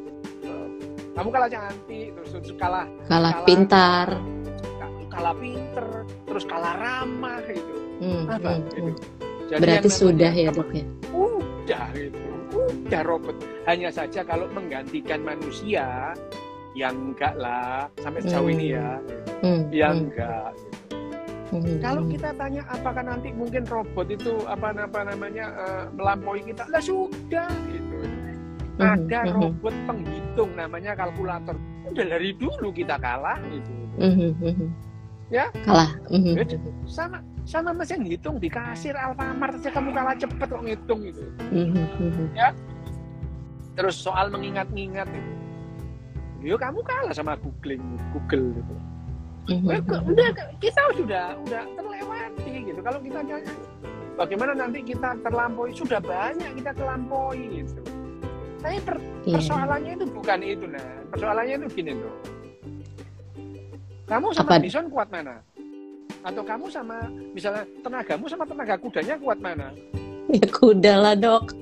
Kamu 1.16 1.28
kalah 1.32 1.48
cantik, 1.48 2.12
terus, 2.12 2.28
terus 2.28 2.52
kalah 2.60 2.84
kalah, 3.08 3.32
kalah 3.32 3.34
pintar. 3.48 4.08
Kalah 5.08 5.34
pinter, 5.40 5.88
terus 6.28 6.44
kalah 6.44 6.74
ramah 6.76 7.40
itu. 7.48 7.76
Hmm, 8.04 8.28
apa 8.28 8.50
hmm, 8.52 8.68
gitu. 8.68 8.92
Jadi 9.48 9.60
Berarti 9.64 9.88
sudah 9.88 10.32
ya, 10.36 10.52
Dok 10.52 10.70
ya. 10.76 10.84
Udah 11.16 11.86
gitu. 11.96 12.20
Udah 12.52 13.02
robot. 13.08 13.36
Hanya 13.64 13.88
saja 13.88 14.20
kalau 14.28 14.44
menggantikan 14.52 15.24
manusia 15.24 16.12
yang 16.76 16.94
enggak 17.12 17.32
lah 17.40 17.88
sampai 18.04 18.20
sejauh 18.20 18.52
hmm. 18.52 18.54
ini 18.60 18.66
ya 18.76 18.88
hmm. 19.40 19.62
yang 19.72 19.96
hmm. 19.96 20.04
enggak 20.12 20.52
Hmm. 21.46 21.78
Kalau 21.78 22.02
kita 22.10 22.34
tanya 22.34 22.66
apakah 22.66 23.06
nanti 23.06 23.30
mungkin 23.30 23.62
robot 23.70 24.10
itu 24.10 24.42
apa 24.50 24.74
apa 24.74 25.00
namanya 25.06 25.46
uh, 25.54 25.84
melampaui 25.94 26.42
kita, 26.42 26.66
lah 26.66 26.82
sudah 26.82 27.46
gitu. 27.70 27.96
Hmm. 28.76 29.06
Ada 29.06 29.30
hmm. 29.30 29.34
robot 29.38 29.74
penghitung 29.86 30.50
namanya 30.58 30.98
kalkulator. 30.98 31.54
Udah 31.86 32.04
dari 32.18 32.34
dulu 32.34 32.74
kita 32.74 32.98
kalah 32.98 33.38
gitu. 33.54 33.72
Hmm. 34.02 34.74
Ya 35.30 35.46
kalah. 35.62 35.94
Hmm. 36.10 36.34
Sama 36.90 37.22
sama 37.46 37.70
mesin 37.70 38.02
hitung 38.02 38.42
di 38.42 38.50
kasir 38.50 38.98
Alfamart 38.98 39.62
saja 39.62 39.70
kamu 39.70 39.94
kalah 39.94 40.18
cepet 40.18 40.48
kok 40.50 40.62
ngitung 40.66 41.00
gitu. 41.06 41.22
Hmm. 41.54 42.26
Ya. 42.34 42.50
Terus 43.78 43.94
soal 44.02 44.34
mengingat-ingat 44.34 45.06
itu 45.14 45.45
yo 46.46 46.54
kamu 46.54 46.78
kalah 46.86 47.10
sama 47.10 47.34
googling 47.42 47.82
Google 48.14 48.54
gitu. 48.54 48.74
Mm-hmm. 49.46 50.10
udah 50.10 50.28
kita 50.58 50.82
sudah 50.94 51.38
udah 51.42 51.62
terlewati 51.74 52.52
gitu. 52.66 52.80
Kalau 52.82 52.98
kita 53.02 53.20
nyanyi 53.22 53.54
bagaimana 54.14 54.52
nanti 54.54 54.82
kita 54.82 55.18
terlampaui? 55.22 55.74
Sudah 55.74 55.98
banyak 55.98 56.50
kita 56.62 56.70
terlampaui 56.74 57.62
gitu. 57.62 57.82
Tapi 58.62 58.78
per, 58.82 58.98
yeah. 59.26 59.38
persoalannya 59.38 59.92
itu 59.98 60.06
bukan 60.10 60.38
itu 60.42 60.64
nah 60.66 60.86
persoalannya 61.14 61.54
itu 61.62 61.66
gini 61.70 61.92
loh 61.94 62.14
kamu 64.06 64.30
sama 64.30 64.54
Apa? 64.54 64.62
bison 64.62 64.86
kuat 64.86 65.08
mana? 65.10 65.42
Atau 66.22 66.42
kamu 66.46 66.70
sama 66.70 67.10
misalnya 67.34 67.66
tenagamu 67.82 68.24
sama 68.30 68.46
tenaga 68.46 68.74
kudanya 68.78 69.14
kuat 69.18 69.38
mana? 69.42 69.74
Ya 70.26 70.46
kuda 70.50 70.94
lah 70.98 71.14
dok. 71.14 71.54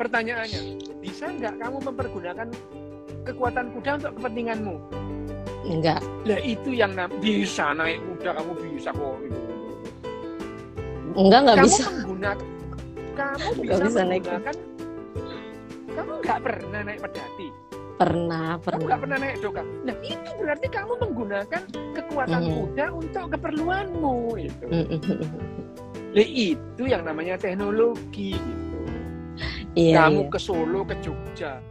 Pertanyaannya 0.00 0.80
bisa 1.00 1.28
nggak 1.28 1.60
kamu 1.60 1.76
mempergunakan 1.92 2.48
kekuatan 3.22 3.70
kuda 3.78 3.90
untuk 4.02 4.12
kepentinganmu? 4.18 4.76
Enggak. 5.62 6.02
Lah 6.26 6.40
itu 6.42 6.70
yang 6.74 6.92
bisa 7.22 7.70
naik 7.74 8.02
kuda 8.02 8.30
kamu 8.38 8.52
bisa 8.58 8.90
kok 8.90 9.16
itu. 9.22 9.40
Enggak 11.12 11.38
enggak 11.46 11.56
kamu 11.56 11.66
bisa. 11.68 11.84
Menggunakan, 11.86 12.48
kamu 13.14 13.48
bisa, 13.62 13.72
bisa 13.86 14.00
menggunakan. 14.02 14.54
Naik. 14.54 14.58
Kamu 15.92 16.12
nggak 16.24 16.38
pernah 16.40 16.80
naik 16.82 17.00
pedati. 17.04 17.48
Pernah, 18.00 18.48
pernah. 18.58 18.78
Kamu 18.80 18.88
nggak 18.88 19.00
pernah 19.06 19.18
naik 19.20 19.36
doka. 19.38 19.62
Nah 19.62 19.96
itu 20.02 20.30
berarti 20.40 20.66
kamu 20.72 20.92
menggunakan 20.98 21.62
kekuatan 21.94 22.42
mm. 22.42 22.52
kuda 22.56 22.86
untuk 22.90 23.24
keperluanmu 23.36 24.16
itu. 24.40 24.66
Nah, 26.12 26.26
itu 26.28 26.82
yang 26.84 27.08
namanya 27.08 27.40
teknologi 27.40 28.36
gitu. 28.36 28.78
Iya, 29.72 30.04
kamu 30.04 30.28
iya. 30.28 30.32
ke 30.36 30.38
Solo, 30.40 30.80
ke 30.84 30.94
Jogja, 31.00 31.64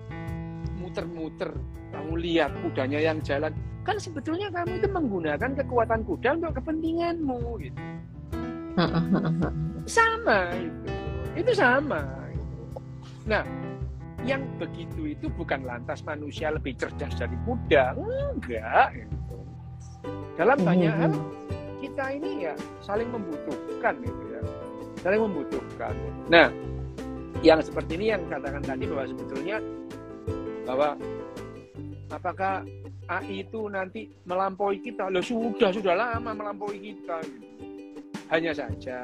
muter-muter. 0.91 1.55
Kamu 1.95 2.19
lihat 2.19 2.51
kudanya 2.59 2.99
yang 2.99 3.23
jalan. 3.23 3.55
Kan 3.87 3.95
sebetulnya 3.95 4.51
kamu 4.51 4.83
itu 4.83 4.87
menggunakan 4.91 5.51
kekuatan 5.63 6.03
kuda 6.03 6.29
untuk 6.43 6.59
kepentinganmu 6.59 7.39
gitu. 7.63 7.81
Sama 9.87 10.51
itu. 10.59 10.91
Itu 11.39 11.51
sama. 11.55 12.03
Nah 13.23 13.47
yang 14.21 14.43
begitu 14.61 15.17
itu 15.17 15.31
bukan 15.33 15.65
lantas 15.65 16.03
manusia 16.03 16.51
lebih 16.51 16.75
cerdas 16.75 17.15
dari 17.15 17.33
kuda. 17.47 17.95
Enggak 17.95 18.99
gitu. 18.99 19.39
dalam 20.39 20.57
hmm, 20.57 20.67
banyak 20.67 20.93
hmm, 20.93 21.01
hal 21.01 21.11
hmm. 21.13 21.31
kita 21.83 22.05
ini 22.17 22.31
ya 22.49 22.53
saling 22.83 23.09
membutuhkan 23.09 23.95
gitu 24.03 24.23
ya. 24.29 24.41
Saling 25.01 25.21
membutuhkan. 25.23 25.93
Nah 26.29 26.47
yang 27.41 27.57
seperti 27.63 27.97
ini 27.97 28.13
yang 28.13 28.21
katakan 28.29 28.61
tadi 28.61 28.85
bahwa 28.85 29.05
sebetulnya 29.09 29.57
bahwa 30.66 30.97
apakah 32.12 32.66
AI 33.09 33.43
itu 33.47 33.68
nanti 33.68 34.07
melampaui 34.24 34.80
kita? 34.80 35.09
Loh 35.12 35.24
sudah 35.24 35.74
sudah 35.74 35.93
lama 35.97 36.32
melampaui 36.32 36.78
kita. 36.80 37.20
Gitu. 37.26 37.47
Hanya 38.32 38.51
saja 38.55 38.99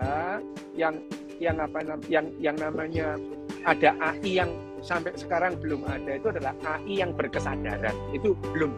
yang 0.77 0.95
yang 1.37 1.59
apa 1.59 1.83
yang 2.07 2.31
yang 2.39 2.55
namanya 2.55 3.19
ada 3.67 3.91
AI 3.99 4.39
yang 4.39 4.51
sampai 4.79 5.11
sekarang 5.17 5.57
belum 5.59 5.83
ada 5.83 6.15
itu 6.15 6.27
adalah 6.31 6.53
AI 6.63 7.03
yang 7.03 7.11
berkesadaran 7.11 7.95
itu 8.15 8.31
belum. 8.55 8.71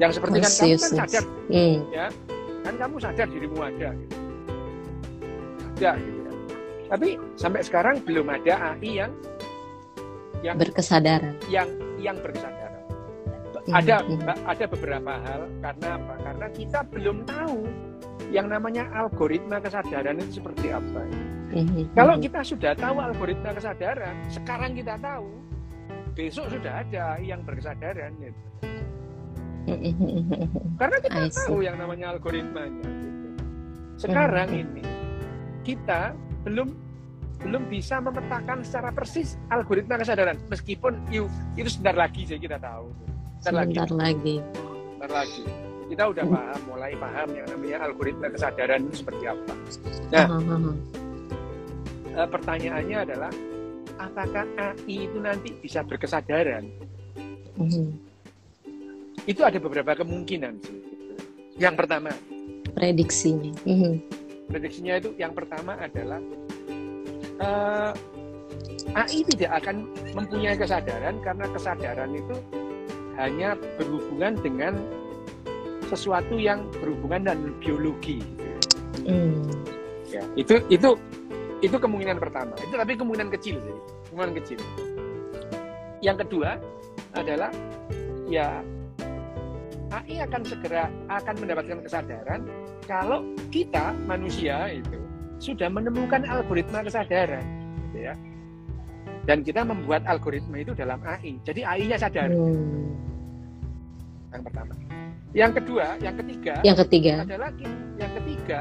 Yang 0.00 0.20
seperti 0.20 0.38
kan 0.40 0.52
kamu 0.56 0.76
kan 0.80 0.90
sadar, 1.04 1.24
mm. 1.52 1.76
ya 1.92 2.06
kan 2.64 2.74
kamu 2.80 2.96
sadar 3.00 3.26
dirimu 3.28 3.58
ada, 3.60 3.90
gitu. 3.92 4.16
ada 5.76 5.90
gitu 6.00 6.20
ya. 6.24 6.32
Tapi 6.88 7.08
sampai 7.36 7.60
sekarang 7.60 7.96
belum 8.04 8.26
ada 8.32 8.76
AI 8.76 8.90
yang 9.04 9.12
yang 10.40 10.56
berkesadaran 10.56 11.34
yang 11.48 11.68
yang 12.00 12.16
berkesadaran 12.20 12.84
hmm. 13.66 13.74
ada 13.76 13.96
hmm. 14.04 14.20
ada 14.48 14.64
beberapa 14.68 15.12
hal 15.20 15.40
karena 15.60 15.88
apa 16.00 16.14
karena 16.24 16.46
kita 16.56 16.80
belum 16.88 17.16
tahu 17.28 17.58
yang 18.30 18.46
namanya 18.46 18.86
algoritma 18.94 19.58
kesadaran 19.58 20.16
itu 20.22 20.40
seperti 20.40 20.70
apa 20.70 21.02
hmm. 21.52 21.92
kalau 21.92 22.14
kita 22.16 22.40
sudah 22.46 22.72
tahu 22.78 22.96
algoritma 22.98 23.50
kesadaran 23.52 24.14
sekarang 24.30 24.72
kita 24.72 24.94
tahu 25.00 25.40
besok 26.14 26.50
sudah 26.50 26.82
ada 26.84 27.16
yang 27.22 27.40
berkesadaran 27.46 28.12
gitu. 28.20 28.40
Karena 30.80 30.96
kita 31.00 31.18
tahu 31.32 31.62
yang 31.62 31.76
namanya 31.78 32.16
algoritmanya. 32.16 32.82
Gitu. 32.82 33.28
Sekarang 33.96 34.48
ini 34.50 34.84
kita 35.62 36.16
belum 36.44 36.72
belum 37.40 37.72
bisa 37.72 37.98
memetakan 38.04 38.60
secara 38.62 38.92
persis 38.92 39.40
algoritma 39.48 39.96
kesadaran. 39.96 40.36
Meskipun 40.52 41.00
itu, 41.08 41.24
itu 41.56 41.68
sebentar 41.72 41.96
lagi 41.96 42.28
sih 42.28 42.36
kita 42.36 42.60
tahu. 42.60 42.92
Sebentar, 43.40 43.64
sebentar 43.64 43.88
lagi. 43.96 44.36
lagi 44.44 44.70
sebentar 45.00 45.16
lagi. 45.24 45.44
Kita 45.88 46.02
udah 46.12 46.24
paham 46.28 46.60
mulai 46.68 46.92
paham 46.92 47.28
yang 47.32 47.46
namanya 47.48 47.76
algoritma 47.88 48.28
kesadaran 48.28 48.84
itu 48.84 49.00
seperti 49.00 49.24
apa. 49.24 49.52
Nah 50.12 50.26
-huh. 50.28 50.76
uh, 52.20 52.28
pertanyaannya 52.28 52.98
adalah 53.08 53.32
apakah 53.96 54.44
AI 54.60 55.08
itu 55.08 55.18
nanti 55.24 55.56
bisa 55.56 55.80
berkesadaran? 55.80 56.68
-huh. 57.56 57.88
itu 59.24 59.40
ada 59.40 59.56
beberapa 59.56 59.96
kemungkinan 60.04 60.60
sih. 60.60 60.78
Yang 61.56 61.74
pertama. 61.80 62.12
Prediksinya. 62.76 63.56
-huh. 63.64 63.96
prediksinya 64.52 65.00
itu 65.00 65.16
yang 65.16 65.32
pertama 65.32 65.80
adalah 65.80 66.20
uh, 67.40 67.92
eh, 68.94 68.96
AI 68.96 69.20
tidak 69.34 69.50
akan 69.64 69.88
mempunyai 70.12 70.56
kesadaran 70.56 71.18
karena 71.24 71.46
kesadaran 71.50 72.10
itu 72.14 72.36
hanya 73.18 73.56
berhubungan 73.76 74.38
dengan 74.40 74.74
sesuatu 75.90 76.38
yang 76.38 76.64
berhubungan 76.78 77.26
dengan 77.26 77.38
biologi. 77.58 78.22
Hmm. 79.04 79.50
Ya, 80.10 80.22
itu 80.38 80.62
itu 80.70 80.94
itu 81.60 81.76
kemungkinan 81.76 82.16
pertama. 82.18 82.54
Itu 82.62 82.74
tapi 82.78 82.94
kemungkinan 82.96 83.28
kecil 83.34 83.58
sih, 83.60 83.76
kemungkinan 84.10 84.34
kecil. 84.42 84.60
Yang 86.00 86.16
kedua 86.26 86.56
adalah 87.12 87.50
ya 88.30 88.62
AI 89.90 90.22
akan 90.22 90.42
segera 90.46 90.86
akan 91.10 91.34
mendapatkan 91.42 91.78
kesadaran 91.82 92.46
kalau 92.86 93.26
kita 93.50 93.90
manusia 94.06 94.70
itu 94.70 94.99
sudah 95.40 95.72
menemukan 95.72 96.22
algoritma 96.28 96.84
kesadaran, 96.84 97.42
gitu 97.88 98.12
ya. 98.12 98.14
Dan 99.24 99.40
kita 99.40 99.64
membuat 99.64 100.04
algoritma 100.04 100.60
itu 100.60 100.76
dalam 100.76 101.00
AI. 101.02 101.40
Jadi 101.44 101.64
AI-nya 101.64 101.96
sadar. 101.96 102.28
Hmm. 102.28 102.92
Yang 104.30 104.42
pertama. 104.52 104.72
Yang 105.32 105.52
kedua, 105.62 105.86
yang 106.04 106.16
ketiga. 106.20 106.54
Yang 106.60 106.78
ketiga 106.86 107.12
adalah 107.24 107.50
yang 107.96 108.12
ketiga. 108.20 108.60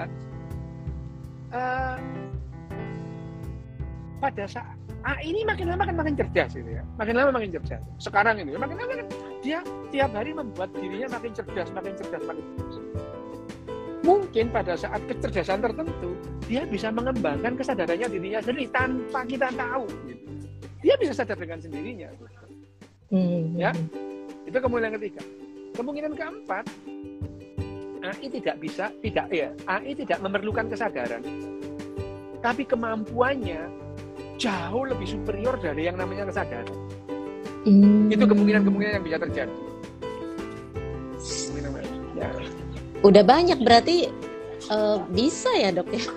Uh, 1.49 1.97
pada 4.21 4.45
saat 4.45 4.77
AI 5.01 5.31
ini 5.31 5.41
makin 5.47 5.71
lama 5.71 5.81
makin 5.87 5.95
makin 5.97 6.13
cerdas 6.15 6.51
gitu 6.55 6.69
ya. 6.69 6.83
Makin 6.95 7.13
lama 7.15 7.31
makin 7.35 7.49
cerdas. 7.55 7.81
Sekarang 7.97 8.35
ini 8.37 8.53
makin 8.55 8.77
lama 8.77 8.91
makin, 8.93 9.07
dia 9.43 9.59
tiap 9.89 10.11
hari 10.13 10.31
membuat 10.35 10.69
dirinya 10.75 11.17
makin 11.17 11.31
cerdas, 11.33 11.71
makin 11.73 11.93
cerdas, 11.97 12.21
makin 12.27 12.45
cerdas 12.55 12.77
mungkin 14.09 14.49
pada 14.49 14.73
saat 14.73 15.01
kecerdasan 15.05 15.61
tertentu 15.61 16.17
dia 16.49 16.65
bisa 16.65 16.89
mengembangkan 16.89 17.53
kesadarannya 17.53 18.09
dirinya 18.09 18.41
sendiri 18.41 18.65
tanpa 18.73 19.21
kita 19.29 19.53
tahu. 19.53 19.85
Gitu. 20.09 20.25
dia 20.81 20.95
bisa 20.97 21.13
sadar 21.13 21.37
dengan 21.37 21.61
sendirinya. 21.61 22.09
Hmm. 23.13 23.53
ya. 23.53 23.69
Itu 24.49 24.57
kemungkinan 24.57 24.97
ketiga. 24.97 25.21
Kemungkinan 25.77 26.17
keempat 26.17 26.65
AI 28.01 28.25
tidak 28.33 28.55
bisa 28.57 28.89
tidak 29.05 29.29
ya 29.29 29.53
AI 29.69 29.93
tidak 29.93 30.17
memerlukan 30.25 30.65
kesadaran. 30.73 31.21
Tapi 32.41 32.65
kemampuannya 32.65 33.69
jauh 34.41 34.89
lebih 34.89 35.05
superior 35.05 35.53
dari 35.61 35.85
yang 35.85 36.01
namanya 36.01 36.33
kesadaran. 36.33 36.73
Hmm. 37.67 38.07
itu 38.07 38.23
kemungkinan-kemungkinan 38.23 38.93
yang 38.97 39.05
bisa 39.05 39.17
terjadi. 39.21 39.55
Ya. 42.15 42.31
Udah 43.03 43.23
banyak 43.23 43.59
berarti 43.61 44.07
uh, 44.71 45.03
bisa 45.11 45.51
ya 45.59 45.75
dok 45.75 45.91
ya 45.91 46.07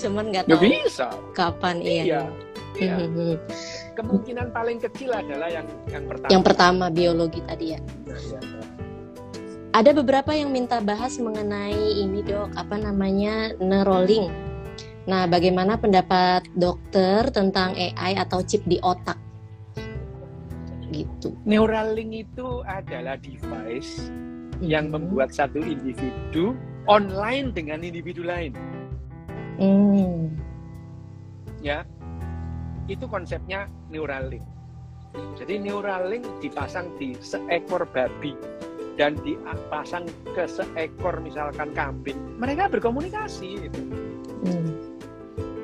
cuman 0.00 0.24
nggak 0.32 0.44
tahu 0.48 0.60
bisa 0.64 1.08
kapan 1.36 1.76
iya, 1.84 1.92
iya. 1.92 2.02
iya. 2.04 2.22
Hmm, 2.80 2.96
hmm, 2.96 3.10
hmm. 3.12 3.36
kemungkinan 3.98 4.46
paling 4.56 4.78
kecil 4.80 5.12
adalah 5.12 5.52
yang 5.52 5.66
yang 5.92 6.04
pertama 6.08 6.30
yang 6.32 6.44
pertama 6.44 6.84
biologi 6.88 7.40
tadi 7.44 7.76
ya 7.76 7.80
iya, 8.08 8.16
iya. 8.16 8.40
ada 9.76 9.90
beberapa 9.92 10.32
yang 10.32 10.48
minta 10.48 10.80
bahas 10.80 11.20
mengenai 11.20 12.00
ini 12.00 12.24
dok 12.24 12.56
apa 12.56 12.80
namanya 12.80 13.52
neuralink 13.60 14.32
nah 15.04 15.28
bagaimana 15.28 15.76
pendapat 15.76 16.48
dokter 16.56 17.28
tentang 17.28 17.76
AI 17.76 18.16
atau 18.16 18.40
chip 18.40 18.64
di 18.64 18.80
otak 18.80 19.20
gitu 20.90 21.30
Neuralink 21.46 22.26
itu 22.26 22.66
adalah 22.66 23.14
device 23.16 24.10
yang 24.60 24.92
membuat 24.92 25.32
satu 25.32 25.62
individu 25.62 26.52
online 26.84 27.54
dengan 27.54 27.80
individu 27.80 28.24
lain. 28.24 28.52
Hmm. 29.60 30.32
Ya, 31.60 31.84
itu 32.88 33.04
konsepnya 33.04 33.68
Neuralink. 33.92 34.42
Jadi 35.36 35.60
Neuralink 35.60 36.24
dipasang 36.40 36.88
di 36.96 37.12
seekor 37.20 37.84
babi 37.92 38.32
dan 38.96 39.20
dipasang 39.20 40.08
ke 40.32 40.48
seekor 40.48 41.20
misalkan 41.20 41.76
kambing. 41.76 42.16
Mereka 42.40 42.72
berkomunikasi 42.72 43.68
itu. 43.68 43.82
Hmm. 44.48 44.96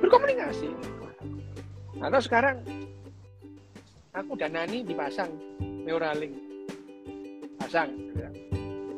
Berkomunikasi. 0.04 0.68
Atau 2.04 2.20
sekarang 2.20 2.60
aku 4.12 4.36
dan 4.36 4.52
Nani 4.52 4.84
dipasang 4.84 5.32
Neuralink. 5.88 6.36
Pasang. 7.56 7.96
Ya 8.12 8.28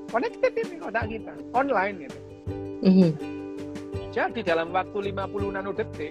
connected 0.09 0.53
ini 0.57 0.77
otak 0.81 1.07
kita 1.09 1.35
online 1.53 2.09
gitu 2.09 2.19
mm-hmm. 2.83 3.11
Jadi 4.19 4.41
dalam 4.43 4.75
waktu 4.75 5.15
50 5.15 5.55
nanodetik 5.55 6.11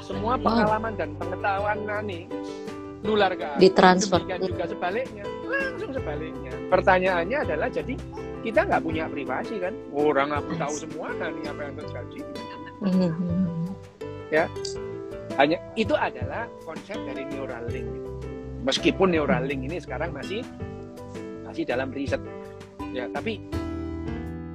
semua 0.00 0.40
pengalaman 0.40 0.96
wow. 0.96 1.00
dan 1.00 1.10
pengetahuan 1.20 1.78
Nani 1.84 2.20
nular 3.04 3.36
ke 3.36 3.60
ditransfer. 3.60 4.24
Juga 4.24 4.64
sebaliknya. 4.64 5.24
Langsung 5.44 5.92
sebaliknya. 5.92 6.52
Pertanyaannya 6.72 7.38
adalah 7.44 7.68
jadi 7.68 7.94
kita 8.40 8.64
nggak 8.64 8.80
punya 8.80 9.04
privasi 9.12 9.60
kan? 9.60 9.76
Orang 9.92 10.32
aku 10.32 10.56
tahu 10.56 10.72
semua 10.72 11.12
Nani 11.20 11.44
apa 11.44 11.60
yang 11.68 11.74
terjadi 11.84 12.18
mm-hmm. 12.80 13.68
ya. 14.32 14.48
Hanya 15.36 15.60
itu 15.76 15.92
adalah 15.92 16.48
konsep 16.64 16.96
dari 17.04 17.28
Neuralink 17.28 17.88
meskipun 18.64 19.12
Neuralink 19.12 19.68
ini 19.68 19.76
sekarang 19.76 20.16
masih 20.16 20.40
masih 21.44 21.68
dalam 21.68 21.92
riset. 21.92 22.24
Ya 22.96 23.04
tapi 23.12 23.44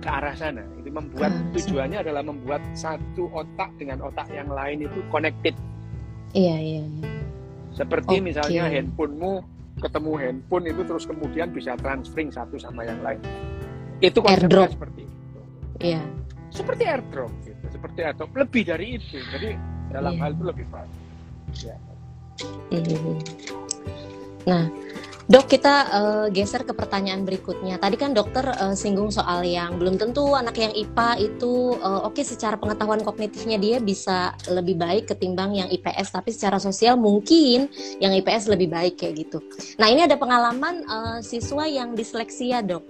ke 0.09 0.17
arah 0.17 0.33
sana 0.33 0.65
itu 0.81 0.89
membuat 0.89 1.29
hmm, 1.29 1.53
tujuannya 1.53 2.01
adalah 2.01 2.25
membuat 2.25 2.65
satu 2.73 3.29
otak 3.29 3.69
dengan 3.77 4.01
otak 4.01 4.25
yang 4.33 4.49
lain 4.49 4.89
itu 4.89 5.05
connected 5.13 5.53
iya 6.33 6.57
iya, 6.57 6.81
iya. 6.81 7.09
seperti 7.77 8.17
okay. 8.17 8.25
misalnya 8.25 8.65
handphonemu 8.73 9.45
ketemu 9.77 10.11
handphone 10.17 10.65
itu 10.65 10.81
terus 10.81 11.05
kemudian 11.05 11.53
bisa 11.53 11.77
transferring 11.77 12.33
satu 12.33 12.57
sama 12.57 12.89
yang 12.89 12.97
lain 13.05 13.21
itu 14.01 14.17
konsepnya 14.17 14.49
airdrop. 14.49 14.69
seperti 14.73 15.01
itu 15.05 15.39
iya 15.77 16.01
seperti 16.49 16.83
airdrop 16.89 17.31
gitu 17.45 17.65
seperti 17.69 17.99
airdrop 18.01 18.31
lebih 18.33 18.63
dari 18.65 18.85
itu 18.97 19.17
jadi 19.29 19.49
dalam 19.93 20.17
yeah. 20.17 20.21
hal 20.25 20.31
itu 20.33 20.43
lebih 20.49 20.65
baik 20.73 20.93
ya. 21.61 21.77
Mm 22.73 22.81
-hmm. 22.81 23.15
nah 24.49 24.65
Dok, 25.29 25.45
kita 25.45 25.75
uh, 25.93 26.27
geser 26.33 26.65
ke 26.65 26.73
pertanyaan 26.73 27.21
berikutnya. 27.21 27.77
Tadi 27.77 28.01
kan 28.01 28.17
dokter 28.17 28.49
uh, 28.49 28.73
singgung 28.73 29.13
soal 29.13 29.45
yang 29.45 29.77
belum 29.77 30.01
tentu 30.01 30.33
anak 30.33 30.57
yang 30.57 30.73
IPA 30.73 31.21
itu 31.21 31.77
uh, 31.85 32.01
oke 32.01 32.17
okay, 32.17 32.25
secara 32.25 32.57
pengetahuan 32.57 33.05
kognitifnya 33.05 33.61
dia 33.61 33.77
bisa 33.77 34.33
lebih 34.49 34.81
baik 34.81 35.05
ketimbang 35.05 35.53
yang 35.53 35.69
IPS, 35.69 36.17
tapi 36.17 36.33
secara 36.33 36.57
sosial 36.57 36.97
mungkin 36.97 37.69
yang 38.01 38.09
IPS 38.09 38.49
lebih 38.49 38.73
baik 38.73 38.97
kayak 38.97 39.21
gitu. 39.21 39.37
Nah 39.77 39.93
ini 39.93 40.01
ada 40.01 40.17
pengalaman 40.17 40.81
uh, 40.89 41.21
siswa 41.21 41.69
yang 41.69 41.93
disleksia 41.93 42.65
dok. 42.65 42.89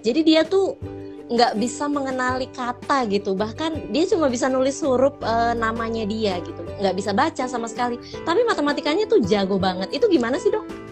Jadi 0.00 0.24
dia 0.24 0.48
tuh 0.48 0.80
nggak 1.28 1.60
bisa 1.60 1.92
mengenali 1.92 2.48
kata 2.56 3.04
gitu, 3.12 3.36
bahkan 3.36 3.92
dia 3.92 4.08
cuma 4.08 4.32
bisa 4.32 4.48
nulis 4.48 4.80
huruf 4.80 5.20
uh, 5.20 5.52
namanya 5.52 6.08
dia 6.08 6.40
gitu, 6.40 6.64
nggak 6.80 6.96
bisa 6.96 7.12
baca 7.12 7.44
sama 7.44 7.68
sekali. 7.68 8.00
Tapi 8.24 8.48
matematikanya 8.48 9.04
tuh 9.04 9.20
jago 9.28 9.60
banget. 9.60 9.92
Itu 9.92 10.08
gimana 10.08 10.40
sih 10.40 10.48
dok? 10.48 10.85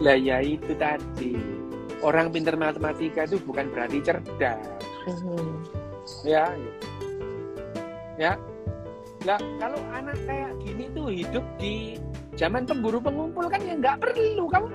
Lah 0.00 0.16
ya 0.16 0.38
itu 0.40 0.72
tadi. 0.78 1.36
Orang 2.02 2.34
pintar 2.34 2.58
matematika 2.58 3.28
itu 3.28 3.38
bukan 3.42 3.70
berarti 3.70 3.98
cerdas. 4.02 4.58
Mm-hmm. 5.02 5.50
ya 6.22 6.50
ya. 8.18 8.38
Lah 9.22 9.38
kalau 9.58 9.78
anak 9.94 10.18
kayak 10.26 10.50
gini 10.62 10.90
tuh 10.94 11.10
hidup 11.10 11.44
di 11.58 11.98
zaman 12.38 12.66
pemburu 12.66 12.98
pengumpul 12.98 13.46
kan 13.50 13.60
ya 13.62 13.74
nggak 13.78 13.98
perlu. 14.02 14.46
Kamu 14.50 14.68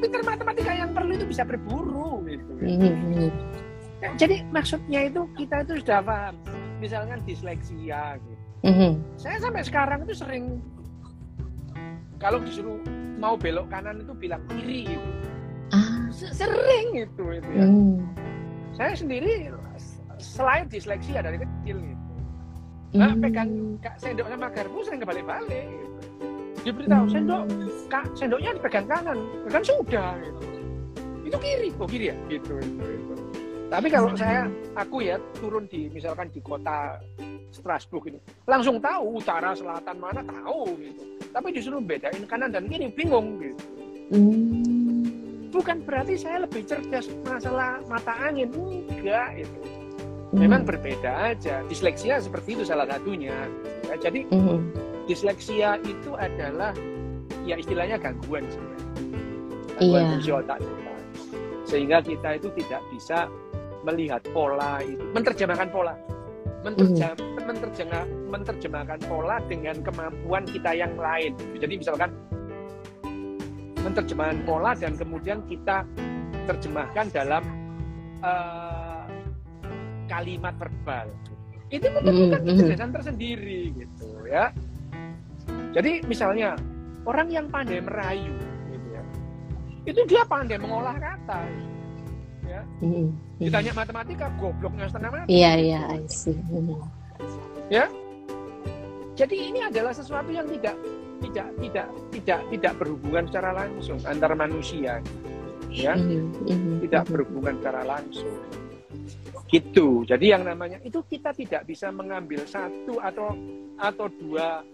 pintar 0.00 0.22
matematika 0.24 0.72
yang 0.72 0.96
perlu 0.96 1.12
itu 1.16 1.26
bisa 1.28 1.42
berburu 1.44 2.24
gitu. 2.28 2.52
Mm-hmm. 2.60 3.28
ya, 4.00 4.08
jadi 4.16 4.44
maksudnya 4.52 5.08
itu 5.08 5.28
kita 5.36 5.64
itu 5.68 5.84
sudah 5.84 6.00
paham. 6.00 6.34
Misalnya 6.80 7.16
disleksia 7.24 8.16
gitu. 8.20 8.44
Mm-hmm. 8.64 9.20
saya 9.20 9.36
sampai 9.44 9.60
sekarang 9.60 10.08
itu 10.08 10.16
sering 10.16 10.56
kalau 12.16 12.40
disuruh 12.40 12.80
mau 13.24 13.40
belok 13.40 13.72
kanan 13.72 14.04
itu 14.04 14.12
bilang 14.12 14.44
kiri 14.52 14.84
gitu. 14.84 15.08
Ah. 15.72 16.12
sering 16.12 16.88
itu, 16.92 17.24
itu 17.32 17.50
ya. 17.56 17.64
Hmm. 17.64 17.96
Saya 18.76 18.92
sendiri 18.92 19.48
selain 20.20 20.68
disleksi 20.68 21.16
ya 21.16 21.24
dari 21.24 21.40
kecil 21.40 21.80
gitu. 21.80 22.04
Nah, 22.94 23.10
hmm. 23.16 23.22
pegang 23.24 23.50
kak 23.80 23.96
sendok 23.96 24.28
sama 24.28 24.52
garpu 24.52 24.78
sering 24.84 25.00
kebalik-balik 25.00 25.66
gitu. 25.66 25.96
Diberitahu 26.68 27.04
hmm. 27.08 27.14
sendok, 27.16 27.44
kak 27.88 28.06
sendoknya 28.12 28.50
dipegang 28.60 28.86
kanan, 28.86 29.18
kan 29.48 29.62
sudah 29.64 30.12
gitu. 30.20 30.44
Itu 31.24 31.36
kiri, 31.40 31.68
kok 31.72 31.88
kiri 31.88 32.06
ya, 32.12 32.16
gitu, 32.28 32.60
gitu, 32.60 32.84
gitu. 32.84 33.14
Tapi 33.72 33.88
kalau 33.88 34.12
hmm. 34.12 34.20
saya, 34.20 34.46
aku 34.76 35.00
ya 35.00 35.16
turun 35.40 35.64
di 35.66 35.88
misalkan 35.90 36.28
di 36.30 36.38
kota 36.44 37.00
Strasbourg 37.54 38.10
ini, 38.10 38.18
langsung 38.50 38.82
tahu 38.82 39.22
utara, 39.22 39.54
selatan 39.54 39.96
mana 40.02 40.26
tahu 40.26 40.74
gitu. 40.82 41.02
Tapi 41.30 41.48
disuruh 41.54 41.78
bedain 41.78 42.26
kanan 42.26 42.50
dan 42.50 42.66
kiri 42.66 42.90
bingung 42.90 43.38
gitu. 43.38 43.62
Hmm. 44.10 45.48
Bukan 45.54 45.86
berarti 45.86 46.18
saya 46.18 46.42
lebih 46.42 46.66
cerdas 46.66 47.06
masalah 47.22 47.78
mata 47.86 48.10
angin, 48.26 48.50
enggak 48.90 49.46
itu. 49.46 49.60
Memang 50.34 50.66
hmm. 50.66 50.70
berbeda 50.74 51.30
aja. 51.30 51.62
Disleksia 51.70 52.18
seperti 52.18 52.58
itu 52.58 52.66
salah 52.66 52.90
satunya. 52.90 53.46
Ya, 53.86 53.94
jadi 54.10 54.26
hmm. 54.26 54.58
disleksia 55.06 55.78
itu 55.86 56.18
adalah 56.18 56.74
ya 57.46 57.54
istilahnya 57.54 58.02
gangguan 58.02 58.42
sebenarnya. 58.50 58.90
Gangguan 59.78 60.02
yeah. 60.02 60.10
fungsi 60.10 60.30
otak 60.34 60.58
kita. 60.58 60.94
Sehingga 61.64 61.98
kita 62.02 62.28
itu 62.36 62.48
tidak 62.58 62.82
bisa 62.90 63.18
melihat 63.84 64.24
pola 64.32 64.80
itu, 64.80 65.04
menerjemahkan 65.12 65.68
pola 65.68 65.94
mm. 66.64 67.44
menerjemah, 67.44 68.06
menerjemahkan 68.32 69.00
pola 69.04 69.36
dengan 69.46 69.76
kemampuan 69.84 70.48
kita 70.48 70.72
yang 70.72 70.96
lain. 70.96 71.36
Jadi 71.60 71.74
misalkan 71.76 72.10
menerjemahkan 73.84 74.40
pola 74.48 74.72
dan 74.72 74.96
kemudian 74.96 75.44
kita 75.44 75.84
terjemahkan 76.48 77.12
dalam 77.12 77.44
uh, 78.24 79.04
kalimat 80.08 80.56
verbal. 80.56 81.12
Itu 81.68 81.92
memerlukan 81.92 82.40
mm. 82.40 82.48
kecerdasan 82.48 82.90
tersendiri 82.96 83.72
gitu 83.76 84.08
ya. 84.24 84.48
Jadi 85.76 86.06
misalnya 86.08 86.56
orang 87.04 87.28
yang 87.28 87.46
pandai 87.52 87.84
merayu 87.84 88.32
gitu 88.72 88.88
ya. 88.94 89.02
Itu 89.84 90.00
dia 90.08 90.22
pandai 90.24 90.56
mengolah 90.56 90.96
kata. 90.96 91.40
Ya. 92.48 92.62
Mm-hmm. 92.80 93.23
Ditanya 93.44 93.72
matematika, 93.76 94.26
gobloknya 94.40 94.88
setengah 94.88 95.10
mati. 95.12 95.28
Iya, 95.28 95.52
iya, 95.60 95.80
I 95.92 96.08
see. 96.08 96.36
Ya. 97.68 97.84
Jadi 99.14 99.36
ini 99.52 99.60
adalah 99.62 99.94
sesuatu 99.94 100.32
yang 100.32 100.48
tidak 100.50 100.74
tidak 101.22 101.48
tidak 101.62 101.86
tidak 102.10 102.40
tidak 102.50 102.72
berhubungan 102.80 103.24
secara 103.30 103.50
langsung 103.54 103.98
antara 104.08 104.34
manusia. 104.34 104.98
Ya. 105.70 105.94
Mm-hmm. 105.94 106.82
Tidak 106.88 107.02
berhubungan 107.06 107.54
secara 107.60 107.82
langsung. 107.84 108.36
Gitu. 109.46 110.02
Jadi 110.08 110.34
yang 110.34 110.42
namanya 110.42 110.82
itu 110.82 110.98
kita 111.06 111.30
tidak 111.36 111.68
bisa 111.68 111.92
mengambil 111.94 112.42
satu 112.48 112.98
atau 112.98 113.36
atau 113.78 114.06
dua 114.18 114.64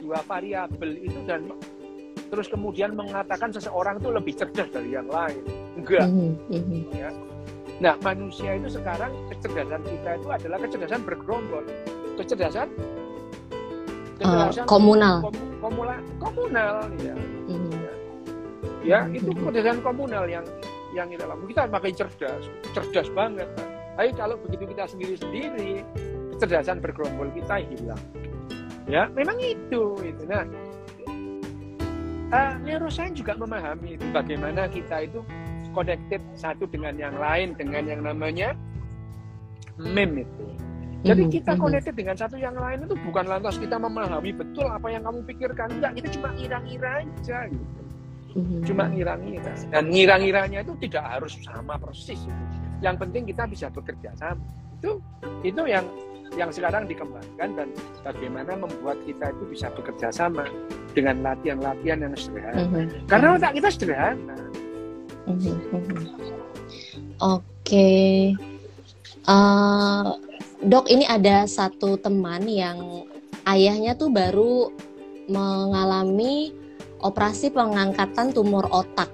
dua 0.00 0.24
variabel 0.24 0.96
itu 0.96 1.20
dan 1.28 1.44
terus 2.30 2.46
kemudian 2.48 2.94
mengatakan 2.96 3.52
seseorang 3.52 4.00
itu 4.00 4.08
lebih 4.08 4.34
cerdas 4.38 4.70
dari 4.72 4.96
yang 4.96 5.10
lain. 5.10 5.44
Enggak. 5.76 6.08
Ya. 6.94 7.10
Nah, 7.80 7.96
manusia 8.04 8.60
itu 8.60 8.68
sekarang 8.76 9.08
kecerdasan 9.32 9.80
kita 9.88 10.10
itu 10.20 10.28
adalah 10.28 10.58
kecerdasan 10.60 11.00
bergerombol. 11.00 11.64
Kecerdasan 12.20 12.68
kecerdasan 14.20 14.64
uh, 14.64 14.68
komunal. 14.68 15.16
Kom, 15.24 15.34
komula, 15.64 15.96
komunal 16.20 16.92
ya. 17.00 17.16
Mm. 17.48 17.72
Ya, 18.84 19.00
mm 19.08 19.16
itu 19.16 19.32
kecerdasan 19.32 19.80
komunal 19.80 20.28
yang 20.28 20.44
yang 20.92 21.08
kita 21.08 21.24
lakukan. 21.24 21.48
Kita 21.48 21.62
pakai 21.72 21.90
cerdas, 21.96 22.44
cerdas 22.76 23.08
banget. 23.16 23.48
Tapi 23.96 24.12
kalau 24.12 24.36
begitu 24.44 24.64
kita 24.76 24.84
sendiri-sendiri, 24.84 25.80
kecerdasan 26.36 26.84
bergerombol 26.84 27.32
kita 27.32 27.64
hilang. 27.64 28.04
Ya, 28.84 29.08
memang 29.16 29.40
itu 29.40 29.96
itu. 30.04 30.22
Nah, 30.28 30.44
uh, 32.28 32.52
neuroscience 32.60 33.16
juga 33.16 33.40
memahami 33.40 33.96
itu 33.96 34.04
bagaimana 34.12 34.68
kita 34.68 35.08
itu 35.08 35.24
connected 35.72 36.20
satu 36.36 36.66
dengan 36.68 36.94
yang 36.96 37.16
lain 37.16 37.54
dengan 37.58 37.82
yang 37.86 38.02
namanya 38.04 38.54
mem 39.80 40.24
itu. 40.24 40.44
Jadi 41.00 41.22
mhm, 41.24 41.32
kita 41.32 41.52
mhm. 41.56 41.60
connected 41.64 41.94
dengan 41.96 42.16
satu 42.16 42.36
yang 42.36 42.52
lain 42.52 42.84
itu 42.84 42.94
bukan 43.08 43.24
lantas 43.24 43.56
kita 43.56 43.80
memahami 43.80 44.36
betul 44.36 44.68
apa 44.68 44.92
yang 44.92 45.00
kamu 45.00 45.24
pikirkan, 45.24 45.68
enggak, 45.80 45.92
kita 45.96 46.08
cuma 46.20 46.28
ngira-ngira 46.36 46.90
aja 47.00 47.38
gitu. 47.48 47.80
Cuma 48.68 48.84
ngira-ngira. 48.92 49.52
Dan 49.72 49.90
ngira-ngiranya 49.90 50.60
itu 50.62 50.74
tidak 50.86 51.04
harus 51.08 51.32
sama 51.40 51.80
persis. 51.80 52.20
Yang 52.84 52.96
penting 53.06 53.22
kita 53.32 53.48
bisa 53.48 53.66
bekerja 53.72 54.12
sama. 54.20 54.44
Itu 54.78 55.00
itu 55.40 55.62
yang 55.64 55.88
yang 56.38 56.52
sekarang 56.54 56.86
dikembangkan 56.86 57.48
dan 57.58 57.68
bagaimana 58.06 58.54
membuat 58.54 59.02
kita 59.02 59.34
itu 59.34 59.44
bisa 59.50 59.66
bekerja 59.74 60.14
sama 60.14 60.46
dengan 60.94 61.26
latihan-latihan 61.26 62.06
yang 62.06 62.14
sederhana. 62.14 62.60
-hmm. 62.70 62.86
Karena 63.10 63.34
otak 63.34 63.52
kita 63.58 63.68
sederhana. 63.72 64.36
-hmm. 65.36 65.56
Oke, 67.20 67.44
okay. 67.62 68.14
uh, 69.28 69.30
eh, 69.30 70.06
dok 70.64 70.88
ini 70.88 71.04
ada 71.04 71.44
satu 71.44 72.00
teman 72.00 72.48
yang 72.48 73.04
ayahnya 73.44 73.96
tuh 73.96 74.08
baru 74.08 74.72
mengalami 75.30 76.52
operasi 77.00 77.52
pengangkatan 77.52 78.32
tumor 78.34 78.68
otak, 78.68 79.08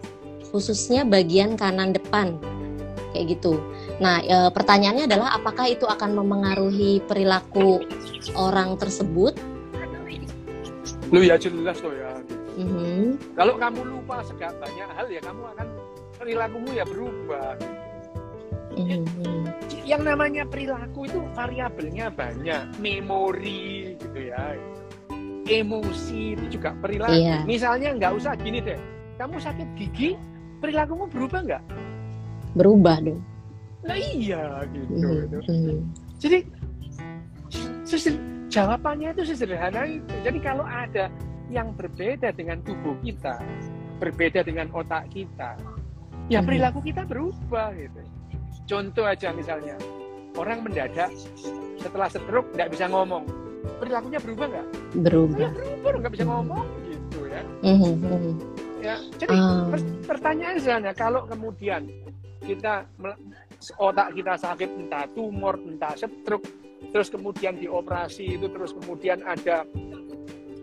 khususnya 0.50 1.06
bagian 1.06 1.54
kanan 1.54 1.94
depan, 1.94 2.34
kayak 3.14 3.38
gitu. 3.38 3.62
Nah, 4.02 4.20
e, 4.20 4.36
pertanyaannya 4.52 5.08
adalah 5.08 5.38
apakah 5.38 5.70
itu 5.70 5.88
akan 5.88 6.18
memengaruhi 6.20 7.00
perilaku 7.06 7.80
orang 8.36 8.76
tersebut? 8.76 9.38
Lu 11.14 11.22
ya 11.22 11.38
jelas 11.38 11.78
loh 11.80 11.94
ya. 11.94 12.12
Mm 12.56 12.66
-hmm. 12.66 13.02
Kalau 13.36 13.54
kamu 13.60 13.80
lupa 13.86 14.24
segala 14.26 14.56
banyak 14.58 14.88
hal 14.96 15.06
ya 15.12 15.20
kamu 15.22 15.42
akan 15.54 15.66
perilakumu 16.26 16.74
ya 16.74 16.82
berubah. 16.82 17.54
Mm 18.74 19.06
-hmm. 19.06 19.42
Yang 19.86 20.02
namanya 20.02 20.42
perilaku 20.42 21.06
itu 21.06 21.22
variabelnya 21.38 22.10
banyak, 22.10 22.74
memori 22.82 23.94
gitu 23.94 24.18
ya, 24.18 24.58
emosi 25.46 26.34
itu 26.34 26.58
juga 26.58 26.74
perilaku. 26.82 27.14
Yeah. 27.14 27.46
Misalnya 27.46 27.94
nggak 27.94 28.12
usah 28.18 28.34
gini 28.42 28.58
deh, 28.58 28.76
kamu 29.22 29.38
sakit 29.38 29.68
gigi, 29.78 30.18
perilakumu 30.58 31.06
berubah 31.06 31.40
nggak? 31.46 31.64
Berubah 32.58 32.98
dong 33.06 33.22
Nah 33.86 33.94
iya 33.94 34.66
gitu. 34.74 34.92
Mm-hmm. 35.46 35.78
Jadi 36.18 36.38
jawabannya 38.50 39.14
itu 39.14 39.22
sederhana 39.30 39.86
itu. 39.86 40.14
Jadi 40.26 40.38
kalau 40.42 40.66
ada 40.66 41.06
yang 41.54 41.70
berbeda 41.78 42.34
dengan 42.34 42.58
tubuh 42.66 42.98
kita, 43.06 43.38
berbeda 44.02 44.42
dengan 44.42 44.66
otak 44.74 45.06
kita, 45.14 45.54
ya 46.26 46.40
mm-hmm. 46.40 46.46
perilaku 46.46 46.78
kita 46.82 47.02
berubah 47.06 47.70
gitu. 47.74 48.00
Contoh 48.66 49.06
aja 49.06 49.30
misalnya, 49.30 49.78
orang 50.34 50.66
mendadak 50.66 51.14
setelah 51.78 52.10
stroke 52.10 52.50
nggak 52.58 52.70
bisa 52.74 52.90
ngomong, 52.90 53.22
perilakunya 53.78 54.18
berubah 54.18 54.46
nggak? 54.50 54.66
Berubah. 55.06 55.38
Ya, 55.38 55.50
berubah 55.54 55.98
nggak 56.02 56.14
bisa 56.18 56.24
ngomong 56.26 56.66
gitu 56.90 57.18
ya. 57.30 57.42
Mm-hmm. 57.62 58.34
Ya, 58.82 58.96
jadi 59.18 59.34
um. 59.38 59.74
pertanyaan 60.06 60.58
sebenarnya 60.58 60.94
kalau 60.94 61.26
kemudian 61.26 61.86
kita 62.42 62.86
otak 63.80 64.14
kita 64.14 64.34
sakit 64.38 64.70
entah 64.78 65.08
tumor 65.16 65.58
entah 65.58 65.96
stroke 65.96 66.46
terus 66.92 67.08
kemudian 67.10 67.58
dioperasi 67.58 68.38
itu 68.38 68.46
terus 68.52 68.76
kemudian 68.76 69.24
ada 69.26 69.66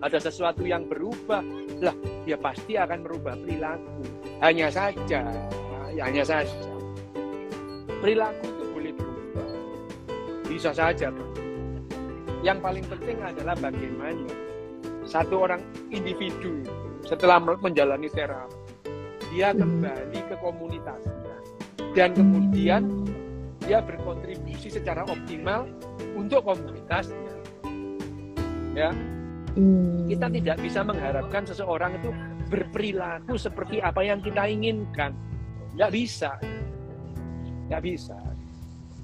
ada 0.03 0.17
sesuatu 0.19 0.63
yang 0.63 0.87
berubah 0.87 1.41
lah 1.83 1.95
ya 2.23 2.37
pasti 2.39 2.79
akan 2.79 3.03
merubah 3.03 3.35
perilaku 3.35 4.22
hanya 4.43 4.67
saja 4.67 5.23
ya 5.95 6.03
hanya 6.03 6.23
saja 6.27 6.51
perilaku 8.03 8.43
itu 8.43 8.63
boleh 8.75 8.91
berubah 8.91 9.47
bisa 10.51 10.75
saja 10.75 11.07
bro. 11.07 11.25
yang 12.43 12.59
paling 12.59 12.83
penting 12.91 13.23
adalah 13.23 13.55
bagaimana 13.55 14.27
satu 15.07 15.47
orang 15.47 15.63
individu 15.87 16.59
setelah 17.07 17.39
menjalani 17.39 18.11
terapi 18.11 18.63
dia 19.31 19.49
hmm. 19.49 19.59
kembali 19.63 20.19
ke 20.27 20.35
komunitas 20.43 21.01
dan 21.93 22.09
kemudian 22.13 22.83
dia 23.63 23.79
berkontribusi 23.79 24.67
secara 24.67 25.07
optimal 25.07 25.69
untuk 26.13 26.43
komunitasnya. 26.43 27.33
Ya, 28.73 28.89
hmm. 29.55 30.09
kita 30.09 30.27
tidak 30.33 30.57
bisa 30.61 30.81
mengharapkan 30.81 31.45
seseorang 31.45 31.93
itu 32.01 32.09
berperilaku 32.53 33.33
seperti 33.33 33.81
apa 33.81 34.05
yang 34.05 34.21
kita 34.21 34.45
inginkan. 34.45 35.17
Nggak 35.73 35.89
bisa, 35.89 36.37
nggak 37.73 37.81
bisa. 37.81 38.17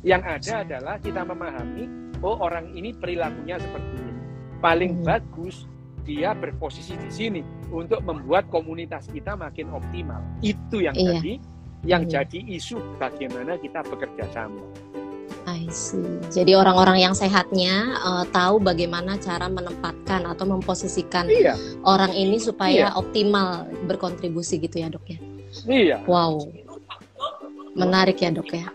Yang 0.06 0.24
ada 0.30 0.54
adalah 0.62 0.96
kita 1.02 1.26
memahami, 1.26 1.86
oh 2.22 2.38
orang 2.46 2.70
ini 2.78 2.94
perilakunya 2.94 3.58
seperti 3.58 3.98
ini. 3.98 4.14
Paling 4.62 5.02
hmm. 5.02 5.04
bagus 5.04 5.66
dia 6.06 6.38
berposisi 6.38 6.94
di 6.94 7.10
sini 7.10 7.42
untuk 7.74 8.06
membuat 8.06 8.46
komunitas 8.54 9.10
kita 9.10 9.34
makin 9.34 9.74
optimal. 9.74 10.22
Itu 10.46 10.86
yang 10.86 10.94
iya. 10.94 11.18
tadi 11.18 11.34
Yang 11.88 12.04
hmm. 12.04 12.12
jadi 12.12 12.40
isu 12.60 12.78
bagaimana 13.00 13.56
kita 13.56 13.80
bekerja 13.88 14.26
sama. 14.36 14.64
I 15.50 15.66
see. 15.74 16.06
Jadi 16.30 16.54
orang-orang 16.54 17.02
yang 17.02 17.14
sehatnya 17.18 17.98
uh, 18.06 18.26
tahu 18.30 18.62
bagaimana 18.62 19.18
cara 19.18 19.50
menempatkan 19.50 20.30
atau 20.30 20.46
memposisikan 20.46 21.26
iya. 21.26 21.58
orang 21.82 22.14
ini 22.14 22.38
supaya 22.38 22.94
iya. 22.94 22.98
optimal 22.98 23.66
berkontribusi 23.90 24.62
gitu 24.62 24.86
ya 24.86 24.94
dok 24.94 25.06
ya. 25.10 25.20
Iya. 25.66 25.98
Wow. 26.06 26.54
Menarik 27.74 28.22
ya 28.22 28.30
dok 28.30 28.54
ya. 28.54 28.70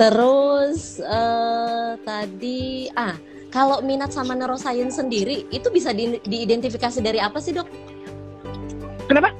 Terus 0.00 1.00
uh, 1.00 1.96
tadi 2.04 2.92
ah 2.92 3.16
kalau 3.48 3.80
minat 3.80 4.10
sama 4.10 4.34
neuroscience 4.36 4.98
sendiri 4.98 5.46
itu 5.48 5.70
bisa 5.70 5.94
di, 5.94 6.18
diidentifikasi 6.20 6.98
dari 7.00 7.22
apa 7.22 7.40
sih 7.40 7.56
dok? 7.56 7.70
Kenapa? 9.08 9.32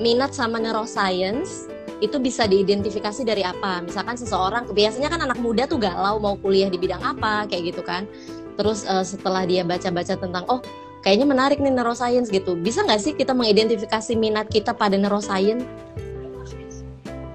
Minat 0.00 0.32
sama 0.32 0.56
neuroscience 0.56 1.68
itu 2.00 2.16
bisa 2.16 2.48
diidentifikasi 2.48 3.22
dari 3.22 3.44
apa? 3.44 3.84
Misalkan 3.84 4.16
seseorang 4.16 4.68
biasanya 4.72 5.12
kan 5.12 5.20
anak 5.20 5.38
muda 5.38 5.68
tuh 5.68 5.76
galau 5.76 6.16
mau 6.16 6.36
kuliah 6.40 6.72
di 6.72 6.80
bidang 6.80 7.00
apa 7.00 7.44
kayak 7.46 7.76
gitu 7.76 7.82
kan. 7.84 8.08
Terus 8.56 8.88
uh, 8.88 9.04
setelah 9.04 9.44
dia 9.44 9.64
baca-baca 9.64 10.16
tentang 10.16 10.44
oh 10.48 10.60
kayaknya 11.04 11.28
menarik 11.28 11.60
nih 11.60 11.72
neuroscience 11.72 12.32
gitu. 12.32 12.56
Bisa 12.56 12.84
nggak 12.84 13.00
sih 13.00 13.12
kita 13.12 13.36
mengidentifikasi 13.36 14.12
minat 14.16 14.48
kita 14.48 14.72
pada 14.72 14.96
neuroscience? 14.96 15.64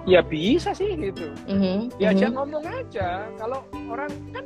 Ya 0.06 0.22
bisa 0.22 0.70
sih 0.78 0.94
gitu. 1.02 1.34
Mm-hmm. 1.50 1.98
Diajak 1.98 2.30
mm-hmm. 2.30 2.38
ngomong 2.38 2.66
aja. 2.66 3.26
Kalau 3.42 3.66
orang 3.90 4.14
kan 4.34 4.46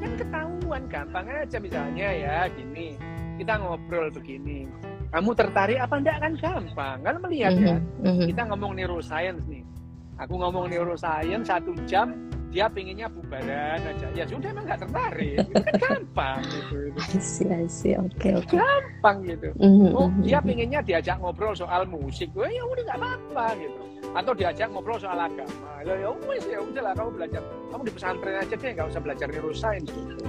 kan 0.00 0.12
ketahuan 0.16 0.82
gampang 0.88 1.26
aja 1.28 1.60
misalnya 1.60 2.08
ya 2.08 2.36
gini 2.48 2.96
kita 3.36 3.60
ngobrol 3.60 4.08
begini 4.08 4.64
kamu 5.10 5.30
tertarik 5.34 5.78
apa 5.82 5.94
enggak 5.98 6.18
kan 6.22 6.32
gampang 6.38 6.98
kan 7.02 7.14
melihat 7.18 7.52
mm 7.54 7.58
-hmm. 7.58 7.66
ya 7.66 7.76
mm-hmm. 8.06 8.26
kita 8.30 8.42
ngomong 8.46 8.72
neuroscience 8.78 9.42
nih 9.50 9.62
aku 10.22 10.34
ngomong 10.38 10.64
neuroscience 10.70 11.46
satu 11.50 11.74
jam 11.84 12.14
dia 12.50 12.66
pinginnya 12.66 13.06
bubaran 13.06 13.78
aja 13.78 14.06
ya 14.10 14.26
sudah 14.26 14.50
emang 14.50 14.66
nggak 14.66 14.82
tertarik 14.82 15.38
itu 15.38 15.54
kan 15.54 15.74
gampang 15.78 16.42
gitu, 16.42 16.74
gitu. 16.98 17.46
I 17.46 17.70
see, 17.70 17.94
oke 17.94 18.10
okay, 18.18 18.34
okay. 18.34 18.58
gampang 18.58 19.22
gitu 19.22 19.54
mm-hmm. 19.54 19.94
oh 19.94 20.10
dia 20.22 20.38
pinginnya 20.42 20.80
diajak 20.82 21.22
ngobrol 21.22 21.54
soal 21.54 21.86
musik 21.86 22.30
gue 22.34 22.50
ya 22.50 22.62
udah 22.66 22.82
nggak 22.90 22.98
apa-apa 22.98 23.46
gitu 23.54 23.82
atau 24.10 24.32
diajak 24.34 24.66
ngobrol 24.74 24.98
soal 24.98 25.14
agama 25.14 25.70
ya 25.86 25.94
ya 25.94 26.10
wes 26.26 26.42
ya 26.50 26.58
udah 26.58 26.82
lah 26.90 26.92
kamu 26.98 27.10
belajar 27.14 27.42
kamu 27.70 27.82
di 27.86 27.92
pesantren 27.94 28.36
aja 28.42 28.54
deh 28.58 28.70
nggak 28.74 28.86
usah 28.90 29.00
belajar 29.02 29.26
neuroscience 29.30 29.90
gitu. 29.90 30.24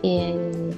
Iya, 0.00 0.26
iya, 0.30 0.46
iya. 0.46 0.72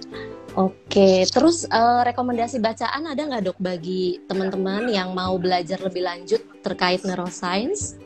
Oke, 0.53 1.25
terus 1.33 1.65
uh, 1.73 2.05
rekomendasi 2.05 2.61
bacaan 2.61 3.09
ada 3.09 3.25
nggak 3.25 3.43
dok 3.49 3.57
bagi 3.57 4.21
teman-teman 4.29 4.85
yang 4.93 5.17
mau 5.17 5.41
belajar 5.41 5.81
lebih 5.81 6.05
lanjut 6.05 6.45
terkait 6.61 7.01
neuroscience? 7.09 7.97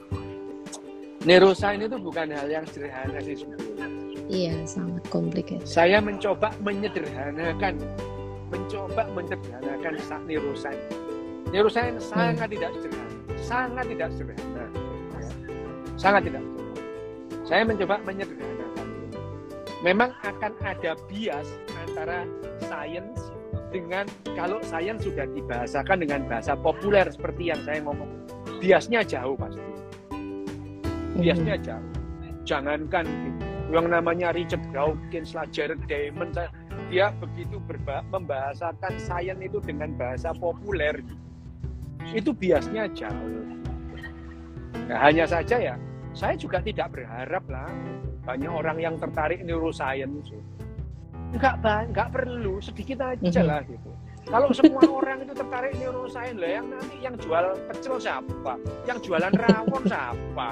Neuroscience 1.26 1.90
itu 1.90 1.98
bukan 1.98 2.30
hal 2.30 2.46
yang 2.46 2.62
sederhana 2.70 3.18
sih 3.18 3.42
sebetulnya. 3.42 3.90
Iya, 4.30 4.62
sangat 4.62 5.02
komplikated. 5.10 5.66
Saya 5.66 5.98
mencoba 5.98 6.54
menyederhanakan, 6.62 7.82
mencoba 8.54 9.10
menyederhanakan 9.10 9.92
neuroscience. 10.30 10.86
Neuroscience 11.50 12.06
hmm. 12.06 12.10
sangat 12.14 12.48
tidak 12.54 12.70
sederhana, 12.78 13.14
sangat 13.42 13.84
tidak 13.90 14.08
sederhana, 14.14 14.64
sangat 15.98 16.22
tidak 16.30 16.42
sederhana. 16.46 16.82
Saya 17.42 17.62
mencoba 17.66 17.94
menyederhanakan. 18.06 18.65
Memang 19.84 20.12
akan 20.24 20.52
ada 20.64 20.96
bias 21.08 21.48
antara 21.84 22.24
sains 22.64 23.32
dengan 23.74 24.08
kalau 24.32 24.62
sains 24.64 25.04
sudah 25.04 25.28
dibahasakan 25.36 26.00
dengan 26.00 26.24
bahasa 26.24 26.56
populer 26.56 27.04
seperti 27.12 27.52
yang 27.52 27.60
saya 27.66 27.84
ngomong, 27.84 28.08
biasnya 28.62 29.04
jauh 29.04 29.36
pasti 29.36 29.66
biasnya 31.20 31.56
hmm. 31.56 31.64
jauh. 31.64 31.92
Jangankan 32.46 33.06
yang 33.74 33.90
namanya 33.90 34.30
Richard 34.30 34.62
Dawkins 34.70 35.34
lah, 35.34 35.48
Jared 35.50 35.82
Diamond, 35.90 36.38
dia 36.92 37.10
begitu 37.18 37.58
berba- 37.66 38.06
membahasakan 38.14 38.94
sains 39.02 39.40
itu 39.42 39.58
dengan 39.58 39.90
bahasa 39.98 40.30
populer. 40.36 41.02
Itu 42.14 42.30
biasnya 42.30 42.86
jauh. 42.94 43.42
Nah, 44.86 44.98
hanya 45.02 45.26
saja 45.26 45.58
ya, 45.58 45.74
saya 46.16 46.32
juga 46.32 46.64
tidak 46.64 46.96
berharap 46.96 47.44
lah 47.52 47.68
banyak 48.24 48.48
orang 48.48 48.80
yang 48.80 48.96
tertarik 48.96 49.44
neuroscience. 49.44 50.32
Enggak, 51.30 51.60
enggak 51.62 52.08
perlu, 52.10 52.58
sedikit 52.64 53.04
aja 53.04 53.42
hmm. 53.44 53.46
lah 53.46 53.60
gitu. 53.68 53.90
Kalau 54.26 54.48
semua 54.50 54.82
orang 55.04 55.28
itu 55.28 55.34
tertarik 55.36 55.76
neuroscience 55.76 56.40
lah, 56.40 56.50
yang 56.50 56.66
nanti 56.72 56.96
yang 57.04 57.14
jual 57.20 57.44
pecel 57.68 57.94
siapa? 58.00 58.54
Yang 58.88 58.98
jualan 59.06 59.32
rawon 59.36 59.82
siapa? 59.84 60.50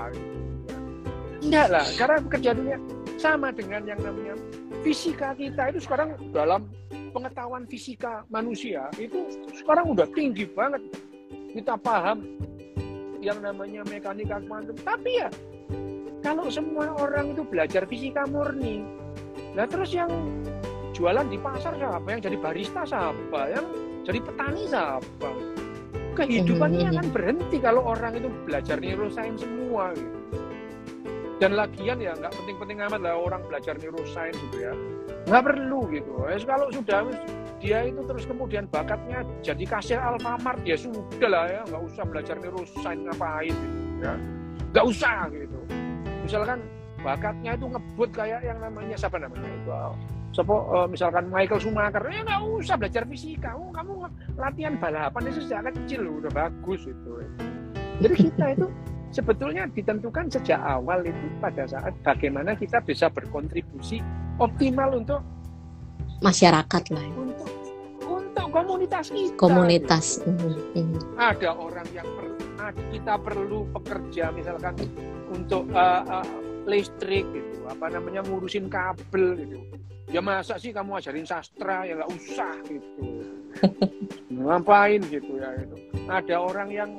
Enggak 1.41 1.67
lah, 1.73 1.87
karena 1.97 2.17
pekerjaannya 2.29 2.77
sama 3.17 3.49
dengan 3.51 3.83
yang 3.89 4.01
namanya 4.05 4.37
fisika 4.85 5.33
kita 5.33 5.73
itu 5.73 5.81
sekarang 5.81 6.15
dalam 6.31 6.69
pengetahuan 7.17 7.65
fisika 7.65 8.27
manusia 8.29 8.91
itu 9.01 9.33
sekarang 9.57 9.97
udah 9.97 10.07
tinggi 10.13 10.45
banget. 10.45 10.85
Kita 11.55 11.79
paham 11.79 12.27
yang 13.23 13.41
namanya 13.41 13.81
mekanika 13.89 14.43
kuantum. 14.45 14.77
Tapi 14.83 15.23
ya 15.23 15.31
kalau 16.25 16.49
semua 16.49 16.89
orang 16.97 17.37
itu 17.37 17.45
belajar 17.45 17.85
fisika 17.85 18.25
murni, 18.25 18.81
nah 19.53 19.69
terus 19.69 19.93
yang 19.93 20.09
jualan 20.97 21.29
di 21.29 21.37
pasar 21.37 21.77
siapa? 21.77 22.07
Yang 22.09 22.33
jadi 22.33 22.37
barista 22.41 22.83
siapa? 22.89 23.41
Yang 23.53 23.67
jadi 24.09 24.19
petani 24.25 24.63
siapa? 24.65 25.31
Kehidupannya 26.17 26.95
akan 26.97 27.07
berhenti 27.13 27.61
kalau 27.61 27.85
orang 27.85 28.17
itu 28.17 28.33
belajar 28.49 28.81
neuroscience 28.81 29.45
semua. 29.45 29.93
Gitu 29.93 30.25
dan 31.43 31.59
lagian 31.59 31.99
ya 31.99 32.15
nggak 32.15 32.33
penting-penting 32.41 32.79
amat 32.87 33.01
lah 33.03 33.19
orang 33.19 33.43
belajar 33.51 33.75
neuroscience 33.77 34.39
gitu 34.49 34.71
ya 34.71 34.73
nggak 35.27 35.43
perlu 35.43 35.81
gitu 35.91 36.13
ya, 36.31 36.37
kalau 36.47 36.67
sudah 36.71 37.01
dia 37.59 37.79
itu 37.89 38.01
terus 38.07 38.25
kemudian 38.29 38.65
bakatnya 38.71 39.25
jadi 39.43 39.65
kasir 39.67 39.99
Alfamart 39.99 40.63
ya 40.63 40.79
sudah 40.79 41.29
lah 41.29 41.45
ya 41.51 41.61
nggak 41.67 41.83
usah 41.91 42.05
belajar 42.07 42.37
neuroscience 42.39 43.03
ngapain 43.03 43.51
gitu 43.51 43.79
ya 44.05 44.15
nggak 44.71 44.87
usah 44.87 45.17
gitu 45.33 45.59
misalkan 46.25 46.59
bakatnya 47.05 47.53
itu 47.53 47.67
ngebut 47.69 48.11
kayak 48.17 48.41
yang 48.41 48.59
namanya 48.65 48.97
siapa 48.97 49.21
namanya 49.21 49.45
itu? 49.47 49.71
Sopo, 50.35 50.67
uh, 50.67 50.91
misalkan 50.91 51.31
Michael 51.31 51.63
Schumacher. 51.63 52.03
Ya 52.11 52.27
nggak 52.27 52.43
usah 52.59 52.75
belajar 52.75 53.07
fisika. 53.07 53.55
Oh, 53.55 53.71
kamu 53.71 54.11
latihan 54.35 54.75
balapan 54.83 55.31
itu 55.31 55.47
sejak 55.47 55.71
kecil 55.71 56.03
udah 56.19 56.33
bagus 56.35 56.83
itu. 56.91 57.13
Jadi 58.03 58.15
kita 58.19 58.45
itu 58.59 58.67
sebetulnya 59.15 59.71
ditentukan 59.71 60.27
sejak 60.27 60.59
awal 60.59 61.07
itu 61.07 61.27
pada 61.39 61.71
saat 61.71 61.95
bagaimana 62.03 62.59
kita 62.59 62.83
bisa 62.83 63.07
berkontribusi 63.07 64.03
optimal 64.43 64.99
untuk 64.99 65.23
masyarakat 66.19 66.83
lah. 66.91 67.07
Untuk 67.15 67.47
untuk 68.03 68.47
komunitas 68.51 69.15
kita. 69.15 69.39
Komunitas 69.39 70.19
gitu. 70.19 70.99
ada 71.15 71.51
orang 71.55 71.87
yang 71.95 72.09
per, 72.11 72.27
kita 72.91 73.15
perlu 73.23 73.71
pekerja 73.71 74.35
misalkan 74.35 74.75
untuk 75.35 75.67
uh, 75.75 76.03
uh, 76.07 76.27
listrik 76.65 77.27
gitu 77.35 77.67
apa 77.67 77.91
namanya 77.91 78.23
ngurusin 78.25 78.71
kabel 78.71 79.35
gitu. 79.37 79.59
Ya 80.13 80.23
masa 80.23 80.61
sih 80.61 80.71
kamu 80.71 81.03
ajarin 81.03 81.27
sastra? 81.27 81.83
Ya 81.83 81.99
nggak 81.99 82.11
usah 82.15 82.55
gitu. 82.71 83.05
Ngapain 84.35 85.03
gitu 85.11 85.41
ya 85.41 85.51
itu 85.59 85.77
ada 86.05 86.37
orang 86.37 86.69
yang 86.69 86.91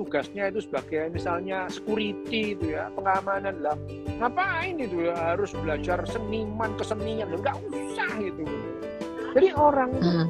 tugasnya 0.00 0.48
itu 0.48 0.64
sebagai 0.64 1.12
misalnya 1.12 1.68
security 1.68 2.56
itu 2.56 2.72
ya 2.72 2.88
pengamanan 2.96 3.60
lah. 3.60 3.76
Ngapain 4.18 4.80
itu 4.80 5.12
ya 5.12 5.36
harus 5.36 5.52
belajar 5.52 6.00
seniman 6.08 6.72
kesenian. 6.80 7.28
Nggak 7.28 7.56
usah 7.68 8.10
gitu. 8.16 8.42
Jadi 9.32 9.48
orang 9.56 9.90
hmm. 9.96 10.26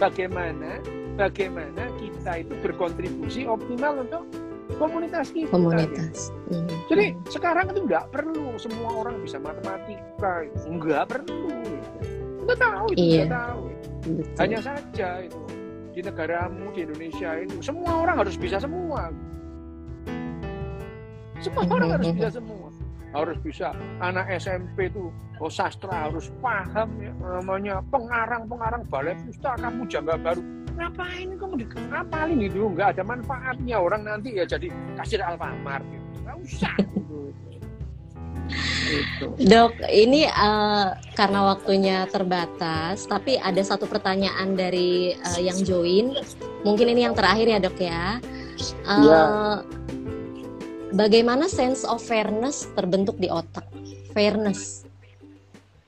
bagaimana 0.00 0.80
bagaimana 1.14 1.88
kita 2.00 2.44
itu 2.44 2.54
berkontribusi 2.60 3.46
optimal 3.48 4.04
untuk 4.04 4.24
komunitas 4.80 5.30
kita 5.30 5.52
komunitas 5.52 6.32
gitu. 6.48 6.56
hmm. 6.56 6.78
jadi 6.88 7.04
sekarang 7.28 7.66
itu 7.70 7.80
nggak 7.84 8.04
perlu 8.10 8.56
semua 8.56 8.90
orang 9.04 9.20
bisa 9.20 9.36
matematika 9.38 10.48
nggak 10.64 11.04
perlu 11.08 11.52
gitu. 11.52 11.98
kita 12.44 12.54
tahu 12.56 12.86
itu 12.92 12.98
iya. 13.00 13.24
kita 13.24 13.28
tahu 13.32 13.62
Betul. 14.04 14.36
hanya 14.40 14.58
saja 14.60 15.08
itu 15.24 15.40
di 15.94 16.00
negaramu 16.02 16.64
di 16.74 16.80
Indonesia 16.82 17.30
itu 17.38 17.56
semua 17.62 17.92
orang 18.02 18.16
harus 18.24 18.36
bisa 18.36 18.58
semua 18.58 19.12
semua 21.38 21.62
orang 21.68 21.90
harus 22.00 22.08
bisa 22.10 22.30
semua 22.34 22.68
harus 23.14 23.38
bisa 23.46 23.70
anak 24.02 24.26
SMP 24.42 24.90
itu 24.90 25.14
oh 25.38 25.50
sastra 25.50 26.10
harus 26.10 26.34
paham 26.42 26.88
ya 26.98 27.14
namanya 27.22 27.78
pengarang 27.94 28.50
pengarang 28.50 28.82
balai 28.90 29.14
pustaka 29.22 29.70
kamu 29.70 29.82
jangka 29.86 30.16
baru 30.18 30.42
ngapain 30.74 31.28
kamu 31.38 31.54
di 31.62 31.66
ngapalin 31.70 32.40
itu 32.42 32.60
nggak 32.74 32.98
ada 32.98 33.02
manfaatnya 33.06 33.76
orang 33.78 34.02
nanti 34.02 34.34
ya 34.34 34.44
jadi 34.44 34.68
kasir 34.98 35.22
Alfamart 35.22 35.86
gitu 35.86 36.06
nggak 36.24 36.36
usah 36.42 36.74
gitu. 36.78 37.18
Gitu. 38.84 39.48
Dok, 39.48 39.80
ini 39.88 40.28
uh, 40.28 40.92
karena 41.16 41.40
waktunya 41.48 42.04
terbatas, 42.12 43.08
tapi 43.08 43.40
ada 43.40 43.58
satu 43.64 43.88
pertanyaan 43.88 44.52
dari 44.52 45.16
uh, 45.16 45.40
yang 45.40 45.56
join. 45.64 46.12
Mungkin 46.62 46.92
ini 46.92 47.08
yang 47.08 47.16
terakhir 47.16 47.48
ya 47.48 47.58
dok 47.58 47.78
ya. 47.80 48.20
Uh, 48.84 49.00
ya. 49.08 49.22
Bagaimana 50.94 51.48
sense 51.48 51.82
of 51.88 52.04
fairness 52.04 52.68
terbentuk 52.76 53.16
di 53.16 53.32
otak? 53.32 53.64
Fairness. 54.12 54.84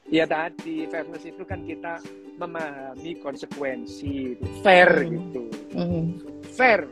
Ya 0.09 0.25
tadi 0.25 0.89
fairness 0.89 1.23
itu 1.29 1.45
kan 1.45 1.63
kita 1.63 2.01
memahami 2.37 3.13
konsekuensi, 3.21 4.37
fair 4.61 4.91
mm. 5.05 5.09
gitu, 5.13 5.43
mm. 5.73 6.05
fair. 6.53 6.85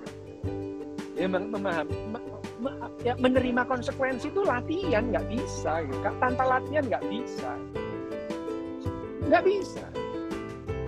Ya 1.14 1.30
memahami 1.30 1.94
ya, 3.04 3.14
menerima 3.18 3.62
konsekuensi 3.68 4.32
itu 4.32 4.40
latihan 4.44 5.04
nggak 5.12 5.26
bisa 5.28 5.84
gitu. 5.84 5.98
tanpa 6.20 6.44
latihan 6.58 6.84
nggak 6.88 7.04
bisa 7.12 7.52
nggak 9.28 9.44
bisa 9.44 9.84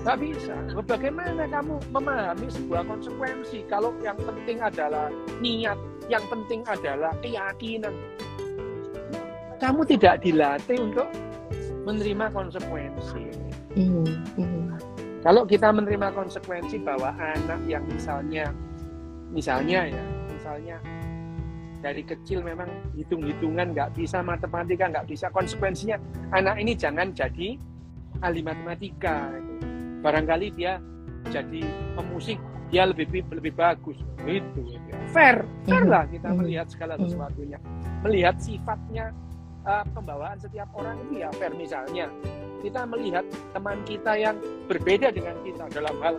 nggak 0.07 0.19
bisa 0.23 0.55
bagaimana 0.87 1.51
kamu 1.51 1.83
memahami 1.91 2.47
sebuah 2.47 2.87
konsekuensi 2.87 3.67
kalau 3.67 3.91
yang 4.05 4.17
penting 4.23 4.63
adalah 4.63 5.11
niat 5.43 5.79
yang 6.07 6.23
penting 6.31 6.63
adalah 6.71 7.11
keyakinan 7.21 7.95
kamu 9.59 9.83
tidak 9.89 10.23
dilatih 10.23 10.79
untuk 10.79 11.09
menerima 11.89 12.27
konsekuensi 12.31 13.46
mm 13.77 14.17
-hmm. 14.35 14.65
kalau 15.21 15.45
kita 15.45 15.69
menerima 15.71 16.09
konsekuensi 16.17 16.81
bahwa 16.81 17.13
anak 17.15 17.61
yang 17.69 17.85
misalnya 17.87 18.51
misalnya 19.31 19.93
ya 19.93 20.05
misalnya 20.33 20.77
dari 21.87 22.03
kecil 22.03 22.43
memang 22.43 22.67
hitung-hitungan 22.97 23.71
nggak 23.71 23.95
bisa, 23.95 24.25
matematika 24.25 24.89
nggak 24.91 25.07
bisa, 25.07 25.31
konsekuensinya 25.31 26.01
anak 26.33 26.59
ini 26.59 26.73
jangan 26.75 27.13
jadi 27.13 27.55
ahli 28.25 28.41
matematika. 28.43 29.31
Barangkali 30.01 30.51
dia 30.55 30.83
jadi 31.31 31.63
pemusik, 31.95 32.39
dia 32.75 32.91
lebih 32.91 33.23
lebih 33.31 33.53
bagus. 33.55 33.99
Itu 34.27 34.67
fair, 35.15 35.47
fair 35.67 35.85
mhm. 35.87 35.93
lah 35.93 36.05
kita 36.11 36.29
melihat 36.35 36.67
segala 36.67 36.99
sesuatunya, 36.99 37.59
melihat 38.03 38.35
sifatnya 38.43 39.15
uh, 39.67 39.85
pembawaan 39.93 40.39
setiap 40.39 40.71
orang 40.79 40.97
itu 41.09 41.27
ya 41.27 41.29
fair 41.37 41.53
misalnya. 41.53 42.09
Kita 42.65 42.89
melihat 42.89 43.23
teman 43.53 43.79
kita 43.85 44.17
yang 44.17 44.41
berbeda 44.67 45.13
dengan 45.13 45.37
kita 45.45 45.69
dalam 45.71 45.95
hal 46.03 46.17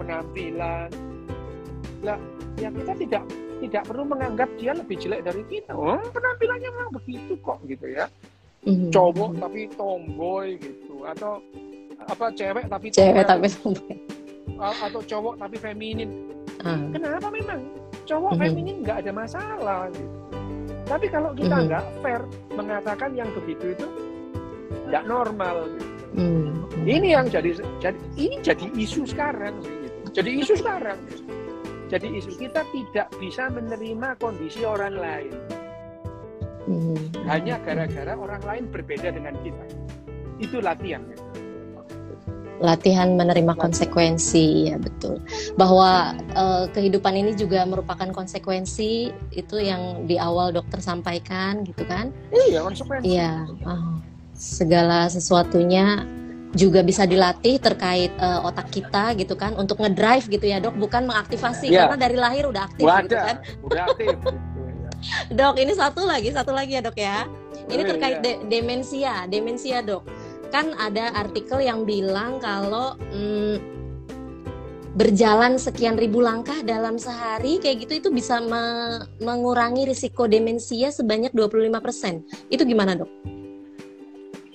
penampilan, 0.00 0.88
lah 2.02 2.18
ya 2.56 2.72
kita 2.72 2.92
tidak 2.96 3.22
tidak 3.60 3.82
perlu 3.88 4.04
menganggap 4.08 4.48
dia 4.56 4.72
lebih 4.72 4.96
jelek 4.98 5.22
dari 5.24 5.42
kita. 5.46 5.72
Oh, 5.76 6.00
penampilannya 6.10 6.68
memang 6.72 6.90
begitu 6.96 7.36
kok 7.44 7.60
gitu 7.68 7.86
ya. 7.92 8.08
Mm-hmm. 8.66 8.90
Cowok 8.90 9.30
tapi 9.38 9.60
tomboy 9.78 10.58
gitu 10.58 11.06
atau 11.06 11.38
apa 12.02 12.34
cewek 12.34 12.66
tapi 12.66 12.86
cewek 12.90 13.24
tapi 13.24 13.46
tomboy. 13.46 13.94
Atau 14.58 15.00
cowok 15.06 15.34
tapi 15.38 15.56
feminin. 15.60 16.10
Mm. 16.66 16.98
Kenapa 16.98 17.28
memang 17.30 17.60
cowok 18.08 18.32
mm-hmm. 18.34 18.42
feminin 18.42 18.76
nggak 18.82 18.98
ada 19.06 19.12
masalah 19.14 19.80
gitu. 19.94 20.25
Tapi 20.86 21.06
kalau 21.10 21.34
kita 21.34 21.50
mm-hmm. 21.50 21.68
nggak 21.68 21.84
mm-hmm. 21.84 22.02
fair 22.02 22.22
mengatakan 22.54 23.10
yang 23.18 23.28
begitu 23.34 23.74
itu 23.74 23.86
nggak 24.86 25.04
normal 25.04 25.66
gitu. 25.74 25.90
Mm-hmm. 26.16 26.86
Ini 26.86 27.08
yang 27.18 27.26
jadi 27.26 27.50
jadi 27.82 27.98
ini 28.14 28.36
jadi 28.40 28.66
isu 28.78 29.02
sekarang 29.10 29.58
gitu. 29.60 29.98
Jadi 30.14 30.30
isu 30.40 30.54
sekarang. 30.62 30.98
Gitu 31.10 31.36
jadi 31.86 32.18
isu 32.18 32.34
kita 32.34 32.66
tidak 32.74 33.08
bisa 33.22 33.46
menerima 33.46 34.18
kondisi 34.18 34.66
orang 34.66 34.98
lain. 34.98 35.34
Hmm. 36.66 36.98
Hanya 37.30 37.62
gara-gara 37.62 38.18
orang 38.18 38.42
lain 38.42 38.64
berbeda 38.74 39.14
dengan 39.14 39.38
kita. 39.46 39.66
Itu 40.42 40.58
latihan. 40.58 41.06
Latihan 42.56 43.14
menerima 43.20 43.52
konsekuensi, 43.56 44.72
ya 44.72 44.76
betul. 44.80 45.20
Bahwa 45.60 46.16
uh, 46.32 46.64
kehidupan 46.72 47.12
ini 47.12 47.36
juga 47.36 47.68
merupakan 47.68 48.08
konsekuensi 48.12 49.12
itu 49.36 49.56
yang 49.60 50.08
di 50.08 50.16
awal 50.16 50.56
dokter 50.56 50.80
sampaikan, 50.80 51.64
gitu 51.68 51.84
kan? 51.84 52.14
Iya, 52.32 52.64
konsekuensi. 52.64 53.04
Iya. 53.12 53.44
Uh, 53.60 54.00
segala 54.36 55.08
sesuatunya 55.08 56.04
juga 56.56 56.80
bisa 56.80 57.04
dilatih 57.04 57.60
terkait 57.60 58.12
uh, 58.16 58.48
otak 58.48 58.72
kita 58.72 59.12
gitu 59.20 59.36
kan 59.36 59.52
untuk 59.60 59.76
ngedrive 59.76 60.24
gitu 60.30 60.46
ya 60.48 60.62
dok 60.62 60.72
bukan 60.80 61.04
mengaktifasi 61.04 61.68
yeah. 61.68 61.84
karena 61.84 61.96
dari 62.08 62.16
lahir 62.16 62.44
udah 62.48 62.64
aktif 62.64 62.86
Wadah, 62.88 63.02
gitu 63.04 63.16
kan 63.16 63.36
udah 63.60 63.82
aktif 63.92 64.06
gitu, 64.16 64.28
ya. 64.32 64.90
dok 65.36 65.54
ini 65.60 65.72
satu 65.76 66.00
lagi 66.08 66.28
satu 66.32 66.52
lagi 66.56 66.72
ya 66.78 66.82
dok 66.82 66.96
ya 66.96 67.28
ini 67.68 67.82
oh, 67.84 67.86
terkait 67.92 68.18
iya. 68.22 68.24
de 68.24 68.32
demensia 68.48 69.14
demensia 69.28 69.78
dok 69.84 70.08
kan 70.50 70.74
ada 70.78 71.12
artikel 71.16 71.62
yang 71.62 71.86
bilang 71.86 72.38
kalau 72.38 72.94
hmm, 73.12 73.76
berjalan 74.96 75.60
sekian 75.60 76.00
ribu 76.00 76.24
langkah 76.24 76.56
dalam 76.64 76.96
sehari 76.96 77.60
kayak 77.60 77.84
gitu 77.84 78.00
itu 78.00 78.08
bisa 78.08 78.40
me 78.40 78.64
mengurangi 79.20 79.84
risiko 79.84 80.24
demensia 80.24 80.88
sebanyak 80.88 81.36
25%. 81.36 82.48
Itu 82.48 82.64
gimana, 82.64 82.96
Dok? 82.96 83.10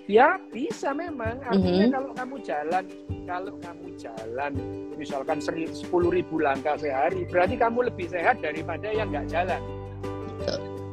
Ya 0.09 0.41
bisa 0.49 0.97
memang. 0.97 1.39
Artinya 1.45 1.87
mm-hmm. 1.87 1.93
kalau 1.93 2.11
kamu 2.17 2.35
jalan, 2.41 2.85
kalau 3.29 3.53
kamu 3.61 3.87
jalan, 3.95 4.51
misalkan 4.97 5.37
sepuluh 5.71 6.09
ribu 6.09 6.41
langkah 6.41 6.75
sehari, 6.75 7.23
berarti 7.29 7.55
kamu 7.55 7.93
lebih 7.93 8.09
sehat 8.09 8.41
daripada 8.41 8.89
yang 8.89 9.13
nggak 9.13 9.29
jalan. 9.29 9.61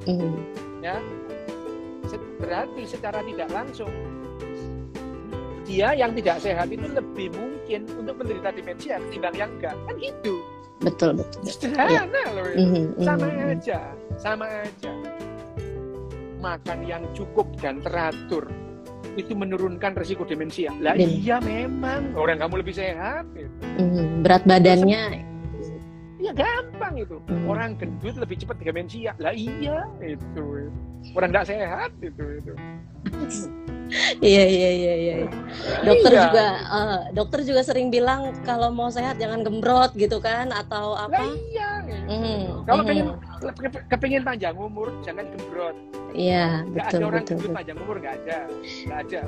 Mm-hmm. 0.05 0.32
Ya, 0.84 1.03
berarti 2.38 2.82
secara 2.86 3.24
tidak 3.26 3.49
langsung 3.51 3.90
dia 5.69 5.93
yang 5.93 6.16
tidak 6.16 6.41
sehat 6.41 6.73
itu 6.73 6.89
lebih 6.89 7.29
mungkin 7.37 7.85
untuk 7.93 8.16
menderita 8.16 8.49
demensia 8.57 8.97
ketimbang 9.07 9.37
yang 9.37 9.51
enggak 9.61 9.77
kan 9.85 9.95
gitu 10.01 10.41
betul 10.81 11.11
betul, 11.21 11.41
sederhana 11.45 12.09
ya. 12.09 12.33
loh 12.33 12.47
itu. 12.49 12.59
Mm-hmm, 12.64 12.85
sama 13.05 13.27
mm-hmm. 13.29 13.53
aja 13.53 13.81
sama 14.16 14.47
aja 14.64 14.93
makan 16.41 16.79
yang 16.89 17.03
cukup 17.12 17.51
dan 17.61 17.83
teratur 17.85 18.49
itu 19.19 19.35
menurunkan 19.35 19.99
resiko 19.99 20.23
demensia. 20.23 20.71
Lah 20.79 20.95
Dem. 20.95 21.11
iya 21.11 21.43
memang 21.43 22.14
orang 22.14 22.39
kamu 22.39 22.62
lebih 22.62 22.75
sehat. 22.79 23.27
Gitu. 23.35 23.51
Mm, 23.83 24.23
berat 24.23 24.47
badannya. 24.47 25.28
Gampang 26.99 27.07
itu. 27.07 27.16
Mm. 27.30 27.46
Orang 27.51 27.70
gendut 27.78 28.16
lebih 28.18 28.36
cepat 28.42 28.57
demensia. 28.59 29.12
Lah 29.22 29.34
iya 29.34 29.86
itu. 30.03 30.44
Orang 31.14 31.30
nggak 31.30 31.46
sehat 31.46 31.90
itu 32.03 32.24
itu. 32.42 32.53
Iya 34.20 34.44
iya 34.44 34.70
iya 34.74 34.94
iya. 35.01 35.14
Dokter 35.80 36.12
iya. 36.12 36.22
juga 36.28 36.46
uh, 36.68 37.01
dokter 37.16 37.40
juga 37.46 37.64
sering 37.64 37.88
bilang 37.88 38.36
kalau 38.44 38.68
mau 38.68 38.92
sehat 38.92 39.16
jangan 39.16 39.40
gembrot 39.46 39.96
gitu 39.96 40.20
kan 40.20 40.53
atau 40.53 40.92
apa? 40.99 41.24
Lah 41.24 41.32
iya. 41.49 41.70
Mm, 42.09 42.68
kalau 42.68 42.82
mm. 42.84 42.88
pengen 42.88 43.07
kepingin 43.88 44.22
panjang 44.26 44.57
umur 44.59 44.92
jangan 45.07 45.24
gembrot. 45.32 45.76
Iya, 46.16 46.64
betul, 46.72 47.05
ada 47.05 47.07
orang 47.12 47.24
betul, 47.24 47.36
betul. 47.36 47.53
panjang 47.53 47.78
umur 47.84 47.96
nggak 48.01 48.14
ada, 48.24 48.38
nggak 48.88 49.01
ada. 49.09 49.20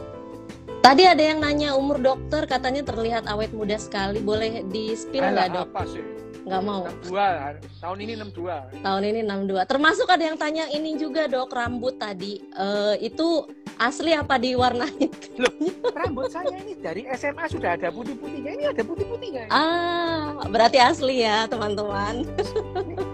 Tadi 0.80 1.02
ada 1.04 1.20
yang 1.20 1.38
nanya 1.44 1.76
umur 1.76 2.00
dokter, 2.00 2.48
katanya 2.48 2.80
terlihat 2.80 3.28
awet 3.28 3.52
muda 3.52 3.76
sekali. 3.76 4.16
Boleh 4.24 4.64
di 4.64 4.96
spill 4.96 5.28
nggak 5.28 5.52
dok? 5.52 5.68
Apa 5.76 5.84
sih? 5.84 6.19
Nggak 6.46 6.62
mau. 6.64 6.82
62, 7.04 7.80
tahun 7.80 7.98
ini 8.00 8.12
62. 8.16 8.84
Tahun 8.84 9.02
ini 9.04 9.20
62. 9.24 9.70
Termasuk 9.70 10.08
ada 10.08 10.24
yang 10.24 10.38
tanya 10.40 10.64
ini 10.72 10.96
juga 10.96 11.28
dok, 11.28 11.52
rambut 11.52 12.00
tadi. 12.00 12.40
Uh, 12.56 12.96
itu 13.00 13.44
asli 13.76 14.16
apa 14.16 14.40
diwarnai? 14.40 15.04
Loh, 15.40 15.54
rambut 15.92 16.32
saya 16.32 16.52
ini 16.64 16.76
dari 16.80 17.04
SMA 17.12 17.44
sudah 17.48 17.76
ada 17.76 17.92
putih-putihnya. 17.92 18.50
Ini 18.56 18.64
ada 18.72 18.82
putih-putihnya. 18.84 19.44
Ah, 19.52 20.40
berarti 20.48 20.80
asli 20.80 21.24
ya 21.24 21.44
teman-teman. 21.48 22.24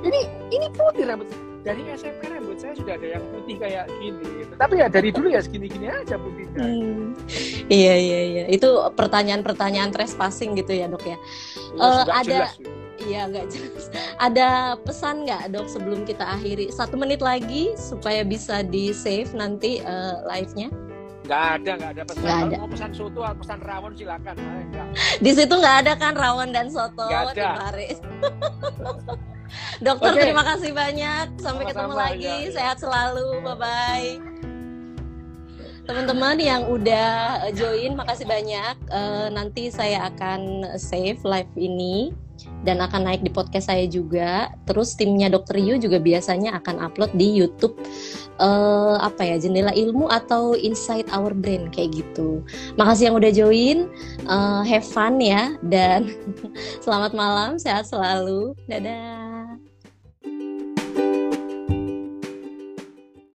ini 0.07 0.21
ini 0.55 0.67
putih 0.71 1.07
rambut 1.07 1.27
dari 1.67 1.83
SMP 1.99 2.31
rambut 2.31 2.63
saya 2.63 2.79
sudah 2.79 2.95
ada 2.95 3.19
yang 3.19 3.25
putih 3.35 3.59
kayak 3.59 3.91
gini 3.99 4.47
tapi 4.55 4.79
ya 4.79 4.87
dari 4.87 5.11
dulu 5.11 5.35
ya 5.35 5.43
segini-gini 5.43 5.91
aja 5.91 6.15
putihnya 6.15 6.63
hmm. 6.63 7.11
iya 7.67 7.95
iya 7.99 8.21
iya 8.23 8.45
itu 8.55 8.71
pertanyaan-pertanyaan 8.95 9.91
trespassing 9.91 10.55
gitu 10.55 10.79
ya 10.79 10.87
dok 10.87 11.03
ya, 11.03 11.19
ya 11.75 11.83
uh, 11.83 12.07
ada 12.07 12.55
gitu. 12.55 12.71
Iya 13.07 13.31
nggak 13.31 13.47
jelas. 13.55 13.87
Ada 14.27 14.75
pesan 14.83 15.25
nggak 15.25 15.55
dok 15.55 15.71
sebelum 15.71 16.03
kita 16.03 16.27
akhiri 16.27 16.75
satu 16.75 16.99
menit 16.99 17.23
lagi 17.23 17.73
supaya 17.79 18.27
bisa 18.27 18.67
di 18.67 18.91
save 18.91 19.31
nanti 19.33 19.79
uh, 19.87 20.27
live-nya? 20.27 20.69
Nggak 21.27 21.47
ada, 21.59 21.71
nggak 21.75 21.91
ada 21.91 22.03
pesan. 22.07 22.23
Nggak 22.23 22.39
ada. 22.39 22.57
mau 22.63 22.71
pesan 22.71 22.91
soto, 22.95 23.21
pesan 23.27 23.59
rawon 23.67 23.93
silakan. 23.99 24.35
Nah, 24.39 24.87
Di 25.19 25.31
situ 25.35 25.55
nggak 25.59 25.77
ada 25.83 25.93
kan 25.99 26.15
rawon 26.15 26.55
dan 26.55 26.71
soto. 26.71 27.03
Nggak 27.03 27.35
ada. 27.35 27.67
Dokter 29.87 30.11
okay. 30.15 30.23
terima 30.31 30.47
kasih 30.47 30.71
banyak. 30.71 31.27
Sampai 31.43 31.67
Sama-sama, 31.67 31.71
ketemu 31.71 31.95
lagi. 31.99 32.37
Ya. 32.47 32.55
Sehat 32.55 32.79
selalu. 32.79 33.43
Bye 33.43 33.59
bye. 33.59 34.11
Teman-teman 35.87 36.37
yang 36.43 36.67
udah 36.67 37.47
join, 37.55 37.95
makasih 37.95 38.27
banyak. 38.27 38.75
Uh, 38.91 39.31
nanti 39.31 39.71
saya 39.71 40.11
akan 40.11 40.67
save 40.79 41.23
live 41.23 41.51
ini 41.59 42.11
dan 42.67 42.83
akan 42.83 43.07
naik 43.07 43.23
di 43.23 43.31
podcast 43.31 43.71
saya 43.71 43.87
juga. 43.87 44.51
Terus 44.67 44.99
timnya 44.99 45.31
Dokter 45.31 45.63
Yu 45.63 45.79
juga 45.79 46.03
biasanya 46.03 46.59
akan 46.59 46.83
upload 46.83 47.15
di 47.15 47.31
YouTube 47.39 47.79
uh, 48.43 48.99
apa 48.99 49.23
ya 49.23 49.37
jendela 49.39 49.71
ilmu 49.71 50.11
atau 50.11 50.59
inside 50.59 51.07
our 51.15 51.31
brain 51.31 51.71
kayak 51.71 52.03
gitu. 52.03 52.43
Makasih 52.75 53.13
yang 53.13 53.17
udah 53.17 53.33
join, 53.33 53.79
uh, 54.27 54.67
have 54.67 54.85
fun 54.85 55.23
ya 55.23 55.55
dan 55.63 56.11
selamat 56.85 57.15
malam, 57.15 57.51
sehat 57.63 57.87
selalu, 57.87 58.53
dadah. 58.67 59.36